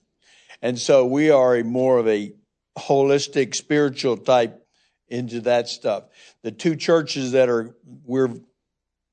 And 0.62 0.78
so 0.78 1.06
we 1.06 1.30
are 1.30 1.56
a 1.56 1.64
more 1.64 1.98
of 1.98 2.08
a 2.08 2.32
holistic 2.76 3.54
spiritual 3.54 4.16
type 4.16 4.66
into 5.08 5.42
that 5.42 5.68
stuff. 5.68 6.04
The 6.42 6.50
two 6.50 6.74
churches 6.76 7.32
that 7.32 7.48
are 7.48 7.76
we're 8.04 8.34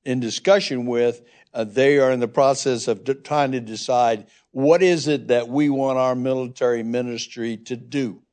in 0.04 0.20
discussion 0.20 0.86
with, 0.86 1.22
uh, 1.52 1.64
they 1.64 1.98
are 1.98 2.10
in 2.10 2.20
the 2.20 2.28
process 2.28 2.88
of 2.88 3.04
d- 3.04 3.14
trying 3.14 3.52
to 3.52 3.60
decide 3.60 4.26
what 4.50 4.82
is 4.82 5.08
it 5.08 5.28
that 5.28 5.48
we 5.48 5.70
want 5.70 5.98
our 5.98 6.14
military 6.14 6.82
ministry 6.82 7.56
to 7.56 7.76
do. 7.76 8.23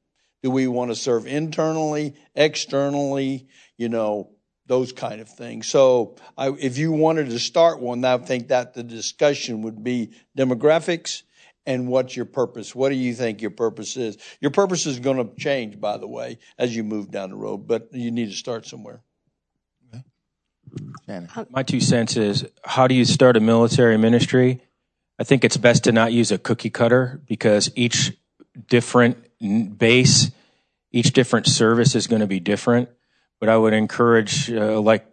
Do 0.43 0.51
we 0.51 0.67
want 0.67 0.91
to 0.91 0.95
serve 0.95 1.27
internally, 1.27 2.15
externally, 2.35 3.47
you 3.77 3.89
know, 3.89 4.31
those 4.67 4.93
kind 4.93 5.19
of 5.19 5.27
things. 5.27 5.67
So 5.67 6.15
I, 6.37 6.49
if 6.49 6.77
you 6.77 6.91
wanted 6.91 7.29
to 7.29 7.39
start 7.39 7.81
one, 7.81 8.05
I 8.05 8.17
think 8.17 8.47
that 8.49 8.73
the 8.73 8.83
discussion 8.83 9.63
would 9.63 9.83
be 9.83 10.11
demographics 10.37 11.23
and 11.65 11.87
what's 11.87 12.15
your 12.15 12.25
purpose? 12.25 12.73
What 12.73 12.89
do 12.89 12.95
you 12.95 13.13
think 13.13 13.41
your 13.41 13.51
purpose 13.51 13.97
is? 13.97 14.17
Your 14.39 14.51
purpose 14.51 14.85
is 14.85 14.99
going 14.99 15.17
to 15.17 15.35
change, 15.35 15.79
by 15.79 15.97
the 15.97 16.07
way, 16.07 16.39
as 16.57 16.75
you 16.75 16.83
move 16.83 17.11
down 17.11 17.29
the 17.29 17.35
road, 17.35 17.67
but 17.67 17.89
you 17.91 18.11
need 18.11 18.29
to 18.29 18.35
start 18.35 18.65
somewhere. 18.65 19.01
Shannon. 21.05 21.29
My 21.49 21.63
two 21.63 21.81
cents 21.81 22.15
is 22.15 22.45
how 22.63 22.87
do 22.87 22.95
you 22.95 23.05
start 23.05 23.35
a 23.35 23.39
military 23.39 23.97
ministry? 23.97 24.61
I 25.19 25.23
think 25.23 25.43
it's 25.43 25.57
best 25.57 25.83
to 25.83 25.91
not 25.91 26.13
use 26.13 26.31
a 26.31 26.37
cookie 26.37 26.69
cutter 26.69 27.21
because 27.27 27.71
each 27.75 28.13
different 28.69 29.17
n- 29.17 29.30
base, 29.41 30.31
each 30.91 31.13
different 31.13 31.47
service 31.47 31.95
is 31.95 32.07
going 32.07 32.21
to 32.21 32.27
be 32.27 32.39
different. 32.39 32.89
But 33.39 33.49
I 33.49 33.57
would 33.57 33.73
encourage, 33.73 34.51
uh, 34.51 34.79
like 34.79 35.05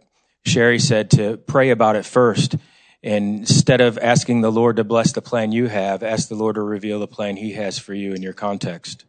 Sherry 0.45 0.79
said, 0.79 1.11
to 1.11 1.37
pray 1.37 1.71
about 1.71 1.95
it 1.95 2.05
first. 2.05 2.55
And 3.01 3.39
instead 3.39 3.81
of 3.81 3.97
asking 3.97 4.41
the 4.41 4.51
Lord 4.51 4.75
to 4.75 4.83
bless 4.83 5.13
the 5.13 5.21
plan 5.21 5.51
you 5.51 5.67
have, 5.67 6.03
ask 6.03 6.27
the 6.27 6.35
Lord 6.35 6.55
to 6.55 6.61
reveal 6.61 6.99
the 6.99 7.07
plan 7.07 7.37
He 7.37 7.53
has 7.53 7.79
for 7.79 7.93
you 7.93 8.13
in 8.13 8.21
your 8.21 8.33
context. 8.33 9.05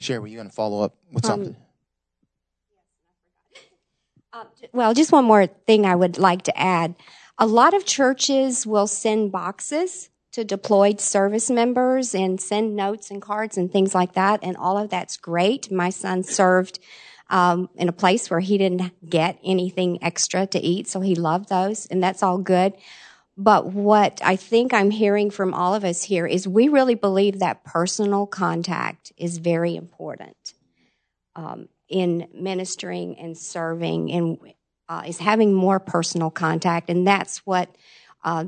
Sherry, 0.00 0.18
were 0.18 0.26
you 0.26 0.36
going 0.36 0.48
to 0.48 0.54
follow 0.54 0.82
up 0.82 0.96
with 1.12 1.24
Um, 1.24 1.30
something? 1.30 1.56
Uh, 4.32 4.44
well, 4.72 4.94
just 4.94 5.10
one 5.10 5.24
more 5.24 5.48
thing 5.48 5.84
I 5.84 5.96
would 5.96 6.16
like 6.16 6.42
to 6.42 6.56
add. 6.56 6.94
A 7.38 7.48
lot 7.48 7.74
of 7.74 7.84
churches 7.84 8.64
will 8.64 8.86
send 8.86 9.32
boxes 9.32 10.09
to 10.32 10.44
deployed 10.44 11.00
service 11.00 11.50
members 11.50 12.14
and 12.14 12.40
send 12.40 12.76
notes 12.76 13.10
and 13.10 13.20
cards 13.20 13.56
and 13.56 13.70
things 13.72 13.94
like 13.94 14.12
that, 14.14 14.40
and 14.42 14.56
all 14.56 14.78
of 14.78 14.90
that's 14.90 15.16
great. 15.16 15.70
My 15.70 15.90
son 15.90 16.22
served 16.22 16.78
um, 17.28 17.68
in 17.76 17.88
a 17.88 17.92
place 17.92 18.30
where 18.30 18.40
he 18.40 18.58
didn't 18.58 18.92
get 19.08 19.38
anything 19.44 20.02
extra 20.02 20.46
to 20.46 20.58
eat, 20.60 20.88
so 20.88 21.00
he 21.00 21.14
loved 21.14 21.48
those, 21.48 21.86
and 21.86 22.02
that's 22.02 22.22
all 22.22 22.38
good. 22.38 22.74
But 23.36 23.72
what 23.72 24.20
I 24.22 24.36
think 24.36 24.74
I'm 24.74 24.90
hearing 24.90 25.30
from 25.30 25.54
all 25.54 25.74
of 25.74 25.84
us 25.84 26.02
here 26.02 26.26
is 26.26 26.46
we 26.46 26.68
really 26.68 26.94
believe 26.94 27.38
that 27.38 27.64
personal 27.64 28.26
contact 28.26 29.12
is 29.16 29.38
very 29.38 29.76
important 29.76 30.54
um, 31.34 31.68
in 31.88 32.28
ministering 32.34 33.18
and 33.18 33.38
serving 33.38 34.12
and 34.12 34.38
uh, 34.90 35.04
is 35.06 35.18
having 35.18 35.54
more 35.54 35.80
personal 35.80 36.30
contact. 36.30 36.90
And 36.90 37.06
that's 37.06 37.38
what 37.46 37.74
uh, 38.24 38.46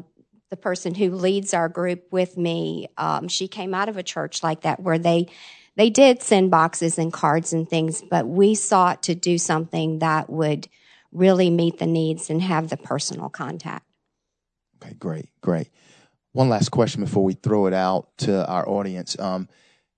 the 0.53 0.57
person 0.59 0.95
who 0.95 1.13
leads 1.13 1.55
our 1.55 1.71
group 1.71 2.13
with 2.13 2.37
me, 2.37 2.87
um, 2.99 3.27
she 3.27 3.49
came 3.49 3.73
out 3.73 3.89
of 3.89 3.97
a 3.97 4.03
church 4.03 4.43
like 4.43 4.61
that 4.61 4.81
where 4.81 4.99
they 4.99 5.27
they 5.77 5.89
did 5.89 6.23
send 6.23 6.51
boxes 6.51 6.99
and 6.99 7.11
cards 7.11 7.55
and 7.55 7.67
things, 7.67 8.03
but 8.03 8.29
we 8.29 8.55
sought 8.55 9.05
to 9.05 9.15
do 9.15 9.39
something 9.39 10.01
that 10.01 10.29
would 10.29 10.69
really 11.11 11.49
meet 11.49 11.79
the 11.79 11.87
needs 11.87 12.29
and 12.29 12.43
have 12.43 12.69
the 12.69 12.77
personal 12.77 13.31
contact. 13.31 13.87
Okay, 14.77 14.93
great, 14.93 15.31
great. 15.41 15.71
One 16.33 16.51
last 16.51 16.69
question 16.69 17.03
before 17.03 17.25
we 17.25 17.33
throw 17.33 17.65
it 17.65 17.73
out 17.73 18.11
to 18.19 18.47
our 18.47 18.69
audience. 18.69 19.19
Um, 19.19 19.49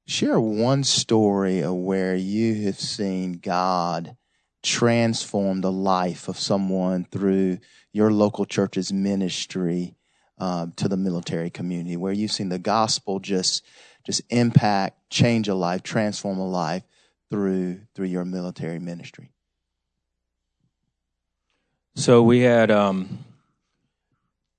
share 0.06 0.38
one 0.38 0.84
story 0.84 1.64
of 1.64 1.74
where 1.74 2.14
you 2.14 2.62
have 2.66 2.78
seen 2.78 3.40
God 3.42 4.16
transform 4.62 5.62
the 5.62 5.72
life 5.72 6.28
of 6.28 6.38
someone 6.38 7.06
through 7.10 7.58
your 7.92 8.12
local 8.12 8.44
church's 8.44 8.92
ministry 8.92 9.96
um, 10.38 10.72
to 10.76 10.88
the 10.88 10.96
military 10.96 11.50
community, 11.50 11.96
where 11.96 12.12
you've 12.12 12.32
seen 12.32 12.48
the 12.48 12.58
gospel 12.58 13.20
just 13.20 13.64
just 14.04 14.22
impact, 14.28 14.98
change 15.10 15.48
a 15.48 15.54
life, 15.54 15.82
transform 15.82 16.38
a 16.38 16.48
life 16.48 16.82
through 17.30 17.80
through 17.94 18.06
your 18.06 18.24
military 18.24 18.78
ministry. 18.78 19.30
So 21.96 22.22
we 22.22 22.40
had 22.40 22.70
um, 22.70 23.24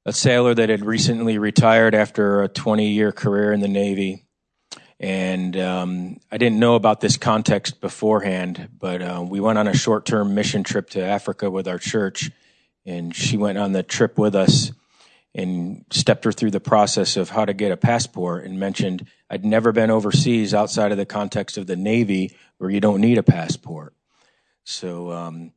a 0.05 0.13
sailor 0.13 0.53
that 0.53 0.69
had 0.69 0.85
recently 0.85 1.37
retired 1.37 1.93
after 1.93 2.43
a 2.43 2.47
20 2.47 2.91
year 2.91 3.11
career 3.11 3.51
in 3.51 3.59
the 3.59 3.67
Navy. 3.67 4.23
And 4.99 5.57
um, 5.57 6.17
I 6.31 6.37
didn't 6.37 6.59
know 6.59 6.75
about 6.75 7.01
this 7.01 7.17
context 7.17 7.81
beforehand, 7.81 8.69
but 8.79 9.01
uh, 9.01 9.25
we 9.27 9.41
went 9.41 9.57
on 9.57 9.67
a 9.67 9.75
short 9.75 10.05
term 10.05 10.33
mission 10.33 10.63
trip 10.63 10.91
to 10.91 11.03
Africa 11.03 11.51
with 11.51 11.67
our 11.67 11.77
church. 11.77 12.31
And 12.85 13.13
she 13.13 13.35
went 13.35 13.57
on 13.57 13.73
the 13.73 13.83
trip 13.83 14.17
with 14.17 14.35
us 14.35 14.71
and 15.35 15.83
stepped 15.91 16.23
her 16.23 16.31
through 16.31 16.51
the 16.51 16.61
process 16.61 17.17
of 17.17 17.29
how 17.29 17.43
to 17.43 17.53
get 17.53 17.73
a 17.73 17.77
passport 17.77 18.45
and 18.45 18.57
mentioned 18.57 19.05
I'd 19.29 19.43
never 19.43 19.73
been 19.73 19.91
overseas 19.91 20.53
outside 20.53 20.93
of 20.93 20.97
the 20.97 21.05
context 21.05 21.57
of 21.57 21.67
the 21.67 21.75
Navy 21.75 22.35
where 22.57 22.69
you 22.69 22.79
don't 22.79 23.01
need 23.01 23.17
a 23.17 23.23
passport. 23.23 23.93
So, 24.63 25.11
um, 25.11 25.51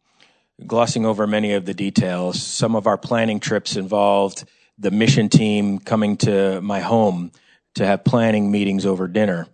glossing 0.66 1.07
over 1.07 1.29
many 1.29 1.53
of 1.53 1.64
the 1.64 1.74
details, 1.74 2.43
some 2.43 2.74
of 2.74 2.89
our 2.89 2.99
planning 2.99 3.39
trips 3.39 3.76
involved 3.76 4.45
the 4.76 4.91
mission 4.91 5.29
team 5.29 5.79
coming 5.79 6.16
to 6.16 6.61
my 6.61 6.81
home 6.81 7.31
to 7.76 7.87
have 7.87 8.03
planning 8.03 8.51
meetings 8.51 8.85
over 8.85 9.07
dinner. 9.07 9.47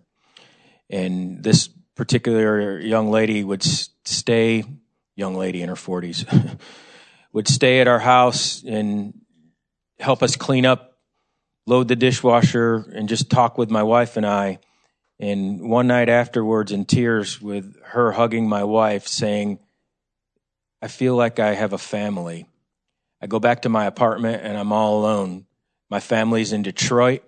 And 0.89 1.43
this 1.43 1.69
particular 1.93 2.79
young 2.79 3.11
lady 3.11 3.43
would 3.43 3.61
stay, 3.63 4.63
young 5.15 5.35
lady 5.35 5.61
in 5.61 5.69
her 5.69 5.75
40s, 5.75 6.59
would 7.31 7.47
stay 7.47 7.79
at 7.79 7.87
our 7.87 7.99
house 7.99 8.63
and 8.63 9.13
help 9.99 10.23
us 10.23 10.35
clean 10.35 10.65
up, 10.65 10.97
load 11.65 11.87
the 11.87 11.95
dishwasher, 11.95 12.85
and 12.93 13.09
just 13.09 13.29
talk 13.29 13.57
with 13.57 13.69
my 13.69 13.83
wife 13.83 14.17
and 14.17 14.25
I. 14.25 14.59
And 15.19 15.69
one 15.69 15.87
night 15.87 16.09
afterwards, 16.09 16.71
in 16.71 16.85
tears, 16.85 17.41
with 17.41 17.75
her 17.85 18.11
hugging 18.11 18.49
my 18.49 18.63
wife, 18.63 19.07
saying, 19.07 19.59
I 20.81 20.87
feel 20.87 21.15
like 21.15 21.39
I 21.39 21.55
have 21.55 21.73
a 21.73 21.77
family. 21.77 22.45
I 23.21 23.27
go 23.27 23.39
back 23.39 23.63
to 23.63 23.69
my 23.69 23.85
apartment 23.85 24.43
and 24.43 24.57
I'm 24.57 24.71
all 24.71 24.99
alone. 24.99 25.45
My 25.89 25.99
family's 25.99 26.53
in 26.53 26.61
Detroit. 26.61 27.23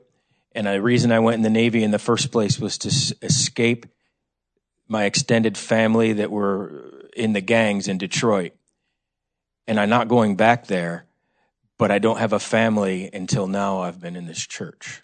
And 0.52 0.68
the 0.68 0.80
reason 0.80 1.12
I 1.12 1.20
went 1.20 1.38
in 1.38 1.42
the 1.42 1.50
Navy 1.50 1.84
in 1.84 1.92
the 1.92 1.98
first 1.98 2.32
place 2.32 2.60
was 2.60 2.78
to 2.80 2.90
s- 2.90 3.14
escape 3.22 3.88
my 4.88 5.06
extended 5.06 5.58
family 5.58 6.14
that 6.14 6.30
were 6.30 7.10
in 7.16 7.34
the 7.34 7.42
gangs 7.42 7.88
in 7.88 7.98
Detroit. 7.98 8.54
And 9.66 9.80
I'm 9.80 9.90
not 9.90 10.08
going 10.08 10.36
back 10.36 10.68
there, 10.68 11.07
but 11.78 11.92
I 11.92 12.00
don't 12.00 12.18
have 12.18 12.34
a 12.34 12.40
family 12.40 13.10
until 13.14 13.48
now 13.48 13.82
I've 13.82 14.02
been 14.02 14.16
in 14.16 14.26
this 14.26 14.46
church. 14.46 15.04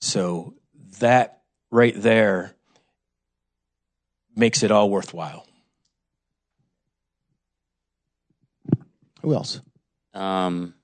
So 0.00 0.54
that 0.98 1.42
right 1.70 1.94
there 1.96 2.54
makes 4.36 4.62
it 4.62 4.70
all 4.70 4.90
worthwhile. 4.90 5.46
Who 9.22 9.34
else? 9.34 9.60
Um, 10.12 10.74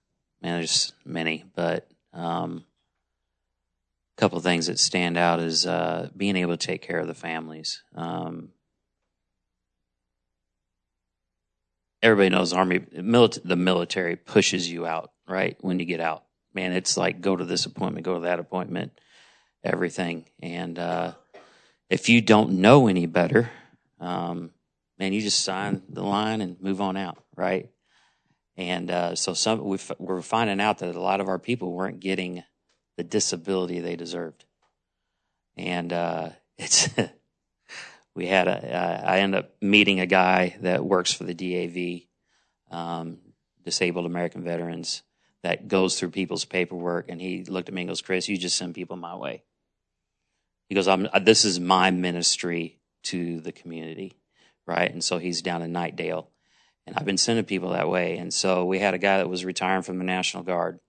man, 0.40 0.58
there's 0.58 0.92
many, 1.04 1.44
but 1.54 1.88
um, 2.14 2.64
a 4.16 4.20
couple 4.20 4.38
of 4.38 4.44
things 4.44 4.66
that 4.66 4.78
stand 4.78 5.18
out 5.18 5.40
is 5.40 5.66
uh, 5.66 6.08
being 6.16 6.36
able 6.36 6.56
to 6.56 6.66
take 6.66 6.80
care 6.80 6.98
of 6.98 7.06
the 7.06 7.14
families. 7.14 7.82
Um, 7.94 8.50
everybody 12.02 12.30
knows 12.30 12.52
army 12.52 12.80
milit- 12.80 13.42
the 13.44 13.56
military 13.56 14.16
pushes 14.16 14.70
you 14.70 14.86
out 14.86 15.12
right 15.28 15.56
when 15.60 15.78
you 15.78 15.84
get 15.84 16.00
out. 16.00 16.24
Man, 16.52 16.72
it's 16.72 16.96
like 16.96 17.20
go 17.20 17.36
to 17.36 17.44
this 17.44 17.66
appointment, 17.66 18.04
go 18.04 18.14
to 18.14 18.20
that 18.20 18.40
appointment, 18.40 18.92
everything. 19.62 20.24
And 20.42 20.78
uh, 20.78 21.12
if 21.88 22.08
you 22.08 22.20
don't 22.20 22.60
know 22.60 22.88
any 22.88 23.06
better, 23.06 23.50
um, 24.00 24.50
man, 24.98 25.12
you 25.12 25.20
just 25.20 25.44
sign 25.44 25.82
the 25.88 26.02
line 26.02 26.40
and 26.40 26.60
move 26.60 26.80
on 26.80 26.96
out, 26.96 27.18
right? 27.36 27.68
And 28.56 28.90
uh, 28.90 29.14
so 29.14 29.32
some 29.32 29.64
we 29.64 29.76
f- 29.76 29.92
we're 29.98 30.22
finding 30.22 30.60
out 30.60 30.78
that 30.78 30.94
a 30.94 31.00
lot 31.00 31.20
of 31.20 31.28
our 31.28 31.38
people 31.38 31.72
weren't 31.72 32.00
getting 32.00 32.42
the 32.96 33.04
disability 33.04 33.80
they 33.80 33.96
deserved, 33.96 34.44
and 35.56 35.92
uh, 35.92 36.30
it's 36.58 36.88
we 38.14 38.26
had 38.26 38.48
a 38.48 38.76
uh, 38.76 39.02
I 39.06 39.20
ended 39.20 39.44
up 39.44 39.50
meeting 39.60 40.00
a 40.00 40.06
guy 40.06 40.56
that 40.60 40.84
works 40.84 41.12
for 41.12 41.24
the 41.24 41.34
DAV, 41.34 42.76
um, 42.76 43.18
Disabled 43.64 44.06
American 44.06 44.42
Veterans, 44.42 45.02
that 45.42 45.68
goes 45.68 45.98
through 45.98 46.10
people's 46.10 46.44
paperwork. 46.44 47.08
And 47.08 47.20
he 47.20 47.44
looked 47.44 47.68
at 47.68 47.74
me 47.74 47.82
and 47.82 47.88
goes, 47.88 48.02
Chris, 48.02 48.28
you 48.28 48.36
just 48.36 48.56
send 48.56 48.74
people 48.74 48.96
my 48.96 49.14
way. 49.14 49.42
He 50.68 50.74
goes, 50.74 50.88
I'm, 50.88 51.08
this 51.22 51.44
is 51.44 51.58
my 51.58 51.90
ministry 51.90 52.78
to 53.04 53.40
the 53.40 53.52
community, 53.52 54.18
right? 54.66 54.90
And 54.90 55.02
so 55.02 55.18
he's 55.18 55.42
down 55.42 55.62
in 55.62 55.72
Knightdale. 55.72 56.26
And 56.86 56.96
I've 56.96 57.04
been 57.04 57.18
sending 57.18 57.44
people 57.44 57.70
that 57.70 57.88
way. 57.88 58.18
And 58.18 58.32
so 58.32 58.64
we 58.64 58.78
had 58.78 58.94
a 58.94 58.98
guy 58.98 59.18
that 59.18 59.28
was 59.28 59.44
retiring 59.44 59.82
from 59.82 59.98
the 59.98 60.04
National 60.04 60.42
Guard. 60.42 60.80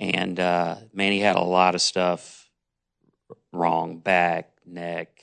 And 0.00 0.38
uh, 0.38 0.76
man, 0.92 1.12
he 1.12 1.20
had 1.20 1.36
a 1.36 1.42
lot 1.42 1.74
of 1.74 1.80
stuff 1.80 2.48
wrong 3.52 3.98
back, 3.98 4.50
neck, 4.66 5.21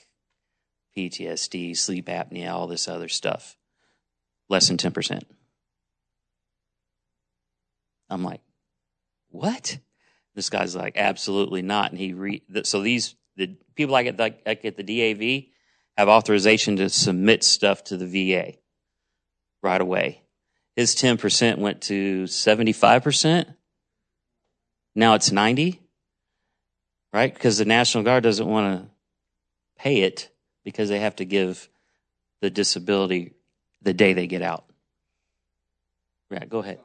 PTSD, 1.00 1.78
sleep 1.78 2.08
apnea, 2.08 2.52
all 2.52 2.68
this 2.68 2.88
other 2.88 3.08
stuff. 3.08 3.58
Less 4.50 4.68
than 4.68 4.78
10%. 4.78 5.22
I'm 8.10 8.24
like, 8.24 8.41
what? 9.30 9.78
This 10.36 10.50
guy's 10.50 10.76
like, 10.76 10.97
absolutely 10.97 11.62
not. 11.62 11.91
And 11.91 12.00
he 12.00 12.14
re, 12.14 12.43
so 12.64 12.82
these, 12.82 13.16
the 13.36 13.56
people 13.76 13.95
I 13.95 14.04
get 14.04 14.18
the, 14.18 14.36
like 14.45 14.66
at 14.66 14.76
the 14.76 14.84
DAV 14.84 15.43
have 15.97 16.10
authorization 16.10 16.78
to 16.78 16.89
submit 16.89 17.43
stuff 17.43 17.84
to 17.86 17.97
the 17.97 18.08
VA 18.08 18.54
right 19.62 19.82
away. 19.82 20.24
His 20.76 20.95
10% 20.95 21.60
went 21.60 21.82
to 21.84 22.24
75%. 22.24 23.54
Now 24.95 25.14
it's 25.14 25.32
90, 25.32 25.80
right? 27.14 27.34
Because 27.34 27.58
the 27.58 27.66
National 27.66 28.04
Guard 28.04 28.24
doesn't 28.24 28.47
want 28.47 28.82
to 28.82 28.89
pay 29.78 30.02
it 30.02 30.30
because 30.64 30.89
they 30.89 30.99
have 30.99 31.16
to 31.18 31.26
give 31.26 31.70
the 32.41 32.49
disability 32.49 33.34
the 33.82 33.93
day 33.93 34.14
they 34.14 34.28
get 34.28 34.41
out. 34.41 34.66
Yeah, 36.32 36.45
go 36.45 36.60
ahead. 36.60 36.80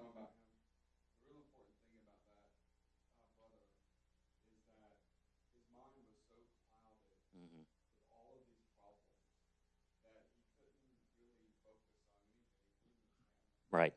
Right. 13.71 13.93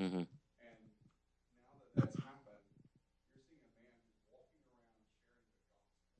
Mm-hmm. 0.00 0.22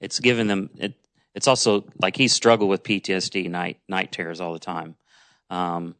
It's 0.00 0.20
given 0.20 0.46
them 0.46 0.70
it, 0.76 0.94
it's 1.34 1.48
also 1.48 1.84
like 2.00 2.16
he 2.16 2.28
struggled 2.28 2.70
with 2.70 2.82
PTSD 2.82 3.50
night 3.50 3.78
night 3.88 4.12
terrors 4.12 4.40
all 4.40 4.52
the 4.52 4.58
time. 4.58 4.96
Um, 5.50 5.94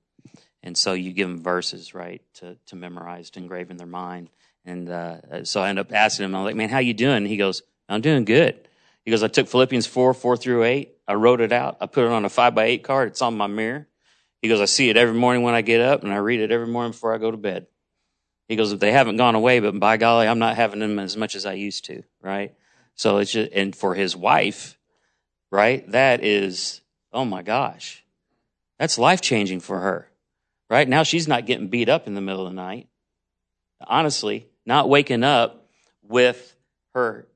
and 0.63 0.77
so 0.77 0.95
you 0.95 1.13
give 1.13 1.29
them 1.29 1.43
verses, 1.43 1.95
right, 1.95 2.23
to, 2.35 2.57
to 2.67 2.77
memorize, 2.77 3.31
to 3.31 3.39
engrave 3.39 3.71
in 3.71 3.77
their 3.77 3.87
mind. 3.87 4.31
And 4.65 4.89
uh, 4.89 5.45
so 5.45 5.63
I 5.63 5.69
end 5.69 5.79
up 5.79 5.93
asking 5.93 6.25
him, 6.25 6.35
I'm 6.35 6.43
like, 6.43 6.57
man, 6.57 6.69
how 6.69 6.81
you 6.81 6.93
doing? 6.93 7.25
he 7.25 7.37
goes, 7.37 7.63
I'm 7.89 8.01
doing 8.01 8.25
good. 8.25 8.69
He 9.05 9.13
goes, 9.13 9.23
I 9.23 9.29
took 9.29 9.47
Philippians 9.47 9.87
4, 9.87 10.13
4 10.13 10.37
through 10.37 10.65
8. 10.65 10.93
I 11.07 11.15
wrote 11.15 11.41
it 11.41 11.53
out. 11.53 11.77
I 11.81 11.87
put 11.87 12.05
it 12.05 12.11
on 12.11 12.25
a 12.25 12.29
5 12.29 12.55
by 12.57 12.65
8 12.65 12.83
card. 12.83 13.09
It's 13.11 13.23
on 13.23 13.37
my 13.37 13.47
mirror. 13.47 13.87
He 14.43 14.49
goes, 14.49 14.61
I 14.61 14.65
see 14.65 14.91
it 14.91 14.97
every 14.97 15.15
morning 15.15 15.45
when 15.45 15.55
I 15.55 15.63
get 15.63 15.81
up, 15.81 16.03
and 16.03 16.13
I 16.13 16.17
read 16.17 16.41
it 16.41 16.51
every 16.51 16.67
morning 16.67 16.91
before 16.91 17.15
I 17.15 17.19
go 17.19 17.31
to 17.31 17.37
bed. 17.37 17.69
He 18.49 18.57
goes, 18.57 18.73
if 18.73 18.81
they 18.81 18.91
haven't 18.91 19.19
gone 19.19 19.37
away, 19.37 19.61
but 19.61 19.79
by 19.79 19.99
golly, 19.99 20.27
I'm 20.27 20.41
not 20.41 20.57
having 20.57 20.81
them 20.81 20.99
as 20.99 21.17
much 21.17 21.37
as 21.37 21.47
I 21.47 21.53
used 21.53 21.85
to, 21.85 22.03
right? 22.21 22.55
So 22.97 23.19
it's 23.19 23.31
just, 23.31 23.53
and 23.53 23.77
for 23.77 23.95
his 23.95 24.17
wife, 24.17 24.79
right? 25.53 25.89
That 25.93 26.25
is, 26.25 26.81
oh 27.13 27.25
my 27.25 27.43
gosh, 27.43 28.05
that's 28.79 28.99
life 28.99 29.21
changing 29.21 29.61
for 29.61 29.81
her, 29.81 30.11
right? 30.69 30.89
Now 30.89 31.03
she's 31.03 31.29
not 31.29 31.47
getting 31.47 31.69
beat 31.69 31.89
up 31.89 32.07
in 32.07 32.15
the 32.15 32.21
middle 32.21 32.47
of 32.47 32.53
the 32.53 32.57
night. 32.57 32.89
Honestly, 33.87 34.49
not 34.65 34.89
waking 34.89 35.23
up 35.23 35.69
with 36.03 36.57
her 36.95 37.29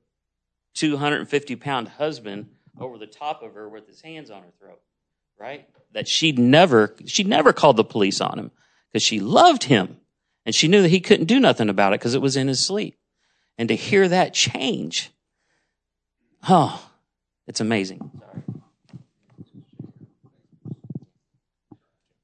250 0.73 1.55
pound 1.57 1.87
husband 1.87 2.49
over 2.79 2.97
the 2.97 3.07
top 3.07 3.43
of 3.43 3.53
her 3.53 3.69
with 3.69 3.87
his 3.87 4.01
hands 4.01 4.31
on 4.31 4.41
her 4.41 4.51
throat, 4.59 4.81
right? 5.39 5.69
That 5.93 6.07
she'd 6.07 6.39
never, 6.39 6.95
she 7.05 7.23
never 7.23 7.53
called 7.53 7.77
the 7.77 7.83
police 7.83 8.19
on 8.19 8.39
him 8.39 8.51
because 8.91 9.03
she 9.03 9.19
loved 9.19 9.63
him 9.63 9.97
and 10.45 10.55
she 10.55 10.67
knew 10.67 10.81
that 10.81 10.89
he 10.89 10.99
couldn't 10.99 11.25
do 11.25 11.39
nothing 11.39 11.69
about 11.69 11.93
it 11.93 11.99
because 11.99 12.15
it 12.15 12.21
was 12.21 12.35
in 12.35 12.47
his 12.47 12.65
sleep. 12.65 12.97
And 13.57 13.69
to 13.69 13.75
hear 13.75 14.07
that 14.07 14.33
change, 14.33 15.11
Oh, 16.47 16.89
it's 17.47 17.61
amazing. 17.61 18.11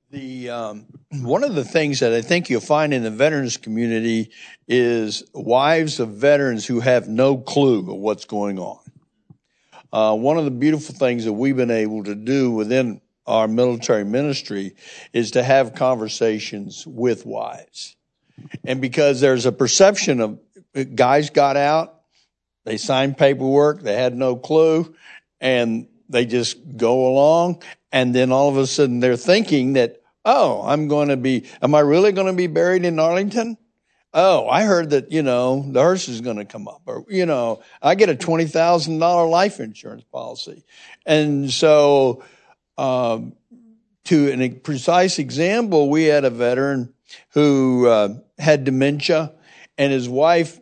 The 0.10 0.50
um, 0.50 0.86
one 1.12 1.44
of 1.44 1.54
the 1.56 1.66
things 1.66 2.00
that 2.00 2.14
I 2.14 2.22
think 2.22 2.50
you'll 2.50 2.62
find 2.62 2.94
in 2.94 3.04
the 3.04 3.12
veterans 3.12 3.58
community 3.58 4.32
is 4.68 5.24
wives 5.34 6.00
of 6.00 6.10
veterans 6.10 6.66
who 6.66 6.80
have 6.80 7.08
no 7.08 7.38
clue 7.38 7.80
of 7.80 7.98
what's 7.98 8.26
going 8.26 8.58
on. 8.58 8.80
Uh, 9.92 10.16
one 10.16 10.38
of 10.38 10.46
the 10.46 10.52
beautiful 10.52 10.96
things 10.96 11.26
that 11.26 11.34
we've 11.34 11.56
been 11.56 11.72
able 11.72 12.04
to 12.04 12.16
do 12.16 12.52
within 12.52 13.02
our 13.26 13.48
military 13.48 14.04
ministry 14.04 14.76
is 15.14 15.32
to 15.32 15.44
have 15.44 15.76
conversations 15.76 16.86
with 16.88 17.26
wives. 17.26 17.96
And 18.66 18.82
because 18.82 19.22
there's 19.22 19.46
a 19.46 19.52
perception 19.52 20.22
of 20.22 20.40
guys 20.96 21.30
got 21.30 21.58
out, 21.58 21.97
they 22.68 22.76
signed 22.76 23.18
paperwork. 23.18 23.82
They 23.82 23.96
had 23.96 24.14
no 24.14 24.36
clue 24.36 24.94
and 25.40 25.88
they 26.10 26.26
just 26.26 26.58
go 26.76 27.08
along. 27.08 27.64
And 27.94 28.14
then 28.14 28.34
all 28.34 28.50
of 28.50 28.58
a 28.58 28.68
sudden 28.68 29.00
they're 29.00 29.16
thinking 29.16 29.74
that, 29.74 30.02
oh, 30.26 30.62
I'm 30.66 30.90
going 30.90 31.08
to 31.08 31.16
be, 31.16 31.46
am 31.62 31.74
I 31.74 31.80
really 31.80 32.12
going 32.12 32.28
to 32.28 32.34
be 32.34 32.48
buried 32.48 32.84
in 32.84 33.00
Arlington? 33.00 33.58
Oh, 34.14 34.50
I 34.50 34.64
heard 34.64 34.90
that, 34.90 35.14
you 35.14 35.24
know, 35.24 35.66
the 35.66 35.82
hearse 35.82 36.10
is 36.10 36.20
going 36.20 36.38
to 36.38 36.46
come 36.46 36.68
up 36.68 36.82
or, 36.88 37.06
you 37.08 37.26
know, 37.26 37.62
I 37.82 37.96
get 37.96 38.10
a 38.10 38.16
$20,000 38.16 39.30
life 39.30 39.62
insurance 39.62 40.04
policy. 40.04 40.66
And 41.06 41.50
so, 41.50 42.24
um, 42.78 43.34
to 44.06 44.42
a 44.42 44.50
precise 44.50 45.20
example, 45.20 45.90
we 45.90 46.04
had 46.04 46.26
a 46.26 46.30
veteran 46.30 46.94
who 47.30 47.88
uh, 47.88 48.10
had 48.38 48.66
dementia 48.66 49.34
and 49.78 49.94
his 49.94 50.10
wife 50.10 50.60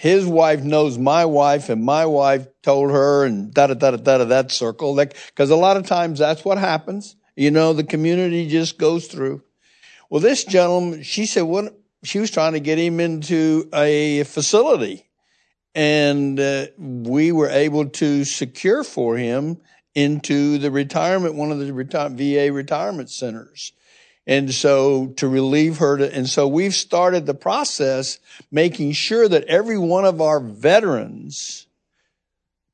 his 0.00 0.24
wife 0.24 0.62
knows 0.62 0.96
my 0.96 1.26
wife 1.26 1.68
and 1.68 1.84
my 1.84 2.06
wife 2.06 2.46
told 2.62 2.90
her 2.90 3.26
and 3.26 3.52
da 3.52 3.66
da 3.66 3.74
da 3.74 3.90
da 3.90 4.16
da 4.16 4.24
that 4.24 4.50
circle. 4.50 4.94
Like, 4.94 5.14
cause 5.34 5.50
a 5.50 5.56
lot 5.56 5.76
of 5.76 5.86
times 5.86 6.18
that's 6.18 6.42
what 6.42 6.56
happens. 6.56 7.16
You 7.36 7.50
know, 7.50 7.74
the 7.74 7.84
community 7.84 8.48
just 8.48 8.78
goes 8.78 9.08
through. 9.08 9.42
Well, 10.08 10.22
this 10.22 10.44
gentleman, 10.44 11.02
she 11.02 11.26
said, 11.26 11.42
what, 11.42 11.78
she 12.02 12.18
was 12.18 12.30
trying 12.30 12.54
to 12.54 12.60
get 12.60 12.78
him 12.78 12.98
into 12.98 13.68
a 13.74 14.24
facility 14.24 15.04
and 15.74 16.40
uh, 16.40 16.68
we 16.78 17.30
were 17.30 17.50
able 17.50 17.90
to 17.90 18.24
secure 18.24 18.82
for 18.82 19.18
him 19.18 19.58
into 19.94 20.56
the 20.56 20.70
retirement, 20.70 21.34
one 21.34 21.52
of 21.52 21.58
the 21.58 21.72
VA 21.74 22.50
retirement 22.50 23.10
centers. 23.10 23.72
And 24.30 24.54
so 24.54 25.08
to 25.16 25.26
relieve 25.26 25.78
her 25.78 25.96
to, 25.96 26.14
and 26.14 26.28
so 26.28 26.46
we've 26.46 26.72
started 26.72 27.26
the 27.26 27.34
process 27.34 28.20
making 28.52 28.92
sure 28.92 29.28
that 29.28 29.42
every 29.46 29.76
one 29.76 30.04
of 30.04 30.20
our 30.20 30.38
veterans 30.38 31.66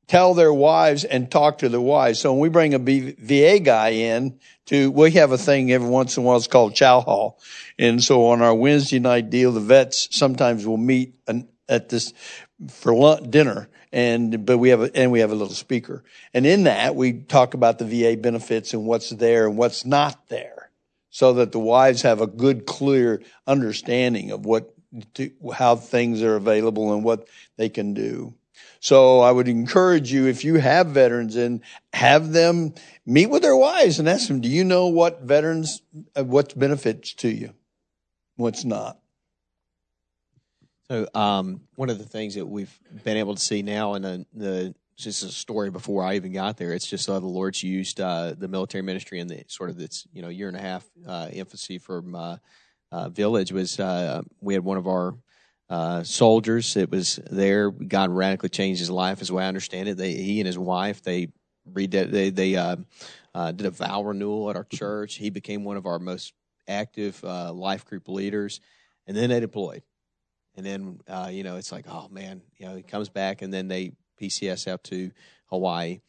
tell 0.06 0.34
their 0.34 0.52
wives 0.52 1.04
and 1.04 1.30
talk 1.30 1.56
to 1.58 1.70
their 1.70 1.80
wives. 1.80 2.18
So 2.18 2.30
when 2.34 2.40
we 2.42 2.50
bring 2.50 2.74
a 2.74 2.78
VA 2.78 3.58
guy 3.58 3.88
in 3.88 4.38
to, 4.66 4.90
we 4.90 5.12
have 5.12 5.32
a 5.32 5.38
thing 5.38 5.72
every 5.72 5.88
once 5.88 6.18
in 6.18 6.24
a 6.24 6.26
while. 6.26 6.36
It's 6.36 6.46
called 6.46 6.74
chow 6.74 7.00
hall. 7.00 7.40
And 7.78 8.04
so 8.04 8.26
on 8.26 8.42
our 8.42 8.54
Wednesday 8.54 8.98
night 8.98 9.30
deal, 9.30 9.50
the 9.50 9.60
vets 9.60 10.14
sometimes 10.14 10.66
will 10.66 10.76
meet 10.76 11.14
at 11.70 11.88
this 11.88 12.12
for 12.68 12.94
lunch, 12.94 13.30
dinner 13.30 13.70
and 13.92 14.44
but 14.44 14.58
we 14.58 14.68
have 14.68 14.82
a, 14.82 14.96
and 14.96 15.10
we 15.10 15.20
have 15.20 15.30
a 15.30 15.34
little 15.34 15.54
speaker 15.54 16.04
and 16.34 16.44
in 16.46 16.64
that 16.64 16.94
we 16.94 17.12
talk 17.12 17.54
about 17.54 17.78
the 17.78 17.84
VA 17.84 18.16
benefits 18.20 18.74
and 18.74 18.84
what's 18.86 19.10
there 19.10 19.46
and 19.46 19.56
what's 19.56 19.84
not 19.84 20.28
there 20.28 20.55
so 21.16 21.32
that 21.32 21.50
the 21.50 21.58
wives 21.58 22.02
have 22.02 22.20
a 22.20 22.26
good, 22.26 22.66
clear 22.66 23.22
understanding 23.46 24.32
of 24.32 24.44
what, 24.44 24.74
to, 25.14 25.30
how 25.54 25.74
things 25.74 26.22
are 26.22 26.36
available 26.36 26.92
and 26.92 27.02
what 27.02 27.26
they 27.56 27.70
can 27.70 27.94
do. 27.94 28.34
So 28.80 29.20
I 29.20 29.32
would 29.32 29.48
encourage 29.48 30.12
you, 30.12 30.26
if 30.26 30.44
you 30.44 30.56
have 30.56 30.88
veterans 30.88 31.34
and 31.34 31.62
have 31.94 32.32
them 32.32 32.74
meet 33.06 33.30
with 33.30 33.40
their 33.40 33.56
wives 33.56 33.98
and 33.98 34.10
ask 34.10 34.28
them, 34.28 34.42
do 34.42 34.50
you 34.50 34.62
know 34.62 34.88
what 34.88 35.22
veterans, 35.22 35.80
what 36.14 36.58
benefits 36.58 37.14
to 37.14 37.30
you? 37.30 37.54
What's 38.36 38.66
not? 38.66 38.98
So 40.90 41.08
um, 41.14 41.62
one 41.76 41.88
of 41.88 41.96
the 41.96 42.04
things 42.04 42.34
that 42.34 42.44
we've 42.44 42.78
been 43.04 43.16
able 43.16 43.36
to 43.36 43.40
see 43.40 43.62
now 43.62 43.94
in 43.94 44.02
the, 44.02 44.26
the 44.34 44.74
just 44.96 45.22
a 45.22 45.28
story 45.28 45.70
before 45.70 46.02
I 46.02 46.16
even 46.16 46.32
got 46.32 46.56
there. 46.56 46.72
It's 46.72 46.86
just 46.86 47.08
uh, 47.08 47.20
the 47.20 47.26
Lord's 47.26 47.62
used 47.62 48.00
uh, 48.00 48.34
the 48.36 48.48
military 48.48 48.82
ministry 48.82 49.20
and 49.20 49.28
the 49.28 49.44
sort 49.48 49.70
of 49.70 49.76
this 49.76 50.06
you 50.12 50.22
know 50.22 50.28
year 50.28 50.48
and 50.48 50.56
a 50.56 50.60
half 50.60 50.84
uh, 51.06 51.28
infancy 51.32 51.78
from 51.78 52.14
uh, 52.14 53.08
village 53.10 53.52
was 53.52 53.78
uh, 53.78 54.22
we 54.40 54.54
had 54.54 54.64
one 54.64 54.78
of 54.78 54.86
our 54.86 55.14
uh, 55.68 56.02
soldiers. 56.02 56.76
It 56.76 56.90
was 56.90 57.20
there. 57.30 57.70
God 57.70 58.10
radically 58.10 58.48
changed 58.48 58.80
his 58.80 58.90
life, 58.90 59.20
as 59.20 59.30
way 59.30 59.44
I 59.44 59.48
understand 59.48 59.88
it. 59.88 59.96
They, 59.96 60.12
he 60.12 60.40
and 60.40 60.46
his 60.46 60.58
wife, 60.58 61.02
they 61.02 61.28
read 61.66 61.90
that 61.90 62.10
they 62.10 62.30
they 62.30 62.56
uh, 62.56 62.76
did 63.34 63.66
a 63.66 63.70
vow 63.70 64.02
renewal 64.02 64.48
at 64.48 64.56
our 64.56 64.64
church. 64.64 65.16
He 65.16 65.30
became 65.30 65.64
one 65.64 65.76
of 65.76 65.86
our 65.86 65.98
most 65.98 66.32
active 66.68 67.22
life 67.22 67.84
group 67.84 68.08
leaders, 68.08 68.60
and 69.06 69.16
then 69.16 69.28
they 69.28 69.40
deployed. 69.40 69.82
And 70.56 70.64
then 70.64 71.00
you 71.30 71.42
know 71.42 71.56
it's 71.56 71.70
like, 71.70 71.84
oh 71.86 72.08
man, 72.10 72.40
you 72.56 72.66
know 72.66 72.76
he 72.76 72.82
comes 72.82 73.10
back, 73.10 73.42
and 73.42 73.52
then 73.52 73.68
they 73.68 73.92
PCS 74.20 74.68
out 74.68 74.84
to 74.84 75.10
Hawaii, 75.46 76.00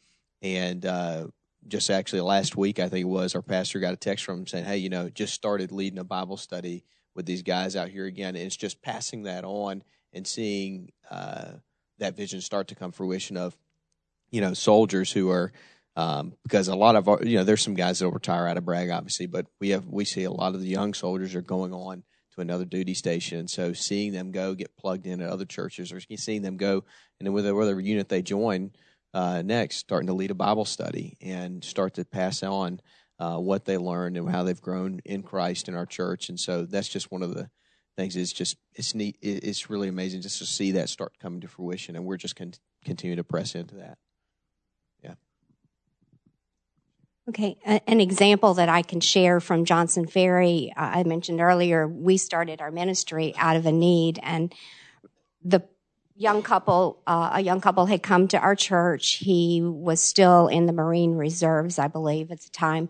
and 0.42 0.84
uh, 0.84 1.26
just 1.66 1.90
actually 1.90 2.20
last 2.20 2.56
week 2.56 2.78
I 2.78 2.88
think 2.88 3.02
it 3.02 3.08
was 3.08 3.34
our 3.34 3.42
pastor 3.42 3.80
got 3.80 3.92
a 3.92 3.96
text 3.96 4.24
from 4.24 4.40
him 4.40 4.46
saying, 4.46 4.64
hey, 4.64 4.78
you 4.78 4.88
know, 4.88 5.08
just 5.08 5.34
started 5.34 5.72
leading 5.72 5.98
a 5.98 6.04
Bible 6.04 6.36
study 6.36 6.84
with 7.14 7.26
these 7.26 7.42
guys 7.42 7.76
out 7.76 7.88
here 7.88 8.06
again. 8.06 8.36
And 8.36 8.46
it's 8.46 8.56
just 8.56 8.80
passing 8.80 9.24
that 9.24 9.44
on 9.44 9.82
and 10.12 10.26
seeing 10.26 10.92
uh, 11.10 11.52
that 11.98 12.16
vision 12.16 12.40
start 12.40 12.68
to 12.68 12.74
come 12.74 12.92
fruition 12.92 13.36
of, 13.36 13.56
you 14.30 14.40
know, 14.40 14.54
soldiers 14.54 15.10
who 15.10 15.30
are, 15.30 15.52
um, 15.96 16.34
because 16.44 16.68
a 16.68 16.76
lot 16.76 16.94
of 16.94 17.08
our, 17.08 17.22
you 17.22 17.36
know, 17.36 17.44
there's 17.44 17.62
some 17.62 17.74
guys 17.74 17.98
that 17.98 18.06
will 18.06 18.12
retire 18.12 18.46
out 18.46 18.56
of 18.56 18.64
Bragg, 18.64 18.90
obviously, 18.90 19.26
but 19.26 19.46
we 19.58 19.70
have, 19.70 19.86
we 19.86 20.04
see 20.04 20.24
a 20.24 20.30
lot 20.30 20.54
of 20.54 20.60
the 20.60 20.68
young 20.68 20.94
soldiers 20.94 21.34
are 21.34 21.42
going 21.42 21.74
on 21.74 22.04
another 22.38 22.64
duty 22.64 22.94
station. 22.94 23.48
So 23.48 23.72
seeing 23.72 24.12
them 24.12 24.30
go 24.30 24.54
get 24.54 24.76
plugged 24.76 25.06
in 25.06 25.20
at 25.20 25.30
other 25.30 25.44
churches 25.44 25.92
or 25.92 26.00
seeing 26.00 26.42
them 26.42 26.56
go 26.56 26.84
and 27.18 27.26
then 27.26 27.32
with 27.32 27.50
whatever 27.50 27.80
unit 27.80 28.08
they 28.08 28.22
join 28.22 28.72
uh, 29.14 29.42
next, 29.42 29.76
starting 29.76 30.06
to 30.08 30.12
lead 30.12 30.30
a 30.30 30.34
Bible 30.34 30.64
study 30.64 31.16
and 31.20 31.64
start 31.64 31.94
to 31.94 32.04
pass 32.04 32.42
on 32.42 32.80
uh, 33.18 33.38
what 33.38 33.64
they 33.64 33.76
learned 33.76 34.16
and 34.16 34.30
how 34.30 34.44
they've 34.44 34.60
grown 34.60 35.00
in 35.04 35.22
Christ 35.22 35.68
in 35.68 35.74
our 35.74 35.86
church. 35.86 36.28
And 36.28 36.38
so 36.38 36.64
that's 36.64 36.88
just 36.88 37.10
one 37.10 37.22
of 37.22 37.34
the 37.34 37.50
things. 37.96 38.16
It's 38.16 38.32
just 38.32 38.56
it's 38.74 38.94
neat. 38.94 39.16
It's 39.20 39.68
really 39.68 39.88
amazing 39.88 40.22
just 40.22 40.38
to 40.38 40.46
see 40.46 40.72
that 40.72 40.88
start 40.88 41.18
coming 41.20 41.40
to 41.40 41.48
fruition, 41.48 41.96
and 41.96 42.04
we're 42.04 42.16
just 42.16 42.36
con- 42.36 42.54
continue 42.84 43.16
to 43.16 43.24
press 43.24 43.54
into 43.54 43.74
that. 43.76 43.98
Yeah. 45.02 45.14
Okay, 47.28 47.58
an 47.66 48.00
example 48.00 48.54
that 48.54 48.70
I 48.70 48.80
can 48.80 49.00
share 49.00 49.38
from 49.38 49.66
Johnson 49.66 50.06
Ferry. 50.06 50.72
Uh, 50.74 50.80
I 50.80 51.02
mentioned 51.02 51.42
earlier, 51.42 51.86
we 51.86 52.16
started 52.16 52.62
our 52.62 52.70
ministry 52.70 53.34
out 53.36 53.56
of 53.56 53.66
a 53.66 53.72
need, 53.72 54.18
and 54.22 54.54
the 55.44 55.62
young 56.16 56.42
couple, 56.42 57.02
uh, 57.06 57.32
a 57.34 57.40
young 57.42 57.60
couple 57.60 57.84
had 57.84 58.02
come 58.02 58.28
to 58.28 58.38
our 58.38 58.54
church. 58.54 59.16
He 59.16 59.60
was 59.62 60.00
still 60.00 60.48
in 60.48 60.64
the 60.64 60.72
Marine 60.72 61.16
Reserves, 61.16 61.78
I 61.78 61.88
believe, 61.88 62.30
at 62.30 62.40
the 62.40 62.48
time. 62.48 62.88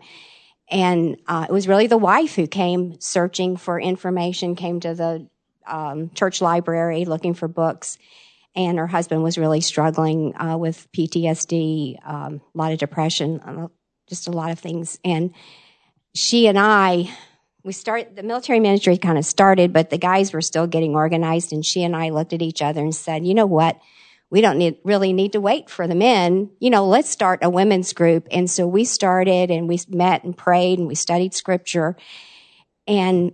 And 0.71 1.17
uh, 1.27 1.47
it 1.49 1.51
was 1.51 1.67
really 1.67 1.87
the 1.87 1.97
wife 1.97 2.35
who 2.35 2.47
came 2.47 2.99
searching 3.01 3.57
for 3.57 3.77
information, 3.77 4.55
came 4.55 4.79
to 4.79 4.93
the 4.93 5.27
um, 5.67 6.11
church 6.11 6.41
library 6.41 7.03
looking 7.03 7.33
for 7.33 7.49
books. 7.49 7.97
And 8.55 8.77
her 8.77 8.87
husband 8.87 9.21
was 9.21 9.37
really 9.37 9.61
struggling 9.61 10.33
uh, 10.37 10.57
with 10.57 10.87
PTSD, 10.93 11.97
um, 12.07 12.41
a 12.55 12.57
lot 12.57 12.71
of 12.71 12.79
depression, 12.79 13.69
just 14.09 14.27
a 14.27 14.31
lot 14.31 14.51
of 14.51 14.59
things. 14.59 14.99
And 15.05 15.33
she 16.13 16.47
and 16.47 16.57
I 16.59 17.09
we 17.63 17.73
start 17.73 18.15
the 18.15 18.23
military 18.23 18.59
ministry 18.59 18.97
kind 18.97 19.17
of 19.17 19.25
started, 19.25 19.73
but 19.73 19.89
the 19.89 19.97
guys 19.97 20.33
were 20.33 20.41
still 20.41 20.67
getting 20.67 20.95
organized. 20.95 21.51
And 21.51 21.65
she 21.65 21.83
and 21.83 21.95
I 21.95 22.09
looked 22.09 22.33
at 22.33 22.41
each 22.41 22.61
other 22.61 22.81
and 22.81 22.95
said, 22.95 23.25
you 23.25 23.33
know 23.33 23.45
what? 23.45 23.79
We 24.31 24.41
don't 24.41 24.57
need, 24.57 24.77
really 24.83 25.11
need 25.11 25.33
to 25.33 25.41
wait 25.41 25.69
for 25.69 25.87
the 25.87 25.95
men. 25.95 26.51
You 26.59 26.69
know, 26.69 26.87
let's 26.87 27.09
start 27.09 27.39
a 27.43 27.49
women's 27.49 27.93
group. 27.93 28.27
And 28.31 28.49
so 28.49 28.67
we 28.67 28.85
started 28.85 29.51
and 29.51 29.67
we 29.67 29.79
met 29.89 30.23
and 30.23 30.37
prayed 30.37 30.79
and 30.79 30.87
we 30.87 30.95
studied 30.95 31.33
scripture. 31.33 31.97
And 32.87 33.33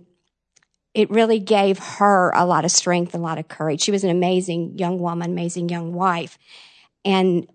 it 0.94 1.10
really 1.10 1.38
gave 1.38 1.78
her 1.78 2.32
a 2.34 2.46
lot 2.46 2.64
of 2.64 2.70
strength 2.70 3.14
a 3.14 3.18
lot 3.18 3.38
of 3.38 3.48
courage. 3.48 3.82
She 3.82 3.92
was 3.92 4.04
an 4.04 4.10
amazing 4.10 4.78
young 4.78 4.98
woman, 4.98 5.30
amazing 5.30 5.68
young 5.68 5.92
wife. 5.92 6.38
And 7.04 7.46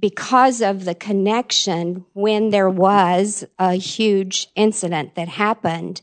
because 0.00 0.62
of 0.62 0.84
the 0.84 0.94
connection, 0.94 2.04
when 2.14 2.50
there 2.50 2.70
was 2.70 3.44
a 3.58 3.74
huge 3.74 4.48
incident 4.56 5.14
that 5.14 5.28
happened, 5.28 6.00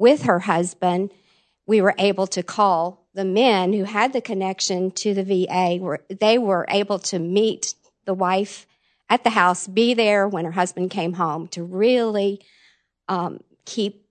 with 0.00 0.22
her 0.22 0.40
husband, 0.40 1.10
we 1.66 1.82
were 1.82 1.94
able 1.98 2.26
to 2.26 2.42
call 2.42 3.06
the 3.12 3.24
men 3.24 3.74
who 3.74 3.84
had 3.84 4.12
the 4.12 4.20
connection 4.22 4.90
to 4.90 5.12
the 5.12 5.22
VA. 5.22 5.98
They 6.08 6.38
were 6.38 6.64
able 6.68 6.98
to 7.00 7.18
meet 7.18 7.74
the 8.06 8.14
wife 8.14 8.66
at 9.10 9.24
the 9.24 9.30
house, 9.30 9.66
be 9.66 9.92
there 9.92 10.26
when 10.26 10.46
her 10.46 10.52
husband 10.52 10.90
came 10.90 11.12
home 11.12 11.48
to 11.48 11.62
really 11.62 12.40
um, 13.08 13.40
keep 13.66 14.06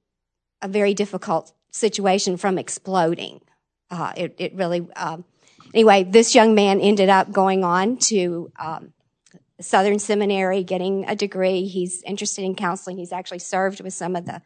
a 0.61 0.67
very 0.67 0.93
difficult 0.93 1.51
situation 1.71 2.38
from 2.38 2.59
exploding. 2.59 3.41
Uh, 3.89 4.13
it, 4.15 4.36
it, 4.38 4.53
really, 4.53 4.88
um, 4.95 5.23
anyway, 5.73 6.03
this 6.03 6.36
young 6.36 6.53
man 6.53 6.80
ended 6.80 7.09
up 7.09 7.32
going 7.32 7.63
on 7.63 7.97
to 7.97 8.51
um, 8.59 8.93
Southern 9.62 9.99
Seminary, 9.99 10.64
getting 10.64 11.05
a 11.07 11.16
degree. 11.16 11.66
He's 11.66 12.01
interested 12.03 12.43
in 12.43 12.55
counseling. 12.55 12.97
He's 12.97 13.12
actually 13.12 13.39
served 13.39 13.82
with 13.82 13.93
some 13.93 14.16
of 14.16 14.26
the 14.26 14.41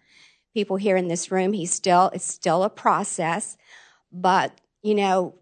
people 0.53 0.77
here 0.77 0.97
in 0.97 1.07
this 1.07 1.31
room. 1.31 1.53
He's 1.53 1.73
still, 1.73 2.09
it's 2.13 2.25
still 2.25 2.63
a 2.63 2.69
process, 2.69 3.57
but, 4.11 4.59
you 4.81 4.95
know, 4.95 5.35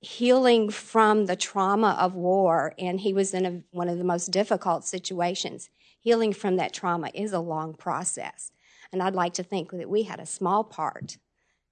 healing 0.00 0.70
from 0.70 1.26
the 1.26 1.36
trauma 1.36 1.96
of 1.98 2.14
war, 2.14 2.72
and 2.78 3.00
he 3.00 3.12
was 3.12 3.34
in 3.34 3.46
a, 3.46 3.62
one 3.70 3.88
of 3.88 3.98
the 3.98 4.04
most 4.04 4.30
difficult 4.30 4.84
situations. 4.84 5.70
Healing 6.00 6.32
from 6.32 6.56
that 6.56 6.72
trauma 6.72 7.10
is 7.14 7.32
a 7.32 7.40
long 7.40 7.74
process. 7.74 8.52
And 8.92 9.02
I'd 9.02 9.14
like 9.14 9.34
to 9.34 9.42
think 9.42 9.70
that 9.72 9.90
we 9.90 10.04
had 10.04 10.20
a 10.20 10.26
small 10.26 10.64
part 10.64 11.18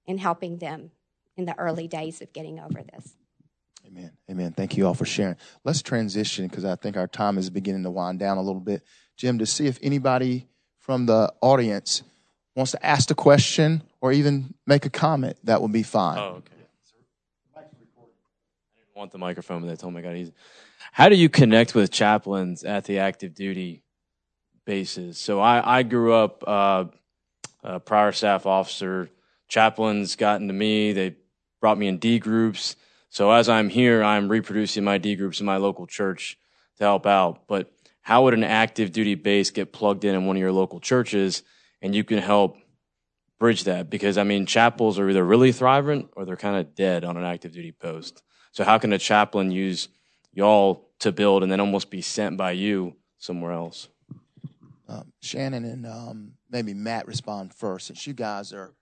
in 0.05 0.17
helping 0.17 0.57
them 0.57 0.91
in 1.35 1.45
the 1.45 1.57
early 1.57 1.87
days 1.87 2.21
of 2.21 2.33
getting 2.33 2.59
over 2.59 2.83
this. 2.83 3.15
Amen. 3.87 4.11
Amen. 4.29 4.51
Thank 4.51 4.75
you 4.75 4.85
all 4.85 4.93
for 4.93 5.05
sharing. 5.05 5.37
Let's 5.63 5.81
transition 5.81 6.47
because 6.47 6.65
I 6.65 6.75
think 6.75 6.97
our 6.97 7.07
time 7.07 7.37
is 7.37 7.49
beginning 7.49 7.83
to 7.83 7.89
wind 7.89 8.19
down 8.19 8.37
a 8.37 8.41
little 8.41 8.59
bit. 8.59 8.83
Jim, 9.15 9.39
to 9.39 9.45
see 9.45 9.67
if 9.67 9.79
anybody 9.81 10.47
from 10.79 11.05
the 11.05 11.33
audience 11.41 12.03
wants 12.55 12.71
to 12.73 12.85
ask 12.85 13.09
a 13.11 13.15
question 13.15 13.83
or 14.01 14.11
even 14.11 14.53
make 14.65 14.85
a 14.85 14.89
comment, 14.89 15.37
that 15.43 15.61
would 15.61 15.71
be 15.71 15.83
fine. 15.83 16.17
Oh, 16.17 16.35
okay. 16.37 16.53
I 17.55 17.61
didn't 17.61 18.95
want 18.95 19.11
the 19.11 19.17
microphone, 19.17 19.61
but 19.61 19.67
they 19.67 19.75
told 19.75 19.93
me 19.93 20.01
I 20.01 20.03
got 20.03 20.15
easy. 20.15 20.33
How 20.91 21.07
do 21.07 21.15
you 21.15 21.29
connect 21.29 21.73
with 21.73 21.91
chaplains 21.91 22.63
at 22.63 22.85
the 22.85 22.99
active 22.99 23.35
duty 23.35 23.83
bases? 24.65 25.17
So 25.17 25.39
I, 25.39 25.79
I 25.79 25.83
grew 25.83 26.13
up 26.13 26.43
uh, 26.45 26.85
a 27.63 27.79
prior 27.79 28.11
staff 28.11 28.45
officer. 28.45 29.09
Chaplains 29.47 30.15
got 30.17 30.41
into 30.41 30.53
me. 30.53 30.91
They 30.91 31.15
brought 31.61 31.77
me 31.77 31.87
in 31.87 31.99
D 31.99 32.19
groups. 32.19 32.75
So 33.09 33.31
as 33.31 33.49
I'm 33.49 33.69
here, 33.69 34.03
I'm 34.03 34.29
reproducing 34.29 34.83
my 34.83 34.97
D 34.97 35.15
groups 35.15 35.39
in 35.39 35.45
my 35.45 35.57
local 35.57 35.87
church 35.87 36.37
to 36.77 36.83
help 36.83 37.05
out. 37.05 37.47
But 37.47 37.71
how 38.01 38.23
would 38.23 38.33
an 38.33 38.43
active 38.43 38.91
duty 38.91 39.15
base 39.15 39.51
get 39.51 39.73
plugged 39.73 40.05
in 40.05 40.15
in 40.15 40.25
one 40.25 40.35
of 40.35 40.41
your 40.41 40.51
local 40.51 40.79
churches? 40.79 41.43
and 41.81 41.95
you 41.95 42.03
can 42.03 42.17
help 42.19 42.57
bridge 43.39 43.65
that 43.65 43.89
because 43.89 44.17
I 44.17 44.23
mean 44.23 44.45
chapels 44.45 44.97
are 44.99 45.09
either 45.09 45.23
really 45.23 45.51
thriving 45.51 46.09
or 46.15 46.25
they're 46.25 46.35
kind 46.35 46.55
of 46.55 46.75
dead 46.75 47.03
on 47.03 47.17
an 47.17 47.23
active 47.23 47.51
duty 47.51 47.71
post. 47.71 48.23
So 48.51 48.63
how 48.63 48.77
can 48.77 48.93
a 48.93 48.97
chaplain 48.97 49.51
use 49.51 49.89
y'all 50.33 50.89
to 50.99 51.11
build 51.11 51.43
and 51.43 51.51
then 51.51 51.59
almost 51.59 51.91
be 51.91 52.01
sent 52.01 52.37
by 52.37 52.51
you 52.51 52.95
somewhere 53.19 53.51
else? 53.51 53.87
Um, 54.89 55.11
Shannon 55.21 55.65
and 55.65 55.85
um, 55.85 56.31
maybe 56.49 56.73
Matt 56.73 57.07
respond 57.07 57.53
first, 57.53 57.87
since 57.87 58.07
you 58.07 58.13
guys 58.13 58.53
are 58.53 58.73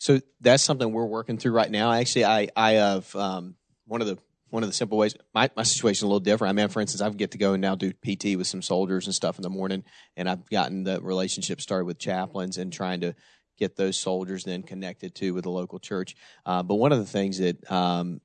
So 0.00 0.18
that's 0.40 0.62
something 0.62 0.90
we're 0.90 1.04
working 1.04 1.36
through 1.36 1.52
right 1.52 1.70
now. 1.70 1.92
Actually, 1.92 2.24
I 2.24 2.48
I 2.56 2.72
have 2.72 3.14
um, 3.14 3.54
one 3.86 4.00
of 4.00 4.06
the 4.06 4.18
one 4.48 4.62
of 4.62 4.68
the 4.68 4.74
simple 4.74 4.96
ways. 4.96 5.14
My, 5.34 5.50
my 5.54 5.62
situation 5.62 5.98
is 5.98 6.02
a 6.02 6.06
little 6.06 6.20
different. 6.20 6.50
I 6.50 6.52
mean, 6.54 6.68
for 6.68 6.80
instance, 6.80 7.02
I 7.02 7.10
get 7.10 7.32
to 7.32 7.38
go 7.38 7.52
and 7.52 7.60
now 7.60 7.74
do 7.74 7.92
PT 7.92 8.36
with 8.36 8.46
some 8.46 8.62
soldiers 8.62 9.06
and 9.06 9.14
stuff 9.14 9.36
in 9.36 9.42
the 9.42 9.50
morning, 9.50 9.84
and 10.16 10.28
I've 10.28 10.48
gotten 10.48 10.84
the 10.84 11.02
relationship 11.02 11.60
started 11.60 11.84
with 11.84 11.98
chaplains 11.98 12.56
and 12.56 12.72
trying 12.72 13.02
to 13.02 13.14
get 13.58 13.76
those 13.76 13.98
soldiers 13.98 14.44
then 14.44 14.62
connected 14.62 15.14
to 15.16 15.32
with 15.34 15.44
the 15.44 15.50
local 15.50 15.78
church. 15.78 16.16
Uh, 16.46 16.62
but 16.62 16.76
one 16.76 16.92
of 16.92 16.98
the 16.98 17.04
things 17.04 17.36
that 17.36 17.70
um, 17.70 18.22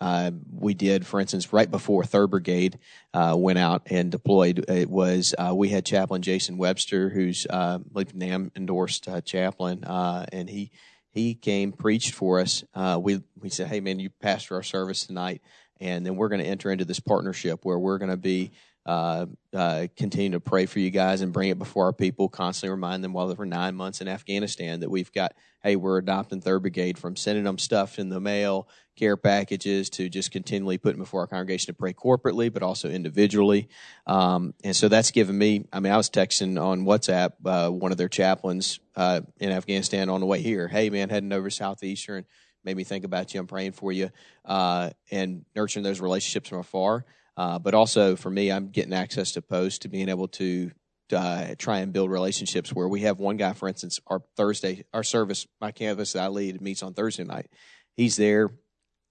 uh, 0.00 0.30
we 0.52 0.74
did, 0.74 1.04
for 1.04 1.18
instance, 1.18 1.52
right 1.52 1.68
before 1.68 2.04
Third 2.04 2.28
Brigade 2.28 2.78
uh, 3.12 3.34
went 3.36 3.58
out 3.58 3.82
and 3.90 4.12
deployed, 4.12 4.64
it 4.68 4.88
was 4.88 5.34
uh, 5.36 5.52
we 5.52 5.70
had 5.70 5.84
Chaplain 5.84 6.22
Jason 6.22 6.56
Webster, 6.56 7.10
who's 7.10 7.48
uh, 7.50 7.78
NAMB 7.78 8.56
endorsed 8.56 9.08
uh, 9.08 9.20
chaplain, 9.20 9.82
uh, 9.82 10.24
and 10.32 10.48
he 10.48 10.70
he 11.16 11.34
came, 11.34 11.72
preached 11.72 12.12
for 12.12 12.40
us. 12.40 12.62
Uh, 12.74 13.00
we 13.02 13.22
we 13.40 13.48
said, 13.48 13.68
"Hey, 13.68 13.80
man, 13.80 13.98
you 13.98 14.10
pastor 14.20 14.54
our 14.54 14.62
service 14.62 15.06
tonight, 15.06 15.40
and 15.80 16.04
then 16.04 16.14
we're 16.14 16.28
going 16.28 16.42
to 16.42 16.46
enter 16.46 16.70
into 16.70 16.84
this 16.84 17.00
partnership 17.00 17.64
where 17.64 17.78
we're 17.78 17.98
going 17.98 18.10
to 18.10 18.18
be 18.18 18.52
uh, 18.86 19.26
uh, 19.52 19.88
continue 19.96 20.30
to 20.30 20.40
pray 20.40 20.64
for 20.64 20.78
you 20.78 20.90
guys 20.90 21.20
and 21.20 21.32
bring 21.32 21.48
it 21.48 21.58
before 21.58 21.86
our 21.86 21.92
people. 21.92 22.28
Constantly 22.28 22.70
remind 22.70 23.02
them 23.02 23.12
while 23.12 23.26
they 23.26 23.34
were 23.34 23.44
nine 23.44 23.74
months 23.74 24.00
in 24.00 24.06
Afghanistan 24.06 24.80
that 24.80 24.90
we've 24.90 25.12
got, 25.12 25.34
hey, 25.64 25.74
we're 25.74 25.98
adopting 25.98 26.40
Third 26.40 26.62
Brigade 26.62 26.96
from 26.96 27.16
sending 27.16 27.42
them 27.42 27.58
stuff 27.58 27.98
in 27.98 28.10
the 28.10 28.20
mail, 28.20 28.68
care 28.94 29.16
packages, 29.16 29.90
to 29.90 30.08
just 30.08 30.30
continually 30.30 30.78
putting 30.78 31.00
before 31.00 31.22
our 31.22 31.26
congregation 31.26 31.66
to 31.66 31.76
pray 31.76 31.92
corporately, 31.92 32.52
but 32.52 32.62
also 32.62 32.88
individually. 32.88 33.68
Um, 34.06 34.54
and 34.62 34.76
so 34.76 34.86
that's 34.86 35.10
given 35.10 35.36
me. 35.36 35.66
I 35.72 35.80
mean, 35.80 35.92
I 35.92 35.96
was 35.96 36.08
texting 36.08 36.62
on 36.62 36.84
WhatsApp 36.84 37.32
uh, 37.44 37.70
one 37.70 37.90
of 37.90 37.98
their 37.98 38.08
chaplains 38.08 38.78
uh, 38.94 39.22
in 39.40 39.50
Afghanistan 39.50 40.08
on 40.08 40.20
the 40.20 40.26
way 40.26 40.40
here. 40.40 40.68
Hey, 40.68 40.90
man, 40.90 41.08
heading 41.08 41.32
over 41.32 41.50
southeastern. 41.50 42.24
Made 42.62 42.76
me 42.76 42.84
think 42.84 43.04
about 43.04 43.34
you. 43.34 43.40
I'm 43.40 43.48
praying 43.48 43.72
for 43.72 43.90
you, 43.90 44.10
uh, 44.44 44.90
and 45.10 45.44
nurturing 45.56 45.82
those 45.82 46.00
relationships 46.00 46.48
from 46.48 46.58
afar. 46.58 47.04
Uh, 47.36 47.58
but 47.58 47.74
also 47.74 48.16
for 48.16 48.30
me, 48.30 48.50
I'm 48.50 48.68
getting 48.68 48.94
access 48.94 49.32
to 49.32 49.42
posts 49.42 49.80
to 49.80 49.88
being 49.88 50.08
able 50.08 50.28
to 50.28 50.70
uh, 51.12 51.54
try 51.58 51.78
and 51.78 51.92
build 51.92 52.10
relationships 52.10 52.72
where 52.72 52.88
we 52.88 53.02
have 53.02 53.20
one 53.20 53.36
guy, 53.36 53.52
for 53.52 53.68
instance, 53.68 54.00
our 54.06 54.22
Thursday, 54.36 54.84
our 54.92 55.04
service, 55.04 55.46
my 55.60 55.70
campus 55.70 56.14
that 56.14 56.24
I 56.24 56.28
lead 56.28 56.60
meets 56.60 56.82
on 56.82 56.94
Thursday 56.94 57.24
night. 57.24 57.48
He's 57.96 58.16
there, 58.16 58.50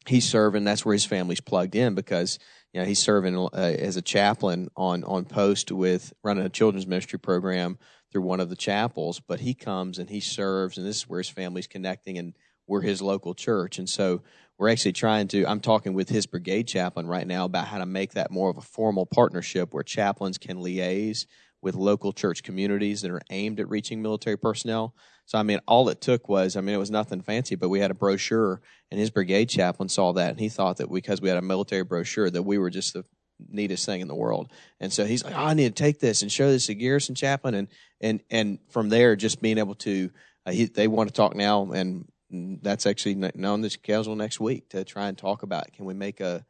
he's 0.08 0.28
serving. 0.28 0.64
That's 0.64 0.86
where 0.86 0.94
his 0.94 1.06
family's 1.06 1.42
plugged 1.42 1.76
in 1.76 1.96
because 1.96 2.40
you 2.74 2.80
know 2.80 2.86
he's 2.86 3.00
serving 3.00 3.38
uh, 3.38 3.50
as 3.54 3.98
a 3.98 4.02
chaplain 4.02 4.70
on 4.76 5.04
on 5.04 5.26
post 5.26 5.72
with 5.72 6.14
running 6.24 6.46
a 6.46 6.50
children's 6.50 6.88
ministry 6.88 7.20
program 7.20 7.78
through 8.12 8.24
one 8.24 8.40
of 8.40 8.50
the 8.50 8.56
chapels. 8.56 9.20
But 9.20 9.40
he 9.40 9.54
comes 9.54 9.98
and 9.98 10.10
he 10.10 10.20
serves, 10.20 10.78
and 10.78 10.86
this 10.86 10.98
is 10.98 11.10
where 11.10 11.20
his 11.20 11.30
family's 11.30 11.68
connecting, 11.68 12.18
and 12.18 12.36
we're 12.68 12.82
his 12.82 13.02
local 13.02 13.34
church, 13.34 13.80
and 13.80 13.90
so 13.90 14.22
we're 14.58 14.70
actually 14.70 14.94
trying 14.94 15.28
to 15.28 15.46
i'm 15.46 15.60
talking 15.60 15.94
with 15.94 16.10
his 16.10 16.26
brigade 16.26 16.68
chaplain 16.68 17.08
right 17.08 17.28
now 17.28 17.46
about 17.46 17.68
how 17.68 17.78
to 17.78 17.86
make 17.86 18.14
that 18.14 18.32
more 18.32 18.50
of 18.50 18.58
a 18.58 18.62
formal 18.62 19.06
partnership 19.06 19.74
where 19.74 19.84
chaplains 19.84 20.38
can 20.38 20.58
liaise 20.58 21.26
with 21.62 21.76
local 21.76 22.14
church 22.14 22.44
communities 22.44 23.02
that 23.02 23.10
are 23.10 23.22
aimed 23.32 23.60
at 23.60 23.68
reaching 23.68 24.00
military 24.00 24.38
personnel. 24.38 24.94
So 25.26 25.40
i 25.40 25.44
mean 25.44 25.60
all 25.68 25.90
it 25.90 26.00
took 26.00 26.30
was 26.30 26.56
i 26.56 26.62
mean 26.62 26.76
it 26.76 26.80
was 26.80 26.92
nothing 26.92 27.22
fancy 27.22 27.56
but 27.56 27.70
we 27.70 27.80
had 27.80 27.90
a 27.90 27.96
brochure 27.96 28.62
and 28.92 29.00
his 29.00 29.10
brigade 29.10 29.50
chaplain 29.50 29.90
saw 29.90 30.14
that 30.14 30.30
and 30.30 30.40
he 30.40 30.50
thought 30.50 30.78
that 30.78 30.92
because 30.92 31.22
we 31.22 31.30
had 31.30 31.40
a 31.40 31.42
military 31.42 31.84
brochure 31.84 32.30
that 32.30 32.44
we 32.44 32.60
were 32.60 32.70
just 32.70 32.94
the 32.94 33.04
neatest 33.50 33.86
thing 33.86 34.00
in 34.00 34.08
the 34.08 34.16
world. 34.16 34.50
And 34.80 34.94
so 34.94 35.06
he's 35.06 35.24
like 35.24 35.36
oh, 35.36 35.46
i 35.46 35.54
need 35.56 35.76
to 35.76 35.84
take 35.84 36.00
this 36.00 36.22
and 36.22 36.32
show 36.32 36.52
this 36.52 36.68
to 36.68 36.76
garrison 36.76 37.16
chaplain. 37.16 37.56
And 37.56 37.68
and 38.00 38.22
and 38.30 38.60
from 38.70 38.90
there 38.90 39.16
just 39.16 39.42
being 39.42 39.58
able 39.58 39.76
to 39.76 40.12
uh, 40.46 40.52
he, 40.52 40.66
they 40.66 40.88
want 40.88 41.10
to 41.10 41.14
talk 41.14 41.36
now 41.36 41.72
and 41.72 42.08
that's 42.30 42.86
actually 42.86 43.16
now 43.16 43.54
on 43.54 43.62
the 43.62 43.70
schedule 43.70 44.16
next 44.16 44.40
week 44.40 44.70
to 44.70 44.84
try 44.84 45.08
and 45.08 45.18
talk 45.18 45.44
about 45.44 45.72
can 45.74 45.86
we 45.86 45.94
make 45.94 46.20
a 46.20 46.46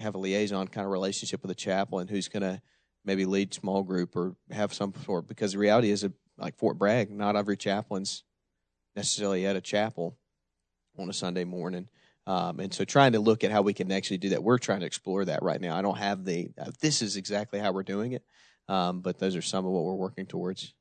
have 0.00 0.14
a 0.14 0.18
liaison 0.18 0.68
kind 0.68 0.84
of 0.84 0.92
relationship 0.92 1.42
with 1.42 1.50
a 1.50 1.54
chaplain 1.54 2.08
who's 2.08 2.28
going 2.28 2.42
to 2.42 2.60
maybe 3.04 3.24
lead 3.24 3.54
small 3.54 3.82
group 3.82 4.14
or 4.16 4.36
have 4.50 4.74
some 4.74 4.92
sort 5.04 5.26
because 5.26 5.52
the 5.52 5.58
reality 5.58 5.90
is 5.90 6.06
like 6.38 6.56
Fort 6.56 6.78
Bragg, 6.78 7.10
not 7.10 7.36
every 7.36 7.56
chaplain's 7.56 8.24
necessarily 8.94 9.46
at 9.46 9.56
a 9.56 9.60
chapel 9.60 10.18
on 10.98 11.08
a 11.08 11.12
Sunday 11.12 11.44
morning. 11.44 11.88
Um, 12.26 12.58
and 12.58 12.74
so 12.74 12.84
trying 12.84 13.12
to 13.12 13.20
look 13.20 13.44
at 13.44 13.52
how 13.52 13.62
we 13.62 13.72
can 13.72 13.92
actually 13.92 14.18
do 14.18 14.30
that. 14.30 14.42
We're 14.42 14.58
trying 14.58 14.80
to 14.80 14.86
explore 14.86 15.24
that 15.24 15.42
right 15.42 15.60
now. 15.60 15.76
I 15.76 15.82
don't 15.82 15.98
have 15.98 16.24
the, 16.24 16.50
uh, 16.60 16.72
this 16.80 17.00
is 17.00 17.16
exactly 17.16 17.60
how 17.60 17.72
we're 17.72 17.84
doing 17.84 18.12
it. 18.12 18.24
Um, 18.68 19.00
but 19.00 19.18
those 19.18 19.36
are 19.36 19.42
some 19.42 19.64
of 19.64 19.70
what 19.70 19.84
we're 19.84 19.94
working 19.94 20.26
towards. 20.26 20.74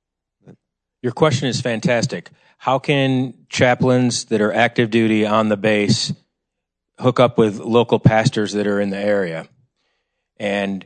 Your 1.05 1.11
question 1.11 1.47
is 1.47 1.61
fantastic. 1.61 2.31
How 2.57 2.79
can 2.79 3.35
chaplains 3.47 4.25
that 4.25 4.41
are 4.41 4.51
active 4.51 4.89
duty 4.89 5.23
on 5.23 5.49
the 5.49 5.55
base 5.55 6.11
hook 6.97 7.19
up 7.19 7.37
with 7.37 7.59
local 7.59 7.99
pastors 7.99 8.53
that 8.53 8.65
are 8.65 8.81
in 8.81 8.89
the 8.89 8.97
area? 8.97 9.47
And 10.37 10.83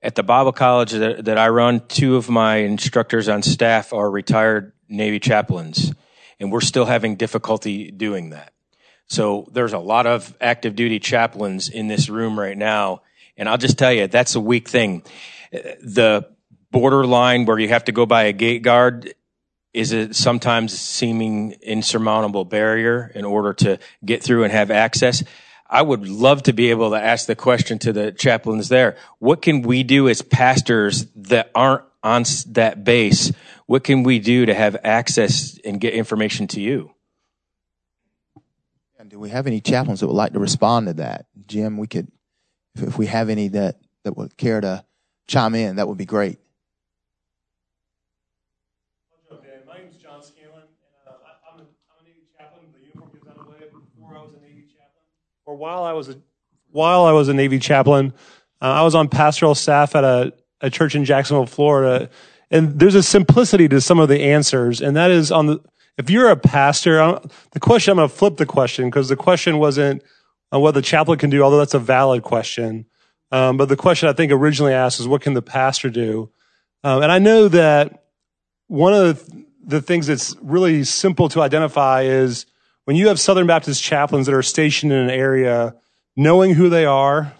at 0.00 0.14
the 0.14 0.22
Bible 0.22 0.52
college 0.52 0.92
that, 0.92 1.26
that 1.26 1.36
I 1.36 1.50
run, 1.50 1.86
two 1.88 2.16
of 2.16 2.30
my 2.30 2.56
instructors 2.56 3.28
on 3.28 3.42
staff 3.42 3.92
are 3.92 4.10
retired 4.10 4.72
Navy 4.88 5.20
chaplains, 5.20 5.92
and 6.40 6.50
we're 6.50 6.62
still 6.62 6.86
having 6.86 7.16
difficulty 7.16 7.90
doing 7.90 8.30
that. 8.30 8.54
So 9.08 9.46
there's 9.52 9.74
a 9.74 9.78
lot 9.78 10.06
of 10.06 10.34
active 10.40 10.74
duty 10.74 11.00
chaplains 11.00 11.68
in 11.68 11.86
this 11.86 12.08
room 12.08 12.40
right 12.40 12.56
now. 12.56 13.02
And 13.36 13.46
I'll 13.46 13.58
just 13.58 13.76
tell 13.76 13.92
you, 13.92 14.06
that's 14.06 14.36
a 14.36 14.40
weak 14.40 14.70
thing. 14.70 15.02
The 15.52 16.26
borderline 16.70 17.44
where 17.44 17.58
you 17.58 17.68
have 17.68 17.84
to 17.84 17.92
go 17.92 18.06
by 18.06 18.22
a 18.22 18.32
gate 18.32 18.62
guard 18.62 19.12
is 19.72 19.92
it 19.92 20.16
sometimes 20.16 20.76
seeming 20.78 21.52
insurmountable 21.62 22.44
barrier 22.44 23.10
in 23.14 23.24
order 23.24 23.52
to 23.54 23.78
get 24.04 24.22
through 24.22 24.44
and 24.44 24.52
have 24.52 24.70
access? 24.70 25.22
I 25.68 25.82
would 25.82 26.08
love 26.08 26.42
to 26.44 26.52
be 26.52 26.70
able 26.70 26.90
to 26.90 27.00
ask 27.00 27.26
the 27.26 27.36
question 27.36 27.78
to 27.80 27.92
the 27.92 28.10
chaplains 28.10 28.68
there. 28.68 28.96
What 29.20 29.40
can 29.40 29.62
we 29.62 29.84
do 29.84 30.08
as 30.08 30.20
pastors 30.20 31.06
that 31.14 31.50
aren't 31.54 31.84
on 32.02 32.24
that 32.48 32.82
base? 32.82 33.32
What 33.66 33.84
can 33.84 34.02
we 34.02 34.18
do 34.18 34.46
to 34.46 34.54
have 34.54 34.76
access 34.82 35.58
and 35.64 35.80
get 35.80 35.94
information 35.94 36.48
to 36.48 36.60
you? 36.60 36.92
And 38.98 39.08
do 39.08 39.20
we 39.20 39.30
have 39.30 39.46
any 39.46 39.60
chaplains 39.60 40.00
that 40.00 40.08
would 40.08 40.14
like 40.14 40.32
to 40.32 40.40
respond 40.40 40.88
to 40.88 40.94
that? 40.94 41.26
Jim, 41.46 41.78
we 41.78 41.86
could, 41.86 42.10
if 42.74 42.98
we 42.98 43.06
have 43.06 43.28
any 43.28 43.48
that, 43.48 43.78
that 44.02 44.16
would 44.16 44.36
care 44.36 44.60
to 44.60 44.84
chime 45.28 45.54
in, 45.54 45.76
that 45.76 45.86
would 45.86 45.98
be 45.98 46.04
great. 46.04 46.38
Or 55.50 55.56
while 55.56 55.82
I 55.82 55.94
was 55.94 56.08
a, 56.08 56.16
while 56.70 57.04
I 57.06 57.10
was 57.10 57.28
a 57.28 57.34
Navy 57.34 57.58
chaplain, 57.58 58.14
uh, 58.62 58.66
I 58.66 58.82
was 58.82 58.94
on 58.94 59.08
pastoral 59.08 59.56
staff 59.56 59.96
at 59.96 60.04
a, 60.04 60.32
a 60.60 60.70
church 60.70 60.94
in 60.94 61.04
Jacksonville, 61.04 61.46
Florida, 61.46 62.08
and 62.52 62.78
there's 62.78 62.94
a 62.94 63.02
simplicity 63.02 63.68
to 63.68 63.80
some 63.80 63.98
of 63.98 64.08
the 64.08 64.20
answers, 64.22 64.80
and 64.80 64.96
that 64.96 65.10
is 65.10 65.32
on 65.32 65.46
the 65.46 65.60
if 65.98 66.08
you're 66.08 66.30
a 66.30 66.36
pastor, 66.36 67.18
the 67.50 67.58
question 67.58 67.90
I'm 67.90 67.96
going 67.96 68.08
to 68.08 68.14
flip 68.14 68.36
the 68.36 68.46
question 68.46 68.88
because 68.88 69.08
the 69.08 69.16
question 69.16 69.58
wasn't 69.58 70.04
on 70.52 70.62
what 70.62 70.74
the 70.74 70.82
chaplain 70.82 71.18
can 71.18 71.30
do, 71.30 71.42
although 71.42 71.58
that's 71.58 71.74
a 71.74 71.80
valid 71.80 72.22
question. 72.22 72.86
Um, 73.32 73.56
but 73.56 73.68
the 73.68 73.76
question 73.76 74.08
I 74.08 74.12
think 74.12 74.30
originally 74.30 74.72
asked 74.72 75.00
is 75.00 75.08
what 75.08 75.20
can 75.20 75.34
the 75.34 75.42
pastor 75.42 75.90
do? 75.90 76.30
Um, 76.84 77.02
and 77.02 77.10
I 77.10 77.18
know 77.18 77.48
that 77.48 78.04
one 78.68 78.94
of 78.94 79.28
the, 79.28 79.44
the 79.64 79.82
things 79.82 80.06
that's 80.06 80.36
really 80.40 80.84
simple 80.84 81.28
to 81.30 81.42
identify 81.42 82.02
is 82.02 82.46
when 82.84 82.96
you 82.96 83.08
have 83.08 83.20
Southern 83.20 83.46
Baptist 83.46 83.82
chaplains 83.82 84.26
that 84.26 84.34
are 84.34 84.42
stationed 84.42 84.92
in 84.92 84.98
an 84.98 85.10
area, 85.10 85.76
knowing 86.16 86.54
who 86.54 86.68
they 86.68 86.84
are 86.84 87.32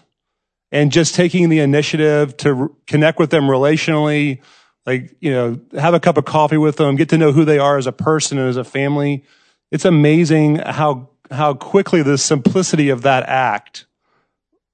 and 0.71 0.91
just 0.91 1.15
taking 1.15 1.49
the 1.49 1.59
initiative 1.59 2.37
to 2.37 2.53
re- 2.53 2.69
connect 2.87 3.19
with 3.19 3.29
them 3.29 3.43
relationally, 3.43 4.41
like, 4.85 5.15
you 5.19 5.31
know, 5.31 5.59
have 5.77 5.93
a 5.93 5.99
cup 5.99 6.17
of 6.17 6.25
coffee 6.25 6.57
with 6.57 6.77
them, 6.77 6.95
get 6.95 7.09
to 7.09 7.17
know 7.17 7.31
who 7.31 7.45
they 7.45 7.59
are 7.59 7.77
as 7.77 7.87
a 7.87 7.91
person 7.91 8.37
and 8.37 8.49
as 8.49 8.57
a 8.57 8.63
family. 8.63 9.23
It's 9.71 9.85
amazing 9.85 10.57
how, 10.57 11.09
how 11.29 11.53
quickly 11.53 12.01
the 12.01 12.17
simplicity 12.17 12.89
of 12.89 13.01
that 13.03 13.23
act 13.27 13.85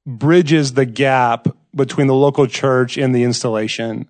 bridges 0.05 0.73
the 0.73 0.85
gap 0.85 1.47
between 1.75 2.07
the 2.07 2.13
local 2.13 2.47
church 2.47 2.97
and 2.97 3.13
the 3.13 3.23
installation. 3.23 4.09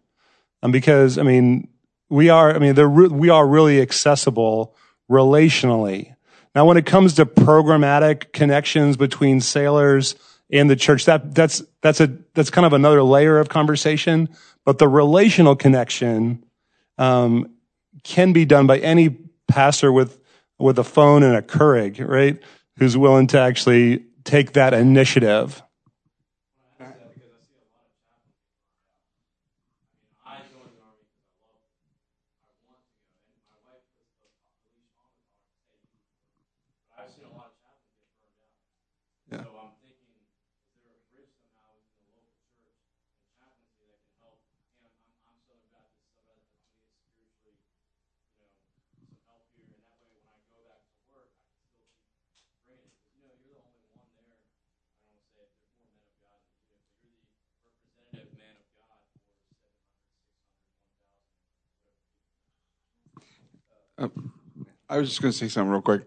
Um, 0.62 0.72
because, 0.72 1.18
I 1.18 1.24
mean, 1.24 1.70
we 2.10 2.30
are, 2.30 2.54
I 2.54 2.60
mean, 2.60 2.76
re- 2.76 3.08
we 3.08 3.30
are 3.30 3.48
really 3.48 3.82
accessible 3.82 4.76
relationally. 5.10 6.16
Now, 6.58 6.66
when 6.66 6.78
it 6.78 6.88
comes 6.88 7.14
to 7.14 7.26
programmatic 7.28 8.34
connections 8.34 8.98
between 8.98 9.42
sailors 9.42 10.16
and 10.52 10.68
the 10.68 10.76
church, 10.76 11.06
that, 11.06 11.36
that's, 11.36 11.62
that's 11.84 12.02
a, 12.02 12.08
that's 12.34 12.50
kind 12.50 12.66
of 12.66 12.74
another 12.74 13.04
layer 13.04 13.38
of 13.38 13.48
conversation. 13.48 14.28
But 14.66 14.80
the 14.80 14.88
relational 14.88 15.56
connection, 15.56 16.44
um, 16.98 17.54
can 18.04 18.34
be 18.34 18.44
done 18.44 18.66
by 18.66 18.80
any 18.80 19.20
pastor 19.48 19.92
with, 19.92 20.20
with 20.58 20.80
a 20.80 20.84
phone 20.84 21.22
and 21.22 21.36
a 21.36 21.44
Keurig, 21.44 22.04
right? 22.04 22.42
Who's 22.80 22.98
willing 22.98 23.28
to 23.28 23.40
actually 23.40 24.06
take 24.24 24.54
that 24.54 24.74
initiative. 24.74 25.62
I 63.98 64.98
was 64.98 65.10
just 65.10 65.22
going 65.22 65.32
to 65.32 65.38
say 65.38 65.48
something 65.48 65.72
real 65.72 65.82
quick. 65.82 66.04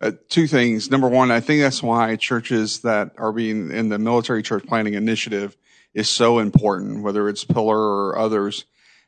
uh, 0.00 0.12
two 0.28 0.46
things. 0.46 0.90
Number 0.90 1.08
one, 1.08 1.30
I 1.30 1.40
think 1.40 1.60
that's 1.60 1.82
why 1.82 2.16
churches 2.16 2.80
that 2.80 3.12
are 3.18 3.32
being 3.32 3.70
in 3.70 3.88
the 3.88 3.98
military 3.98 4.42
church 4.42 4.66
planting 4.66 4.94
initiative 4.94 5.56
is 5.94 6.08
so 6.08 6.38
important, 6.38 7.02
whether 7.02 7.28
it's 7.28 7.44
Pillar 7.44 7.78
or 7.78 8.18
others, 8.18 8.64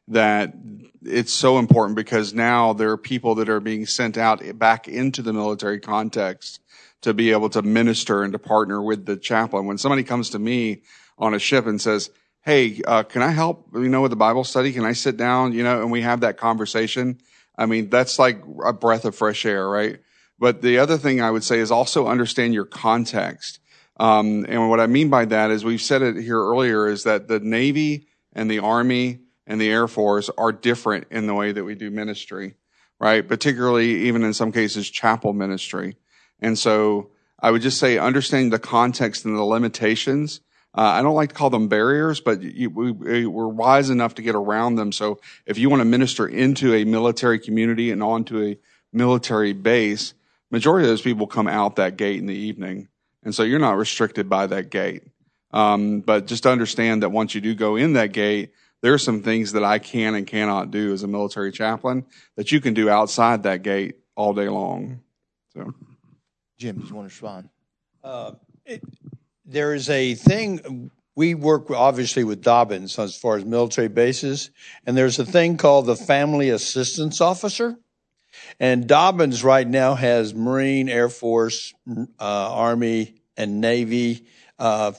that 0.09 0.55
it's 1.03 1.33
so 1.33 1.59
important 1.59 1.97
because 1.97 2.35
now 2.35 2.73
there 2.73 2.91
are 2.91 2.97
people 2.99 3.35
that 3.37 3.49
are 3.49 3.61
being 3.61 3.87
sent 3.87 4.19
out 4.19 4.43
back 4.59 4.89
into 4.89 5.23
the 5.23 5.33
military 5.33 5.81
context 5.81 6.61
to 7.03 7.15
be 7.15 7.33
able 7.33 7.49
to 7.51 7.63
minister 7.63 8.23
and 8.23 8.33
to 8.33 8.39
partner 8.39 8.83
with 8.83 9.07
the 9.07 9.17
chaplain. 9.17 9.67
When 9.67 9.79
somebody 9.79 10.03
comes 10.03 10.31
to 10.31 10.39
me 10.39 10.83
on 11.19 11.35
a 11.35 11.39
ship 11.39 11.67
and 11.67 11.81
says, 11.81 12.11
Hey, 12.45 12.83
uh, 12.87 13.05
can 13.05 13.23
I 13.23 13.31
help, 13.31 13.69
you 13.73 13.89
know, 13.89 14.01
with 14.03 14.11
the 14.11 14.17
Bible 14.17 14.43
study? 14.43 14.73
Can 14.73 14.85
I 14.85 14.93
sit 14.95 15.17
down, 15.17 15.53
you 15.53 15.63
know, 15.63 15.81
and 15.81 15.93
we 15.93 16.03
have 16.03 16.21
that 16.21 16.37
conversation? 16.37 17.19
I 17.63 17.67
mean, 17.67 17.91
that's 17.91 18.19
like 18.19 18.43
a 18.65 18.73
breath 18.73 19.05
of 19.05 19.15
fresh 19.15 19.47
air, 19.47 19.69
right? 19.69 20.01
But 20.37 20.63
the 20.63 20.79
other 20.79 20.99
thing 20.99 21.21
I 21.21 21.31
would 21.31 21.45
say 21.45 21.61
is 21.61 21.71
also 21.71 22.09
understand 22.09 22.55
your 22.55 22.65
context. 22.65 23.61
Um, 24.01 24.45
and 24.49 24.69
what 24.69 24.81
I 24.81 24.89
mean 24.89 25.11
by 25.11 25.27
that 25.27 25.53
is 25.53 25.65
we've 25.65 25.81
said 25.81 26.03
it 26.03 26.17
here 26.17 26.41
earlier 26.41 26.89
is 26.89 27.05
that 27.05 27.29
the 27.29 27.39
Navy 27.39 28.09
and 28.33 28.51
the 28.51 28.59
Army 28.59 29.21
and 29.47 29.61
the 29.61 29.71
Air 29.71 29.87
Force 29.87 30.29
are 30.37 30.51
different 30.51 31.07
in 31.13 31.29
the 31.29 31.35
way 31.35 31.53
that 31.53 31.63
we 31.63 31.77
do 31.77 31.89
ministry, 31.89 32.57
right? 32.99 33.27
Particularly 33.27 34.09
even 34.09 34.25
in 34.25 34.35
some 34.35 34.51
cases, 34.51 34.91
chapel 34.91 35.33
ministry. 35.33 35.95
And 36.41 36.59
so 36.59 37.11
I 37.39 37.53
would 37.53 37.63
just 37.63 37.79
say 37.79 37.97
understanding 37.97 38.51
the 38.51 38.59
context 38.59 39.25
and 39.25 39.39
the 39.39 39.45
limitations. 39.45 40.41
Uh, 40.75 40.81
I 40.81 41.03
don't 41.03 41.15
like 41.15 41.29
to 41.31 41.35
call 41.35 41.51
them 41.51 41.69
barriers, 41.69 42.21
but 42.21 42.41
you, 42.43 42.71
we, 42.71 43.27
we're 43.27 43.49
wise 43.49 43.91
enough 43.91 44.15
to 44.15 44.23
get 44.23 44.35
around 44.35 44.77
them. 44.77 44.91
So 44.91 45.21
if 45.45 45.59
you 45.59 45.69
want 45.69 45.81
to 45.81 45.85
minister 45.85 46.27
into 46.27 46.75
a 46.75 46.85
military 46.85 47.39
community 47.39 47.91
and 47.91 48.03
onto 48.03 48.43
a 48.43 48.59
military 48.93 49.53
base, 49.53 50.15
majority 50.51 50.87
of 50.87 50.91
those 50.91 51.03
people 51.03 51.27
come 51.27 51.47
out 51.47 51.77
that 51.77 51.97
gate 51.97 52.19
in 52.19 52.27
the 52.27 52.35
evening. 52.35 52.89
And 53.23 53.35
so 53.35 53.43
you're 53.43 53.59
not 53.59 53.77
restricted 53.77 54.29
by 54.29 54.47
that 54.47 54.71
gate. 54.71 55.03
Um, 55.51 56.01
but 56.01 56.27
just 56.27 56.47
understand 56.47 57.03
that 57.03 57.11
once 57.11 57.35
you 57.35 57.43
do 57.43 57.55
go 57.55 57.77
in 57.77 57.93
that 57.93 58.13
gate, 58.13 58.53
there 58.81 58.95
are 58.95 58.99
some 58.99 59.23
things 59.23 59.53
that 59.53 59.63
I 59.63 59.79
can 59.79 60.15
and 60.15 60.27
cannot 60.27 60.71
do 60.71 60.93
as 60.93 61.03
a 61.03 61.09
military 61.09 61.53
chaplain 61.53 62.05
that 62.37 62.51
you 62.51 62.61
can 62.61 62.75
do 62.75 62.89
outside 62.89 63.43
that 63.45 63.63
gate 63.63 63.97
all 64.17 64.33
day 64.33 64.49
long. 64.49 65.03
So, 65.55 65.75
Jim, 66.59 66.79
do 66.79 66.87
you 66.87 66.95
want 66.95 67.09
to 67.09 67.15
respond? 67.15 67.49
Uh, 68.03 68.33
it, 68.65 68.83
there 69.53 69.75
is 69.75 69.91
a 69.91 70.15
thing 70.15 70.91
we 71.15 71.35
work 71.35 71.71
obviously 71.71 72.25
with 72.25 72.43
Dobbins 72.43 72.99
as 72.99 73.17
far 73.17 73.37
as 73.37 73.45
military 73.45 73.89
bases, 73.89 74.51
and 74.87 74.97
there's 74.97 75.19
a 75.19 75.27
thing 75.27 75.57
called 75.59 75.87
the 75.87 75.97
Family 75.97 76.51
Assistance 76.51 77.21
Officer. 77.21 77.77
And 78.59 78.87
Dobbins 78.87 79.45
right 79.45 79.67
now 79.67 79.95
has 79.95 80.35
Marine, 80.35 80.89
Air 80.89 81.11
Force, 81.11 81.75
uh, 81.87 82.05
Army, 82.19 83.21
and 83.37 83.61
Navy 83.61 84.27
uh, 84.59 84.93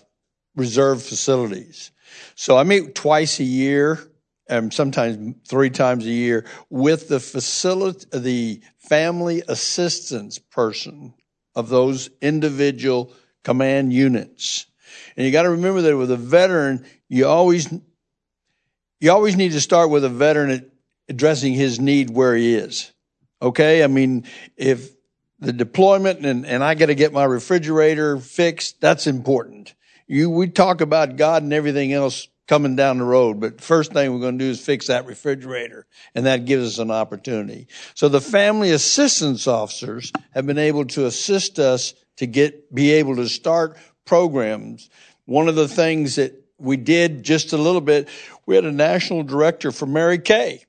reserve 0.55 1.01
facilities. 1.01 1.91
So 2.35 2.57
I 2.57 2.63
meet 2.63 2.93
twice 2.93 3.39
a 3.39 3.43
year, 3.43 3.99
and 4.47 4.71
sometimes 4.71 5.35
three 5.47 5.71
times 5.71 6.05
a 6.05 6.11
year, 6.11 6.45
with 6.69 7.07
the 7.07 7.19
facility, 7.19 8.05
the 8.13 8.61
family 8.77 9.41
assistance 9.47 10.37
person 10.37 11.15
of 11.55 11.69
those 11.69 12.11
individual 12.21 13.11
command 13.43 13.93
units. 13.93 14.65
And 15.15 15.25
you 15.25 15.31
got 15.31 15.43
to 15.43 15.51
remember 15.51 15.81
that 15.81 15.97
with 15.97 16.11
a 16.11 16.17
veteran, 16.17 16.85
you 17.09 17.27
always 17.27 17.71
you 18.99 19.11
always 19.11 19.35
need 19.35 19.51
to 19.51 19.61
start 19.61 19.89
with 19.89 20.05
a 20.05 20.09
veteran 20.09 20.71
addressing 21.09 21.53
his 21.53 21.79
need 21.79 22.09
where 22.09 22.35
he 22.35 22.55
is. 22.55 22.91
Okay, 23.41 23.83
I 23.83 23.87
mean, 23.87 24.25
if 24.55 24.91
the 25.39 25.51
deployment 25.51 26.25
and, 26.25 26.45
and 26.45 26.63
I 26.63 26.75
got 26.75 26.85
to 26.85 26.95
get 26.95 27.11
my 27.11 27.25
refrigerator 27.25 28.17
fixed, 28.17 28.79
that's 28.79 29.05
important. 29.05 29.75
You 30.07 30.29
we 30.29 30.47
talk 30.47 30.81
about 30.81 31.17
God 31.17 31.43
and 31.43 31.53
everything 31.53 31.91
else 31.91 32.27
coming 32.47 32.75
down 32.75 32.97
the 32.97 33.05
road, 33.05 33.39
but 33.39 33.61
first 33.61 33.93
thing 33.93 34.13
we're 34.13 34.19
going 34.19 34.37
to 34.37 34.45
do 34.45 34.51
is 34.51 34.63
fix 34.63 34.87
that 34.87 35.05
refrigerator, 35.05 35.85
and 36.13 36.25
that 36.25 36.45
gives 36.45 36.67
us 36.67 36.77
an 36.77 36.91
opportunity. 36.91 37.67
So 37.95 38.09
the 38.09 38.21
family 38.21 38.71
assistance 38.71 39.47
officers 39.47 40.11
have 40.31 40.45
been 40.45 40.57
able 40.57 40.85
to 40.87 41.05
assist 41.05 41.57
us 41.57 41.93
to 42.17 42.27
get 42.27 42.73
be 42.73 42.91
able 42.91 43.15
to 43.17 43.27
start 43.27 43.77
programs. 44.05 44.89
One 45.25 45.47
of 45.47 45.55
the 45.55 45.67
things 45.67 46.15
that 46.15 46.33
we 46.57 46.77
did 46.77 47.23
just 47.23 47.53
a 47.53 47.57
little 47.57 47.81
bit, 47.81 48.09
we 48.45 48.55
had 48.55 48.65
a 48.65 48.71
national 48.71 49.23
director 49.23 49.71
for 49.71 49.85
Mary 49.85 50.19
Kay 50.19 50.65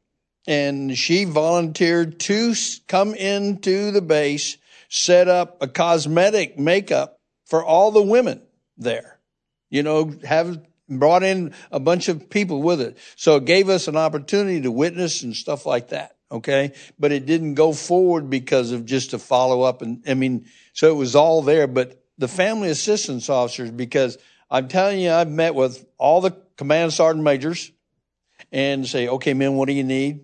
and 0.47 0.97
she 0.97 1.25
volunteered 1.25 2.21
to 2.21 2.55
come 2.87 3.15
into 3.15 3.91
the 3.91 4.03
base, 4.03 4.59
set 4.89 5.29
up 5.29 5.63
a 5.63 5.69
cosmetic 5.69 6.59
makeup 6.59 7.21
for 7.47 7.65
all 7.65 7.91
the 7.91 8.03
women 8.03 8.43
there. 8.77 9.19
You 9.71 9.83
know, 9.83 10.13
have 10.25 10.61
brought 10.89 11.23
in 11.23 11.55
a 11.71 11.81
bunch 11.81 12.09
of 12.09 12.29
people 12.29 12.63
with 12.63 12.81
it. 12.81 12.99
So 13.17 13.37
it 13.37 13.45
gave 13.45 13.69
us 13.69 13.89
an 13.89 13.97
opportunity 13.97 14.61
to 14.63 14.71
witness 14.71 15.23
and 15.23 15.35
stuff 15.35 15.67
like 15.67 15.89
that. 15.89 16.14
Okay. 16.31 16.73
But 16.99 17.13
it 17.13 17.27
didn't 17.27 17.55
go 17.55 17.73
forward 17.73 18.31
because 18.31 18.73
of 18.73 18.85
just 18.85 19.13
a 19.13 19.19
follow 19.19 19.63
up. 19.63 19.83
And 19.83 20.03
I 20.07 20.15
mean, 20.15 20.47
so 20.73 20.89
it 20.89 20.97
was 20.97 21.15
all 21.15 21.43
there, 21.43 21.67
but 21.67 22.03
the 22.19 22.29
family 22.29 22.71
assistance 22.71 23.29
officers, 23.29 23.71
because 23.71 24.19
I'm 24.51 24.69
telling 24.69 25.01
you, 25.01 25.11
I've 25.11 25.31
met 25.31 25.55
with 25.55 25.85
all 25.99 26.21
the 26.21 26.33
command 26.57 26.93
sergeant 26.93 27.25
majors 27.25 27.73
and 28.53 28.87
say, 28.87 29.09
okay, 29.09 29.35
men, 29.35 29.55
what 29.55 29.69
do 29.69 29.75
you 29.75 29.85
need? 29.85 30.21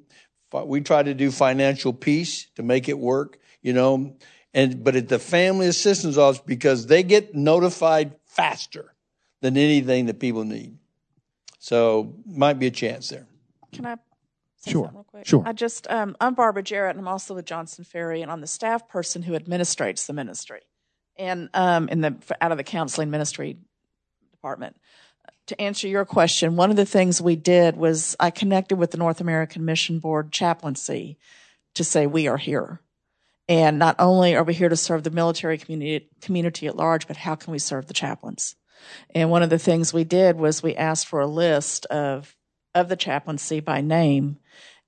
we 0.52 0.80
try 0.80 1.02
to 1.02 1.14
do 1.14 1.30
financial 1.30 1.92
peace 1.92 2.46
to 2.56 2.62
make 2.62 2.88
it 2.88 2.98
work, 2.98 3.38
you 3.62 3.72
know, 3.72 4.16
and 4.52 4.82
but 4.82 4.96
at 4.96 5.08
the 5.08 5.18
family 5.18 5.68
assistance 5.68 6.16
office 6.16 6.42
because 6.44 6.86
they 6.86 7.02
get 7.02 7.34
notified 7.34 8.16
faster 8.24 8.94
than 9.42 9.56
anything 9.56 10.06
that 10.06 10.18
people 10.18 10.44
need. 10.44 10.76
So 11.58 12.16
might 12.26 12.58
be 12.58 12.66
a 12.66 12.70
chance 12.70 13.10
there. 13.10 13.26
Can 13.72 13.86
I? 13.86 13.96
Sure. 14.66 15.04
Sure. 15.24 15.42
I 15.46 15.52
just 15.52 15.90
um, 15.90 16.16
I'm 16.20 16.34
Barbara 16.34 16.62
Jarrett, 16.62 16.96
and 16.96 17.00
I'm 17.00 17.08
also 17.08 17.34
with 17.34 17.46
Johnson 17.46 17.84
Ferry, 17.84 18.22
and 18.22 18.30
I'm 18.30 18.40
the 18.40 18.46
staff 18.46 18.88
person 18.88 19.22
who 19.22 19.32
administrates 19.32 20.06
the 20.06 20.12
ministry, 20.12 20.60
and 21.16 21.48
um, 21.54 21.88
in 21.88 22.00
the 22.02 22.16
out 22.40 22.52
of 22.52 22.58
the 22.58 22.64
counseling 22.64 23.10
ministry 23.10 23.56
department 24.32 24.76
to 25.50 25.60
answer 25.60 25.88
your 25.88 26.04
question, 26.04 26.54
one 26.54 26.70
of 26.70 26.76
the 26.76 26.86
things 26.86 27.20
we 27.20 27.34
did 27.34 27.76
was 27.76 28.14
I 28.20 28.30
connected 28.30 28.76
with 28.76 28.92
the 28.92 28.98
North 28.98 29.20
American 29.20 29.64
Mission 29.64 29.98
Board 29.98 30.30
chaplaincy 30.30 31.18
to 31.74 31.82
say 31.82 32.06
we 32.06 32.28
are 32.28 32.36
here. 32.36 32.80
And 33.48 33.76
not 33.76 33.96
only 33.98 34.36
are 34.36 34.44
we 34.44 34.54
here 34.54 34.68
to 34.68 34.76
serve 34.76 35.02
the 35.02 35.10
military 35.10 35.58
community, 35.58 36.08
community 36.20 36.68
at 36.68 36.76
large, 36.76 37.08
but 37.08 37.16
how 37.16 37.34
can 37.34 37.50
we 37.50 37.58
serve 37.58 37.86
the 37.86 37.94
chaplains? 37.94 38.54
And 39.12 39.28
one 39.28 39.42
of 39.42 39.50
the 39.50 39.58
things 39.58 39.92
we 39.92 40.04
did 40.04 40.36
was 40.36 40.62
we 40.62 40.76
asked 40.76 41.08
for 41.08 41.18
a 41.18 41.26
list 41.26 41.84
of, 41.86 42.36
of 42.72 42.88
the 42.88 42.94
chaplaincy 42.94 43.58
by 43.58 43.80
name. 43.80 44.38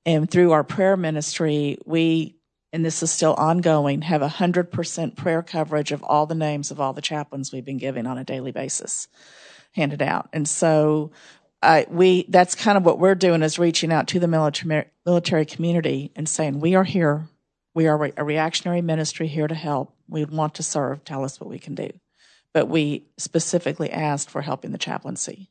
And 0.05 0.31
through 0.31 0.53
our 0.53 0.65
prayer 0.65 0.97
ministry, 0.97 1.79
we, 1.87 2.37
and 2.73 2.85
this 2.85 3.03
is 3.03 3.11
still 3.11 3.35
ongoing, 3.35 4.03
have 4.03 4.21
100% 4.21 5.17
prayer 5.17 5.43
coverage 5.43 5.93
of 5.93 6.03
all 6.03 6.27
the 6.27 6.35
names 6.35 6.71
of 6.71 6.81
all 6.81 6.93
the 6.93 7.03
chaplains 7.03 7.53
we've 7.53 7.65
been 7.65 7.79
giving 7.79 8.07
on 8.07 8.19
a 8.19 8.25
daily 8.25 8.53
basis 8.53 9.09
handed 9.73 10.03
out. 10.03 10.29
And 10.33 10.49
so 10.49 11.13
uh, 11.63 11.85
we 11.89 12.27
that's 12.29 12.55
kind 12.55 12.77
of 12.77 12.85
what 12.85 12.99
we're 12.99 13.15
doing 13.15 13.43
is 13.43 13.59
reaching 13.59 13.93
out 13.93 14.09
to 14.09 14.19
the 14.19 14.29
military 14.29 14.85
military 15.07 15.47
community 15.47 16.11
and 16.17 16.29
saying 16.29 16.61
we 16.61 16.75
are 16.75 16.85
here. 16.85 17.29
We 17.75 17.87
are 17.87 18.13
a 18.17 18.25
reactionary 18.25 18.83
ministry 18.83 19.29
here 19.29 19.49
to 19.49 19.55
help. 19.55 19.95
We 20.09 20.25
want 20.25 20.55
to 20.57 20.63
serve. 20.63 21.05
Tell 21.05 21.25
us 21.25 21.41
what 21.41 21.49
we 21.49 21.59
can 21.59 21.75
do. 21.75 21.91
But 22.53 22.69
we 22.69 23.07
specifically 23.17 23.91
asked 23.91 24.29
for 24.29 24.43
help 24.43 24.65
in 24.65 24.73
the 24.73 24.79
chaplaincy. 24.79 25.49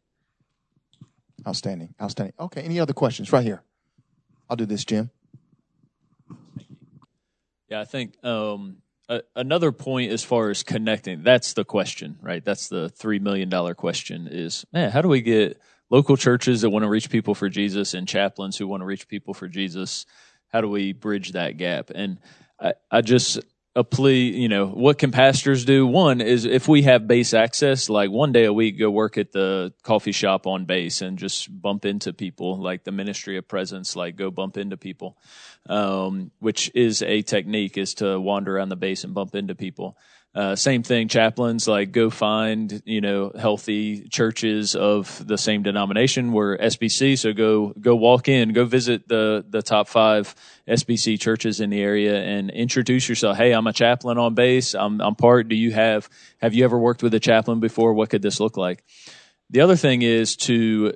Outstanding. 1.47 1.95
Outstanding. 1.99 2.33
Okay. 2.39 2.61
Any 2.61 2.79
other 2.79 2.93
questions? 2.93 3.33
Right 3.33 3.43
here. 3.43 3.63
I'll 4.51 4.57
do 4.57 4.67
this, 4.67 4.85
Jim. 4.85 5.11
Yeah, 7.69 7.81
I 7.81 7.85
think 7.85 8.23
um, 8.25 8.77
another 9.35 9.71
point 9.71 10.11
as 10.11 10.23
far 10.23 10.49
as 10.49 10.63
connecting 10.63 11.23
that's 11.23 11.53
the 11.53 11.65
question 11.65 12.17
right? 12.21 12.43
That's 12.43 12.69
the 12.69 12.89
three 12.89 13.19
million 13.19 13.49
dollar 13.49 13.75
question 13.75 14.27
is 14.31 14.65
man 14.73 14.91
how 14.91 15.01
do 15.01 15.07
we 15.09 15.21
get 15.21 15.59
local 15.89 16.17
churches 16.17 16.61
that 16.61 16.69
want 16.69 16.83
to 16.83 16.89
reach 16.89 17.09
people 17.09 17.35
for 17.35 17.49
jesus 17.49 17.93
and 17.93 18.07
chaplains 18.07 18.57
who 18.57 18.67
want 18.67 18.81
to 18.81 18.85
reach 18.85 19.07
people 19.07 19.33
for 19.33 19.47
jesus? 19.47 20.05
How 20.49 20.61
do 20.61 20.69
we 20.69 20.93
bridge 20.93 21.33
that 21.33 21.57
gap? 21.57 21.91
And 21.93 22.19
i, 22.59 22.73
I 22.91 23.01
just 23.01 23.39
a 23.73 23.83
plea, 23.85 24.29
you 24.29 24.49
know, 24.49 24.67
what 24.67 24.97
can 24.97 25.11
pastors 25.11 25.63
do? 25.63 25.87
One 25.87 26.19
is 26.19 26.43
if 26.43 26.67
we 26.67 26.81
have 26.81 27.07
base 27.07 27.33
access, 27.33 27.89
like 27.89 28.11
one 28.11 28.33
day 28.33 28.43
a 28.43 28.51
week, 28.51 28.77
go 28.77 28.89
work 28.89 29.17
at 29.17 29.31
the 29.31 29.73
coffee 29.81 30.11
shop 30.11 30.45
on 30.45 30.65
base 30.65 31.01
and 31.01 31.17
just 31.17 31.49
bump 31.61 31.85
into 31.85 32.11
people, 32.11 32.59
like 32.59 32.83
the 32.83 32.91
ministry 32.91 33.37
of 33.37 33.47
presence, 33.47 33.95
like 33.95 34.17
go 34.17 34.29
bump 34.29 34.57
into 34.57 34.75
people, 34.75 35.17
um, 35.69 36.31
which 36.39 36.69
is 36.75 37.01
a 37.01 37.21
technique 37.21 37.77
is 37.77 37.93
to 37.95 38.19
wander 38.19 38.57
around 38.57 38.69
the 38.69 38.75
base 38.75 39.05
and 39.05 39.13
bump 39.13 39.35
into 39.35 39.55
people. 39.55 39.97
Uh, 40.33 40.55
same 40.55 40.81
thing, 40.81 41.09
chaplains 41.09 41.67
like 41.67 41.91
go 41.91 42.09
find 42.09 42.81
you 42.85 43.01
know 43.01 43.33
healthy 43.37 44.07
churches 44.07 44.75
of 44.75 45.27
the 45.27 45.37
same 45.37 45.61
denomination. 45.61 46.31
We're 46.31 46.57
SBC, 46.57 47.19
so 47.19 47.33
go 47.33 47.73
go 47.79 47.97
walk 47.97 48.29
in, 48.29 48.53
go 48.53 48.63
visit 48.63 49.09
the 49.09 49.43
the 49.49 49.61
top 49.61 49.89
five 49.89 50.33
SBC 50.69 51.19
churches 51.19 51.59
in 51.59 51.69
the 51.69 51.81
area 51.81 52.23
and 52.23 52.49
introduce 52.49 53.09
yourself. 53.09 53.35
Hey, 53.35 53.51
I'm 53.51 53.67
a 53.67 53.73
chaplain 53.73 54.17
on 54.17 54.33
base. 54.33 54.73
I'm 54.73 55.01
I'm 55.01 55.15
part. 55.15 55.49
Do 55.49 55.55
you 55.55 55.73
have 55.73 56.09
have 56.39 56.53
you 56.53 56.63
ever 56.63 56.79
worked 56.79 57.03
with 57.03 57.13
a 57.13 57.19
chaplain 57.19 57.59
before? 57.59 57.93
What 57.93 58.09
could 58.09 58.21
this 58.21 58.39
look 58.39 58.55
like? 58.55 58.85
The 59.49 59.59
other 59.59 59.75
thing 59.75 60.01
is 60.01 60.37
to 60.37 60.93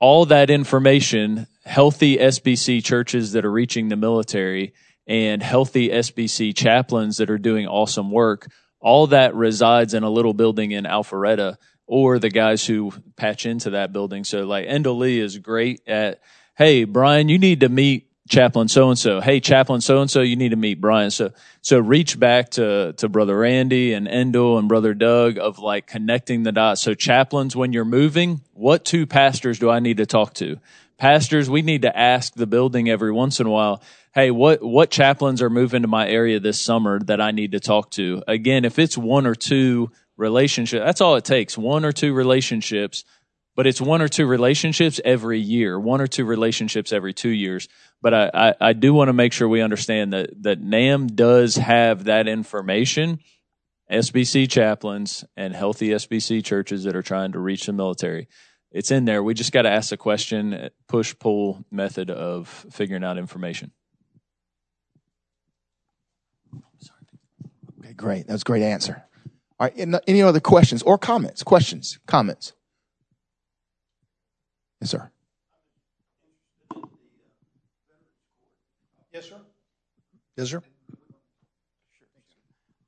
all 0.00 0.24
that 0.26 0.48
information, 0.48 1.46
healthy 1.66 2.16
SBC 2.16 2.82
churches 2.82 3.32
that 3.32 3.44
are 3.44 3.52
reaching 3.52 3.88
the 3.88 3.96
military 3.96 4.72
and 5.06 5.42
healthy 5.42 5.88
SBC 5.88 6.54
chaplains 6.56 7.18
that 7.18 7.30
are 7.30 7.38
doing 7.38 7.66
awesome 7.66 8.10
work. 8.10 8.48
All 8.80 9.08
that 9.08 9.34
resides 9.34 9.94
in 9.94 10.02
a 10.02 10.10
little 10.10 10.34
building 10.34 10.72
in 10.72 10.84
Alpharetta 10.84 11.56
or 11.86 12.18
the 12.18 12.30
guys 12.30 12.66
who 12.66 12.92
patch 13.16 13.46
into 13.46 13.70
that 13.70 13.92
building. 13.92 14.24
So 14.24 14.44
like 14.44 14.66
Endo 14.66 14.92
Lee 14.92 15.20
is 15.20 15.38
great 15.38 15.82
at, 15.86 16.20
Hey, 16.56 16.84
Brian, 16.84 17.28
you 17.28 17.38
need 17.38 17.60
to 17.60 17.68
meet 17.68 18.06
chaplain 18.28 18.68
so 18.68 18.88
and 18.88 18.98
so. 18.98 19.20
Hey, 19.20 19.40
chaplain 19.40 19.80
so 19.80 20.00
and 20.00 20.10
so, 20.10 20.20
you 20.20 20.36
need 20.36 20.50
to 20.50 20.56
meet 20.56 20.80
Brian. 20.80 21.10
So, 21.10 21.30
so 21.62 21.78
reach 21.78 22.18
back 22.18 22.50
to, 22.52 22.92
to 22.94 23.08
brother 23.08 23.38
Randy 23.38 23.92
and 23.92 24.06
Endel 24.06 24.58
and 24.58 24.68
brother 24.68 24.94
Doug 24.94 25.38
of 25.38 25.58
like 25.58 25.86
connecting 25.86 26.42
the 26.42 26.52
dots. 26.52 26.80
So 26.80 26.94
chaplains, 26.94 27.54
when 27.54 27.72
you're 27.72 27.84
moving, 27.84 28.40
what 28.52 28.84
two 28.84 29.06
pastors 29.06 29.58
do 29.58 29.70
I 29.70 29.80
need 29.80 29.98
to 29.98 30.06
talk 30.06 30.34
to? 30.34 30.58
Pastors, 30.98 31.50
we 31.50 31.62
need 31.62 31.82
to 31.82 31.96
ask 31.96 32.34
the 32.34 32.46
building 32.46 32.88
every 32.88 33.12
once 33.12 33.38
in 33.38 33.46
a 33.46 33.50
while, 33.50 33.82
hey, 34.16 34.30
what, 34.30 34.62
what 34.62 34.90
chaplains 34.90 35.42
are 35.42 35.50
moving 35.50 35.82
to 35.82 35.88
my 35.88 36.08
area 36.08 36.40
this 36.40 36.58
summer 36.58 36.98
that 37.00 37.20
I 37.20 37.32
need 37.32 37.52
to 37.52 37.60
talk 37.60 37.90
to? 37.92 38.22
Again, 38.26 38.64
if 38.64 38.78
it's 38.78 38.96
one 38.96 39.26
or 39.26 39.34
two 39.34 39.90
relationships, 40.16 40.82
that's 40.82 41.02
all 41.02 41.16
it 41.16 41.24
takes. 41.26 41.58
One 41.58 41.84
or 41.84 41.92
two 41.92 42.14
relationships, 42.14 43.04
but 43.54 43.66
it's 43.66 43.78
one 43.78 44.00
or 44.00 44.08
two 44.08 44.24
relationships 44.24 45.02
every 45.04 45.38
year, 45.38 45.78
one 45.78 46.00
or 46.00 46.06
two 46.06 46.24
relationships 46.24 46.94
every 46.94 47.12
two 47.12 47.28
years. 47.28 47.68
But 48.00 48.14
I, 48.14 48.30
I, 48.32 48.54
I 48.68 48.72
do 48.72 48.94
want 48.94 49.10
to 49.10 49.12
make 49.12 49.34
sure 49.34 49.48
we 49.48 49.60
understand 49.60 50.14
that, 50.14 50.30
that 50.44 50.62
NAMB 50.62 51.14
does 51.14 51.56
have 51.56 52.04
that 52.04 52.26
information. 52.26 53.20
SBC 53.92 54.50
chaplains 54.50 55.26
and 55.36 55.54
healthy 55.54 55.90
SBC 55.90 56.42
churches 56.42 56.84
that 56.84 56.96
are 56.96 57.02
trying 57.02 57.32
to 57.32 57.38
reach 57.38 57.66
the 57.66 57.72
military 57.74 58.28
it's 58.72 58.90
in 58.90 59.06
there. 59.06 59.22
We 59.22 59.32
just 59.32 59.52
got 59.52 59.62
to 59.62 59.70
ask 59.70 59.88
the 59.88 59.96
question, 59.96 60.68
push 60.86 61.14
pull 61.18 61.64
method 61.70 62.10
of 62.10 62.66
figuring 62.70 63.04
out 63.04 63.16
information. 63.16 63.70
Great. 67.96 68.26
That 68.26 68.32
was 68.34 68.42
a 68.42 68.44
great 68.44 68.62
answer. 68.62 69.04
All 69.58 69.68
right. 69.68 70.00
Any 70.06 70.22
other 70.22 70.40
questions 70.40 70.82
or 70.82 70.98
comments? 70.98 71.42
Questions, 71.42 71.98
comments? 72.06 72.52
Yes, 74.80 74.90
sir. 74.90 75.10
Yes, 79.12 79.24
sir. 79.24 79.40
Yes, 80.36 80.50
sir. 80.50 80.62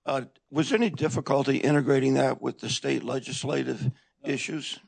Uh, 0.05 0.23
was 0.51 0.69
there 0.71 0.77
any 0.77 0.91
difficulty 0.91 1.57
integrating 1.57 2.15
that 2.15 2.41
with 2.41 2.59
the 2.59 2.69
state 2.69 3.03
legislative 3.03 3.83
no. 3.83 3.91
issues? 4.31 4.79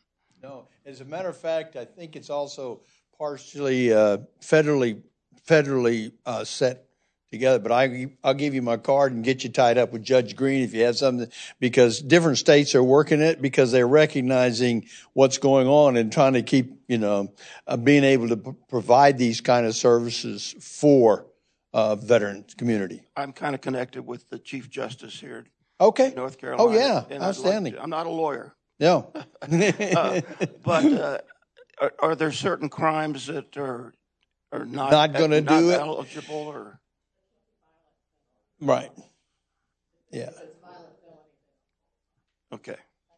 No. 0.42 0.68
As 0.84 1.00
a 1.00 1.04
matter 1.04 1.28
of 1.28 1.36
fact, 1.36 1.76
I 1.76 1.84
think 1.84 2.16
it's 2.16 2.30
also 2.30 2.80
partially 3.18 3.92
uh, 3.92 4.18
federally 4.42 5.02
federally 5.46 6.12
uh, 6.26 6.44
set 6.44 6.89
together. 7.30 7.58
But 7.58 7.72
I, 7.72 8.10
I'll 8.22 8.34
give 8.34 8.54
you 8.54 8.62
my 8.62 8.76
card 8.76 9.12
and 9.12 9.24
get 9.24 9.44
you 9.44 9.50
tied 9.50 9.78
up 9.78 9.92
with 9.92 10.02
Judge 10.02 10.36
Green 10.36 10.62
if 10.62 10.74
you 10.74 10.84
have 10.84 10.96
something, 10.96 11.30
because 11.58 12.00
different 12.00 12.38
states 12.38 12.74
are 12.74 12.82
working 12.82 13.20
it 13.20 13.40
because 13.40 13.72
they're 13.72 13.88
recognizing 13.88 14.86
what's 15.12 15.38
going 15.38 15.68
on 15.68 15.96
and 15.96 16.12
trying 16.12 16.34
to 16.34 16.42
keep, 16.42 16.80
you 16.88 16.98
know, 16.98 17.32
uh, 17.66 17.76
being 17.76 18.04
able 18.04 18.28
to 18.28 18.36
p- 18.36 18.52
provide 18.68 19.18
these 19.18 19.40
kind 19.40 19.66
of 19.66 19.74
services 19.74 20.54
for 20.60 21.26
uh, 21.72 21.96
veterans 21.96 22.54
community. 22.54 23.02
I'm 23.16 23.32
kind 23.32 23.54
of 23.54 23.60
connected 23.60 24.02
with 24.02 24.28
the 24.30 24.38
Chief 24.38 24.68
Justice 24.68 25.18
here. 25.20 25.46
Okay. 25.80 26.12
North 26.14 26.38
Carolina. 26.38 26.68
Oh 26.68 27.10
yeah, 27.10 27.22
outstanding. 27.22 27.74
Like 27.74 27.82
I'm 27.82 27.90
not 27.90 28.06
a 28.06 28.10
lawyer. 28.10 28.54
No. 28.78 29.12
uh, 29.42 30.20
but 30.62 30.84
uh, 30.84 31.18
are, 31.80 31.92
are, 32.00 32.14
there 32.16 32.32
certain 32.32 32.68
crimes 32.68 33.26
that 33.26 33.56
are 33.56 33.94
are 34.52 34.64
not 34.64 34.90
not 34.90 35.12
going 35.12 35.30
to 35.30 35.40
do 35.40 35.70
it 35.70 35.80
eligible 35.80 36.34
or 36.34 36.79
right? 38.60 38.90
Yeah. 40.10 40.30
Okay. 42.52 42.76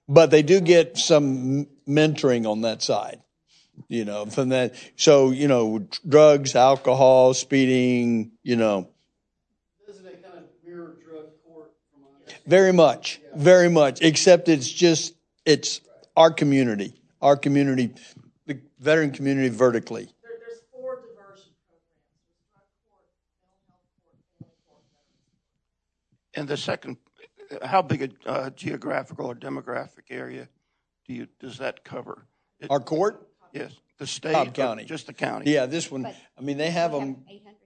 But 0.09 0.31
they 0.31 0.43
do 0.43 0.61
get 0.61 0.99
some 0.99 1.67
mentoring 1.89 2.47
on 2.51 2.63
that 2.63 2.83
side, 2.83 3.23
you 3.89 4.05
know, 4.05 4.27
from 4.27 4.51
that. 4.51 4.75
So 4.97 5.31
you 5.31 5.49
know, 5.49 5.87
drugs, 6.07 6.55
alcohol, 6.55 7.35
speeding, 7.35 8.33
you 8.43 8.57
know. 8.57 8.89
Very 12.47 12.73
much, 12.73 13.21
very 13.37 13.69
much. 13.69 14.03
Except 14.03 14.49
it's 14.49 14.69
just 14.69 15.15
it's 15.45 15.81
our 16.17 16.31
community, 16.33 16.95
our 17.21 17.37
community, 17.37 17.95
the 18.47 18.59
veteran 18.81 19.13
community 19.13 19.49
vertically. 19.49 20.09
there's 20.23 20.61
four 20.73 20.97
diversion 20.97 21.53
programs. 21.69 22.13
And 26.35 26.49
the 26.49 26.57
second, 26.57 26.97
how 27.63 27.83
big 27.83 28.15
a 28.27 28.29
uh, 28.29 28.51
geographical 28.51 29.27
or 29.27 29.35
demographic 29.35 30.11
area 30.11 30.49
do 31.07 31.15
you 31.15 31.29
does 31.39 31.59
that 31.59 31.85
cover? 31.85 32.27
It, 32.61 32.71
our 32.71 32.81
court? 32.81 33.29
Yes, 33.53 33.73
the 33.99 34.07
state, 34.07 34.33
Cobb 34.33 34.55
County, 34.55 34.85
just 34.85 35.07
the 35.07 35.13
county. 35.13 35.51
Yeah, 35.53 35.67
this 35.67 35.91
one. 35.91 36.03
But 36.05 36.17
I 36.39 36.41
mean, 36.41 36.57
they 36.57 36.71
have 36.71 36.93
them. 36.93 37.25
800, 37.29 37.57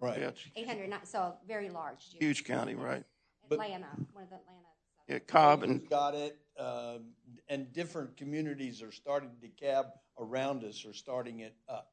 Right. 0.00 0.18
Yeah, 0.18 0.28
it's 0.28 0.40
800, 0.56 0.90
so 1.04 1.34
very 1.46 1.68
large. 1.68 1.98
huge 2.18 2.44
county, 2.44 2.74
right? 2.74 3.04
Atlanta, 3.50 3.86
one 4.12 4.24
of 4.24 4.30
the 4.30 4.36
Atlanta. 4.36 4.60
Yeah, 5.08 5.18
Cobb 5.18 5.62
and 5.62 5.86
got 5.90 6.14
it, 6.14 6.38
um, 6.58 7.10
and 7.48 7.70
different 7.72 8.16
communities 8.16 8.80
are 8.80 8.92
starting 8.92 9.30
to 9.42 9.48
cab 9.48 9.86
around 10.18 10.64
us 10.64 10.84
are 10.86 10.92
starting 10.92 11.40
it 11.40 11.54
up. 11.68 11.90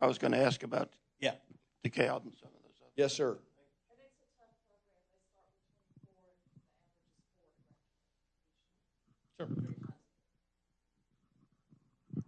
I 0.00 0.06
was 0.06 0.18
going 0.18 0.32
to 0.32 0.38
ask 0.38 0.62
about 0.62 0.90
Yeah. 1.20 1.32
DeKalb 1.84 2.24
and 2.24 2.34
some 2.34 2.48
of 2.48 2.62
those. 2.62 2.80
Other. 2.80 2.92
Yes, 2.96 3.12
sir. 3.12 3.38
Sure. 9.38 9.48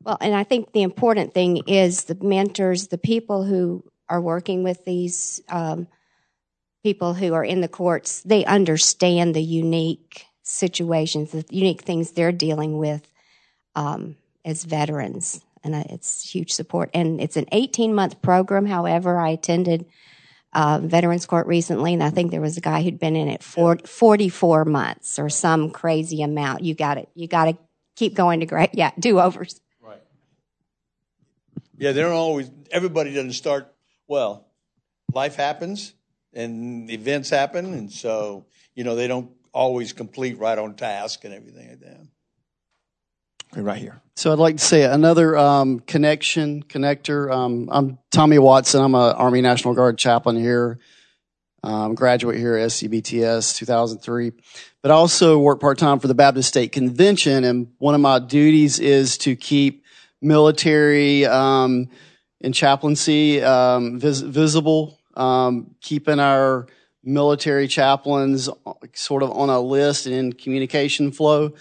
Well, 0.03 0.19
and 0.21 0.35
I 0.35 0.45
think 0.45 0.73
the 0.73 0.83
important 0.83 1.35
thing 1.35 1.59
is 1.67 2.05
the 2.05 2.17
mentors, 2.21 2.89
the 2.89 2.99
people 2.99 3.45
who 3.45 3.85
are 4.09 4.21
working 4.21 4.63
with 4.63 4.85
these 4.85 5.41
um, 5.49 5.89
people 6.85 7.15
who 7.15 7.35
are 7.35 7.45
in 7.45 7.61
the 7.61 7.69
courts, 7.69 8.23
they 8.23 8.45
understand 8.45 9.35
the 9.35 9.43
unique 9.43 10.27
situations, 10.45 11.33
the 11.33 11.45
unique 11.51 11.83
things 11.83 12.13
they're 12.13 12.31
dealing 12.31 12.79
with 12.79 13.11
um, 13.75 14.17
as 14.45 14.65
veterans. 14.65 15.41
And 15.65 15.75
it's 15.75 16.31
huge 16.31 16.53
support. 16.53 16.91
And 16.95 17.21
it's 17.21 17.37
an 17.37 17.47
18 17.51 17.93
month 17.93 18.23
program. 18.23 18.67
However, 18.67 19.19
I 19.19 19.31
attended 19.31 19.87
uh, 20.57 20.81
Veterans 20.83 21.27
Court 21.27 21.47
recently, 21.47 21.93
and 21.93 22.03
I 22.03 22.09
think 22.09 22.31
there 22.31 22.41
was 22.41 22.57
a 22.57 22.63
guy 22.63 22.83
who'd 22.83 22.99
been 22.99 23.15
in 23.15 23.29
it 23.29 23.43
for 23.43 23.77
44 23.77 24.65
months 24.65 25.19
or 25.19 25.29
some 25.29 25.71
crazy 25.71 26.23
amount. 26.23 26.65
You 26.65 26.75
got 26.75 26.97
it. 26.97 27.11
You 27.15 27.29
got 27.29 27.45
to 27.45 27.59
keep 27.95 28.15
going 28.15 28.41
to 28.41 28.47
great, 28.47 28.71
yeah, 28.73 28.91
do 28.99 29.21
overs. 29.21 29.61
Right. 29.83 30.03
Yeah, 31.77 31.93
they 31.93 32.01
don't 32.01 32.13
always, 32.13 32.51
everybody 32.71 33.13
doesn't 33.13 33.35
start, 33.35 33.71
well, 34.09 34.47
life 35.13 35.37
happens 35.37 35.93
and 36.33 36.91
events 36.91 37.29
happen. 37.29 37.75
And 37.75 37.93
so, 37.93 38.47
you 38.75 38.83
know, 38.83 38.97
they 38.97 39.09
don't 39.09 39.31
always 39.53 39.93
complete 39.93 40.39
right 40.39 40.59
on 40.59 40.75
task 40.75 41.25
and 41.25 41.35
everything 41.35 41.69
like 41.69 41.81
that. 41.81 42.07
Right 43.55 43.81
here. 43.81 44.01
So 44.17 44.33
I'd 44.33 44.39
like 44.39 44.57
to 44.57 44.65
say 44.65 44.85
another 44.85 45.37
um, 45.37 45.81
connection, 45.81 46.63
connector. 46.63 47.31
Um, 47.31 47.69
I'm 47.71 47.99
Tommy 48.11 48.39
Watson. 48.39 48.83
I'm 48.83 48.95
a 48.95 49.13
Army 49.13 49.41
National 49.41 49.75
Guard 49.75 49.99
chaplain 49.99 50.37
here. 50.37 50.79
Um, 51.63 51.95
graduate 51.95 52.39
here 52.39 52.57
at 52.57 52.71
SEBTS 52.71 53.57
2003. 53.57 54.33
But 54.83 54.91
I 54.91 54.95
also 54.95 55.39
work 55.39 55.61
part 55.61 55.79
time 55.79 55.99
for 55.99 56.07
the 56.07 56.15
Baptist 56.15 56.49
State 56.49 56.73
Convention, 56.73 57.45
and 57.45 57.73
one 57.79 57.95
of 57.95 58.01
my 58.01 58.19
duties 58.19 58.79
is 58.79 59.19
to 59.19 59.35
keep 59.35 59.85
military 60.23 61.27
um, 61.27 61.89
and 62.41 62.55
chaplaincy 62.55 63.43
um, 63.43 63.99
vis- 63.99 64.21
visible, 64.21 64.99
um, 65.15 65.75
keeping 65.81 66.21
our 66.21 66.69
military 67.03 67.69
chaplains 67.69 68.49
sort 68.95 69.23
of 69.23 69.31
on 69.33 69.51
a 69.51 69.61
list 69.61 70.07
and 70.07 70.15
in 70.15 70.33
communication 70.33 71.11
flow. 71.13 71.53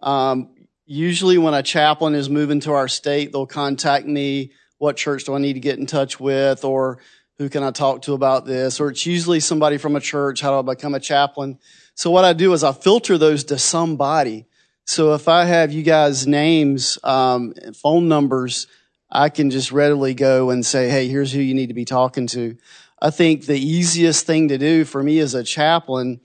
Um, 0.00 0.50
usually, 0.86 1.38
when 1.38 1.54
a 1.54 1.62
chaplain 1.62 2.14
is 2.14 2.28
moving 2.28 2.60
to 2.60 2.72
our 2.72 2.88
state, 2.88 3.32
they'll 3.32 3.46
contact 3.46 4.06
me. 4.06 4.52
What 4.78 4.96
church 4.96 5.24
do 5.24 5.34
I 5.34 5.38
need 5.38 5.54
to 5.54 5.60
get 5.60 5.78
in 5.78 5.86
touch 5.86 6.18
with? 6.18 6.64
Or 6.64 6.98
who 7.38 7.48
can 7.48 7.62
I 7.62 7.70
talk 7.70 8.02
to 8.02 8.14
about 8.14 8.46
this? 8.46 8.80
Or 8.80 8.90
it's 8.90 9.06
usually 9.06 9.40
somebody 9.40 9.78
from 9.78 9.96
a 9.96 10.00
church. 10.00 10.40
How 10.40 10.50
do 10.50 10.68
I 10.68 10.74
become 10.74 10.94
a 10.94 11.00
chaplain? 11.00 11.58
So 11.94 12.10
what 12.10 12.24
I 12.24 12.32
do 12.32 12.52
is 12.52 12.64
I 12.64 12.72
filter 12.72 13.18
those 13.18 13.44
to 13.44 13.58
somebody. 13.58 14.46
So 14.84 15.14
if 15.14 15.28
I 15.28 15.44
have 15.44 15.72
you 15.72 15.82
guys' 15.82 16.26
names, 16.26 16.98
um, 17.04 17.54
phone 17.74 18.08
numbers, 18.08 18.66
I 19.10 19.28
can 19.28 19.50
just 19.50 19.72
readily 19.72 20.14
go 20.14 20.50
and 20.50 20.64
say, 20.64 20.88
Hey, 20.88 21.08
here's 21.08 21.32
who 21.32 21.40
you 21.40 21.54
need 21.54 21.68
to 21.68 21.74
be 21.74 21.84
talking 21.84 22.26
to. 22.28 22.56
I 23.00 23.10
think 23.10 23.46
the 23.46 23.58
easiest 23.58 24.26
thing 24.26 24.48
to 24.48 24.58
do 24.58 24.84
for 24.84 25.02
me 25.02 25.18
as 25.18 25.34
a 25.34 25.44
chaplain 25.44 26.20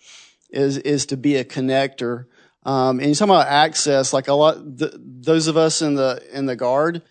is, 0.49 0.77
is 0.77 1.07
to 1.07 1.17
be 1.17 1.35
a 1.35 1.43
connector. 1.43 2.25
Um, 2.67 2.99
and 2.99 3.07
you're 3.07 3.15
talking 3.15 3.33
about 3.33 3.47
access, 3.47 4.11
like 4.11 4.27
a 4.27 4.33
lot, 4.33 4.77
the, 4.77 4.91
those 5.01 5.47
of 5.47 5.55
us 5.55 5.81
in 5.81 5.95
the, 5.95 6.21
in 6.33 6.47
the 6.47 6.57
guard, 6.57 7.01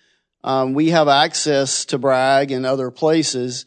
um, 0.44 0.74
we 0.74 0.90
have 0.90 1.08
access 1.08 1.86
to 1.86 1.98
Bragg 1.98 2.52
and 2.52 2.66
other 2.66 2.90
places. 2.90 3.64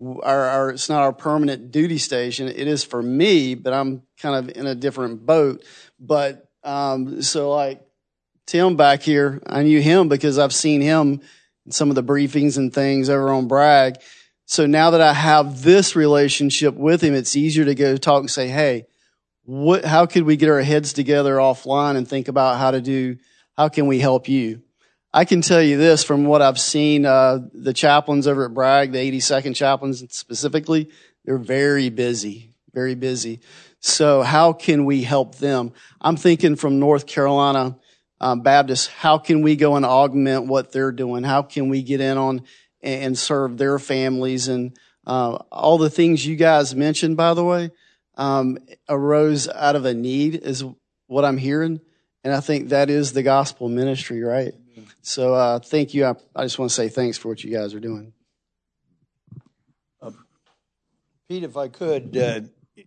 Our, 0.00 0.44
our, 0.46 0.70
it's 0.70 0.88
not 0.88 1.02
our 1.02 1.12
permanent 1.12 1.70
duty 1.70 1.98
station. 1.98 2.48
It 2.48 2.66
is 2.66 2.82
for 2.82 3.00
me, 3.00 3.54
but 3.54 3.72
I'm 3.72 4.02
kind 4.20 4.34
of 4.34 4.56
in 4.56 4.66
a 4.66 4.74
different 4.74 5.24
boat. 5.26 5.64
But, 6.00 6.50
um, 6.64 7.22
so 7.22 7.52
like 7.52 7.82
Tim 8.46 8.76
back 8.76 9.02
here, 9.02 9.40
I 9.46 9.62
knew 9.62 9.80
him 9.80 10.08
because 10.08 10.40
I've 10.40 10.52
seen 10.52 10.80
him 10.80 11.20
in 11.66 11.70
some 11.70 11.88
of 11.88 11.94
the 11.94 12.02
briefings 12.02 12.56
and 12.56 12.74
things 12.74 13.08
over 13.08 13.30
on 13.30 13.46
Bragg. 13.46 13.98
So 14.46 14.66
now 14.66 14.90
that 14.90 15.00
I 15.00 15.12
have 15.12 15.62
this 15.62 15.94
relationship 15.94 16.74
with 16.74 17.00
him, 17.00 17.14
it's 17.14 17.36
easier 17.36 17.64
to 17.64 17.76
go 17.76 17.96
talk 17.96 18.22
and 18.22 18.30
say, 18.30 18.48
Hey, 18.48 18.86
what, 19.48 19.82
how 19.82 20.04
could 20.04 20.24
we 20.24 20.36
get 20.36 20.50
our 20.50 20.60
heads 20.60 20.92
together 20.92 21.36
offline 21.36 21.96
and 21.96 22.06
think 22.06 22.28
about 22.28 22.58
how 22.58 22.70
to 22.70 22.82
do, 22.82 23.16
how 23.56 23.70
can 23.70 23.86
we 23.86 23.98
help 23.98 24.28
you? 24.28 24.60
I 25.10 25.24
can 25.24 25.40
tell 25.40 25.62
you 25.62 25.78
this 25.78 26.04
from 26.04 26.26
what 26.26 26.42
I've 26.42 26.60
seen, 26.60 27.06
uh, 27.06 27.38
the 27.54 27.72
chaplains 27.72 28.26
over 28.26 28.44
at 28.44 28.52
Bragg, 28.52 28.92
the 28.92 28.98
82nd 28.98 29.56
chaplains 29.56 30.04
specifically, 30.14 30.90
they're 31.24 31.38
very 31.38 31.88
busy, 31.88 32.52
very 32.74 32.94
busy. 32.94 33.40
So 33.80 34.20
how 34.20 34.52
can 34.52 34.84
we 34.84 35.02
help 35.02 35.36
them? 35.36 35.72
I'm 35.98 36.18
thinking 36.18 36.54
from 36.54 36.78
North 36.78 37.06
Carolina 37.06 37.78
um, 38.20 38.42
Baptist, 38.42 38.90
how 38.90 39.16
can 39.16 39.40
we 39.40 39.56
go 39.56 39.76
and 39.76 39.86
augment 39.86 40.44
what 40.44 40.72
they're 40.72 40.92
doing? 40.92 41.24
How 41.24 41.40
can 41.40 41.70
we 41.70 41.82
get 41.82 42.02
in 42.02 42.18
on 42.18 42.42
and 42.82 43.16
serve 43.16 43.56
their 43.56 43.78
families 43.78 44.48
and 44.48 44.76
uh, 45.06 45.36
all 45.50 45.78
the 45.78 45.88
things 45.88 46.26
you 46.26 46.36
guys 46.36 46.74
mentioned, 46.74 47.16
by 47.16 47.32
the 47.32 47.44
way, 47.44 47.70
um, 48.18 48.58
arose 48.88 49.48
out 49.48 49.76
of 49.76 49.84
a 49.84 49.94
need 49.94 50.34
is 50.34 50.64
what 51.06 51.24
I'm 51.24 51.38
hearing. 51.38 51.80
And 52.24 52.34
I 52.34 52.40
think 52.40 52.68
that 52.70 52.90
is 52.90 53.12
the 53.12 53.22
gospel 53.22 53.68
ministry, 53.68 54.22
right? 54.22 54.52
So 55.00 55.34
uh, 55.34 55.60
thank 55.60 55.94
you. 55.94 56.04
I, 56.04 56.14
I, 56.34 56.44
just 56.44 56.58
want 56.58 56.70
to 56.70 56.74
say 56.74 56.88
thanks 56.88 57.16
for 57.16 57.28
what 57.28 57.42
you 57.42 57.50
guys 57.50 57.72
are 57.74 57.80
doing. 57.80 58.12
Uh, 60.02 60.10
Pete, 61.28 61.44
if 61.44 61.56
I 61.56 61.68
could, 61.68 62.16
uh, 62.16 62.40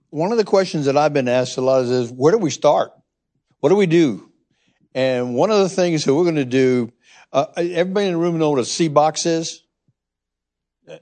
one 0.09 0.31
of 0.31 0.37
the 0.37 0.43
questions 0.43 0.85
that 0.85 0.97
I've 0.97 1.13
been 1.13 1.27
asked 1.27 1.57
a 1.57 1.61
lot 1.61 1.85
is, 1.85 2.11
where 2.11 2.31
do 2.31 2.37
we 2.37 2.51
start? 2.51 2.91
What 3.59 3.69
do 3.69 3.75
we 3.75 3.87
do? 3.87 4.29
And 4.93 5.35
one 5.35 5.49
of 5.49 5.59
the 5.59 5.69
things 5.69 6.03
that 6.03 6.13
we're 6.13 6.23
going 6.23 6.35
to 6.35 6.45
do, 6.45 6.91
uh, 7.31 7.45
everybody 7.55 8.07
in 8.07 8.13
the 8.13 8.19
room 8.19 8.37
know 8.37 8.49
what 8.49 8.59
a 8.59 8.63
CBOC 8.63 9.25
is? 9.25 9.63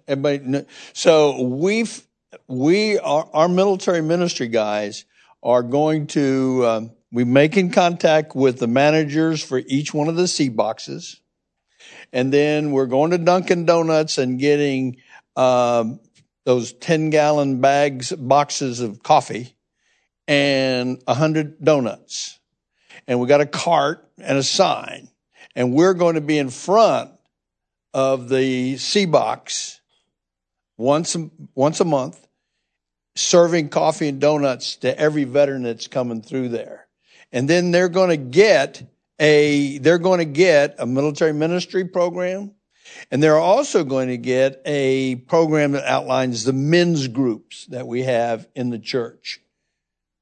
Everybody, 0.08 0.66
so 0.94 1.42
we've, 1.42 2.06
we 2.48 3.00
are, 3.00 3.30
our 3.34 3.48
military 3.48 4.02
ministry 4.02 4.48
guys 4.48 5.06
are 5.42 5.64
going 5.64 6.08
to, 6.08 6.66
um, 6.66 6.92
we're 7.12 7.26
making 7.26 7.72
contact 7.72 8.36
with 8.36 8.60
the 8.60 8.68
managers 8.68 9.44
for 9.44 9.62
each 9.66 9.94
one 9.94 10.08
of 10.08 10.16
the 10.16 10.24
CBOCs. 10.24 11.20
And 12.12 12.34
then 12.34 12.72
we're 12.72 12.88
going 12.88 13.12
to 13.12 13.18
Dunkin' 13.18 13.66
Donuts 13.66 14.18
and 14.18 14.40
getting 14.40 14.98
um, 15.36 16.00
those 16.46 16.74
10 16.74 17.10
gallon 17.10 17.62
bags, 17.62 18.12
boxes 18.12 18.80
of 18.80 19.02
coffee 19.04 19.56
and 20.28 21.02
a 21.08 21.14
100 21.14 21.64
donuts. 21.64 22.40
And 23.08 23.20
we 23.20 23.28
got 23.28 23.42
a 23.42 23.46
cart 23.46 24.08
and 24.18 24.38
a 24.38 24.44
sign. 24.44 25.10
And 25.56 25.74
we're 25.74 25.96
going 25.96 26.16
to 26.16 26.22
be 26.22 26.38
in 26.38 26.50
front 26.50 27.12
of 27.94 28.30
the 28.30 28.76
CBOC 28.76 29.79
once, 30.80 31.16
once 31.56 31.80
a 31.82 31.86
month, 31.86 32.26
serving 33.16 33.70
coffee 33.70 34.08
and 34.08 34.22
donuts 34.22 34.78
to 34.78 34.98
every 34.98 35.26
veteran 35.26 35.64
that's 35.64 35.88
coming 35.88 36.22
through 36.22 36.50
there. 36.50 36.88
And 37.32 37.50
then 37.50 37.72
they're 37.72 37.90
going 37.90 38.10
to 38.10 38.18
get 38.18 38.82
a 39.20 39.78
they're 39.80 39.98
going 39.98 40.20
to 40.20 40.26
get 40.26 40.76
a 40.80 40.86
military 40.86 41.34
ministry 41.34 41.84
program 41.84 42.56
and 43.12 43.22
they're 43.22 43.38
also 43.38 43.84
going 43.84 44.08
to 44.08 44.18
get 44.18 44.62
a 44.66 45.16
program 45.16 45.74
that 45.74 45.84
outlines 45.84 46.46
the 46.46 46.54
men's 46.54 47.08
groups 47.10 47.66
that 47.68 47.86
we 47.86 48.04
have 48.04 48.48
in 48.56 48.70
the 48.70 48.80
church. 48.80 49.42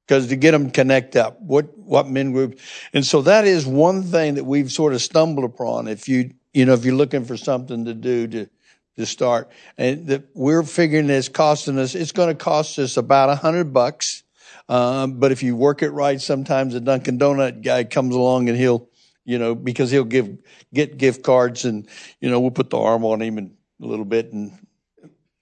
Because 0.05 0.27
to 0.29 0.35
get 0.35 0.51
them 0.51 0.71
connect 0.71 1.15
up 1.15 1.39
what 1.39 1.77
what 1.77 2.07
men 2.07 2.31
groups 2.31 2.63
and 2.93 3.05
so 3.05 3.21
that 3.21 3.45
is 3.45 3.67
one 3.67 4.03
thing 4.03 4.35
that 4.35 4.45
we've 4.45 4.71
sort 4.71 4.93
of 4.93 5.01
stumbled 5.01 5.45
upon. 5.45 5.87
If 5.87 6.09
you 6.09 6.31
you 6.53 6.65
know 6.65 6.73
if 6.73 6.83
you're 6.83 6.95
looking 6.95 7.25
for 7.25 7.37
something 7.37 7.85
to 7.85 7.93
do 7.93 8.27
to 8.27 8.49
to 8.97 9.05
start 9.05 9.49
and 9.77 10.07
that 10.07 10.23
we're 10.33 10.63
figuring 10.63 11.09
it's 11.09 11.29
costing 11.29 11.79
us 11.79 11.95
it's 11.95 12.11
going 12.11 12.29
to 12.29 12.35
cost 12.35 12.77
us 12.79 12.97
about 12.97 13.29
a 13.29 13.35
hundred 13.35 13.73
bucks 13.73 14.23
um, 14.69 15.19
but 15.19 15.31
if 15.31 15.43
you 15.43 15.55
work 15.55 15.81
it 15.81 15.91
right, 15.91 16.19
sometimes 16.19 16.75
a 16.75 16.81
Dunkin' 16.81 17.17
Donut 17.17 17.63
guy 17.63 17.83
comes 17.85 18.13
along 18.13 18.49
and 18.49 18.57
he'll, 18.57 18.89
you 19.23 19.39
know, 19.39 19.55
because 19.55 19.91
he'll 19.91 20.03
give 20.03 20.37
get 20.73 20.97
gift 20.97 21.23
cards 21.23 21.63
and 21.65 21.87
you 22.19 22.29
know 22.29 22.39
we'll 22.39 22.51
put 22.51 22.69
the 22.69 22.77
arm 22.77 23.05
on 23.05 23.21
him 23.21 23.37
and 23.37 23.55
a 23.81 23.85
little 23.85 24.05
bit 24.05 24.33
and 24.33 24.57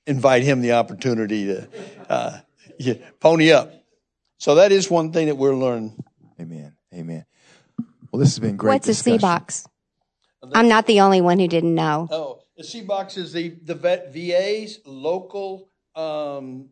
invite 0.06 0.44
him 0.44 0.62
the 0.62 0.74
opportunity 0.74 1.46
to 1.48 1.68
uh, 2.10 2.38
yeah, 2.78 2.96
pony 3.20 3.52
up. 3.52 3.74
So 4.38 4.56
that 4.56 4.72
is 4.72 4.92
one 4.92 5.12
thing 5.12 5.28
that 5.28 5.36
we're 5.36 5.56
learning. 5.56 6.04
Amen. 6.40 6.76
Amen. 6.94 7.26
Well, 8.12 8.20
this 8.20 8.30
has 8.30 8.40
been 8.40 8.58
great. 8.58 8.74
What's 8.74 8.88
discussion. 8.88 9.16
a 9.16 9.20
C 9.20 9.22
box? 9.22 9.68
I'm 10.54 10.68
not 10.68 10.86
the 10.86 11.02
only 11.02 11.22
one 11.22 11.40
who 11.40 11.48
didn't 11.48 11.74
know. 11.74 12.08
Oh, 12.12 12.42
the 12.58 12.64
CBOC 12.64 13.18
is 13.18 13.34
the 13.34 13.50
the 13.64 13.76
vet 13.76 14.14
VA's 14.14 14.80
local 14.86 15.70
um, 15.96 16.70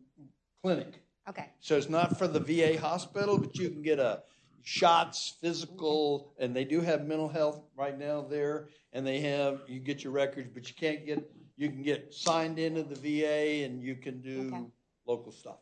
clinic. 0.62 1.00
Okay. 1.28 1.46
So 1.60 1.76
it's 1.76 1.88
not 1.88 2.18
for 2.18 2.28
the 2.28 2.40
VA 2.40 2.78
hospital, 2.78 3.38
but 3.38 3.56
you 3.56 3.70
can 3.70 3.82
get 3.82 3.98
a 3.98 4.22
shots, 4.62 5.36
physical, 5.40 6.32
and 6.38 6.54
they 6.56 6.64
do 6.64 6.80
have 6.80 7.06
mental 7.06 7.28
health 7.28 7.62
right 7.76 7.98
now 7.98 8.22
there, 8.22 8.68
and 8.92 9.06
they 9.06 9.20
have 9.20 9.60
you 9.68 9.80
get 9.80 10.02
your 10.02 10.12
records, 10.12 10.48
but 10.52 10.68
you 10.68 10.74
can't 10.74 11.06
get 11.06 11.30
you 11.56 11.68
can 11.68 11.82
get 11.82 12.12
signed 12.12 12.58
into 12.58 12.82
the 12.82 12.96
VA 12.96 13.64
and 13.64 13.82
you 13.82 13.94
can 13.94 14.20
do 14.20 14.48
okay. 14.48 14.64
local 15.06 15.32
stuff. 15.32 15.58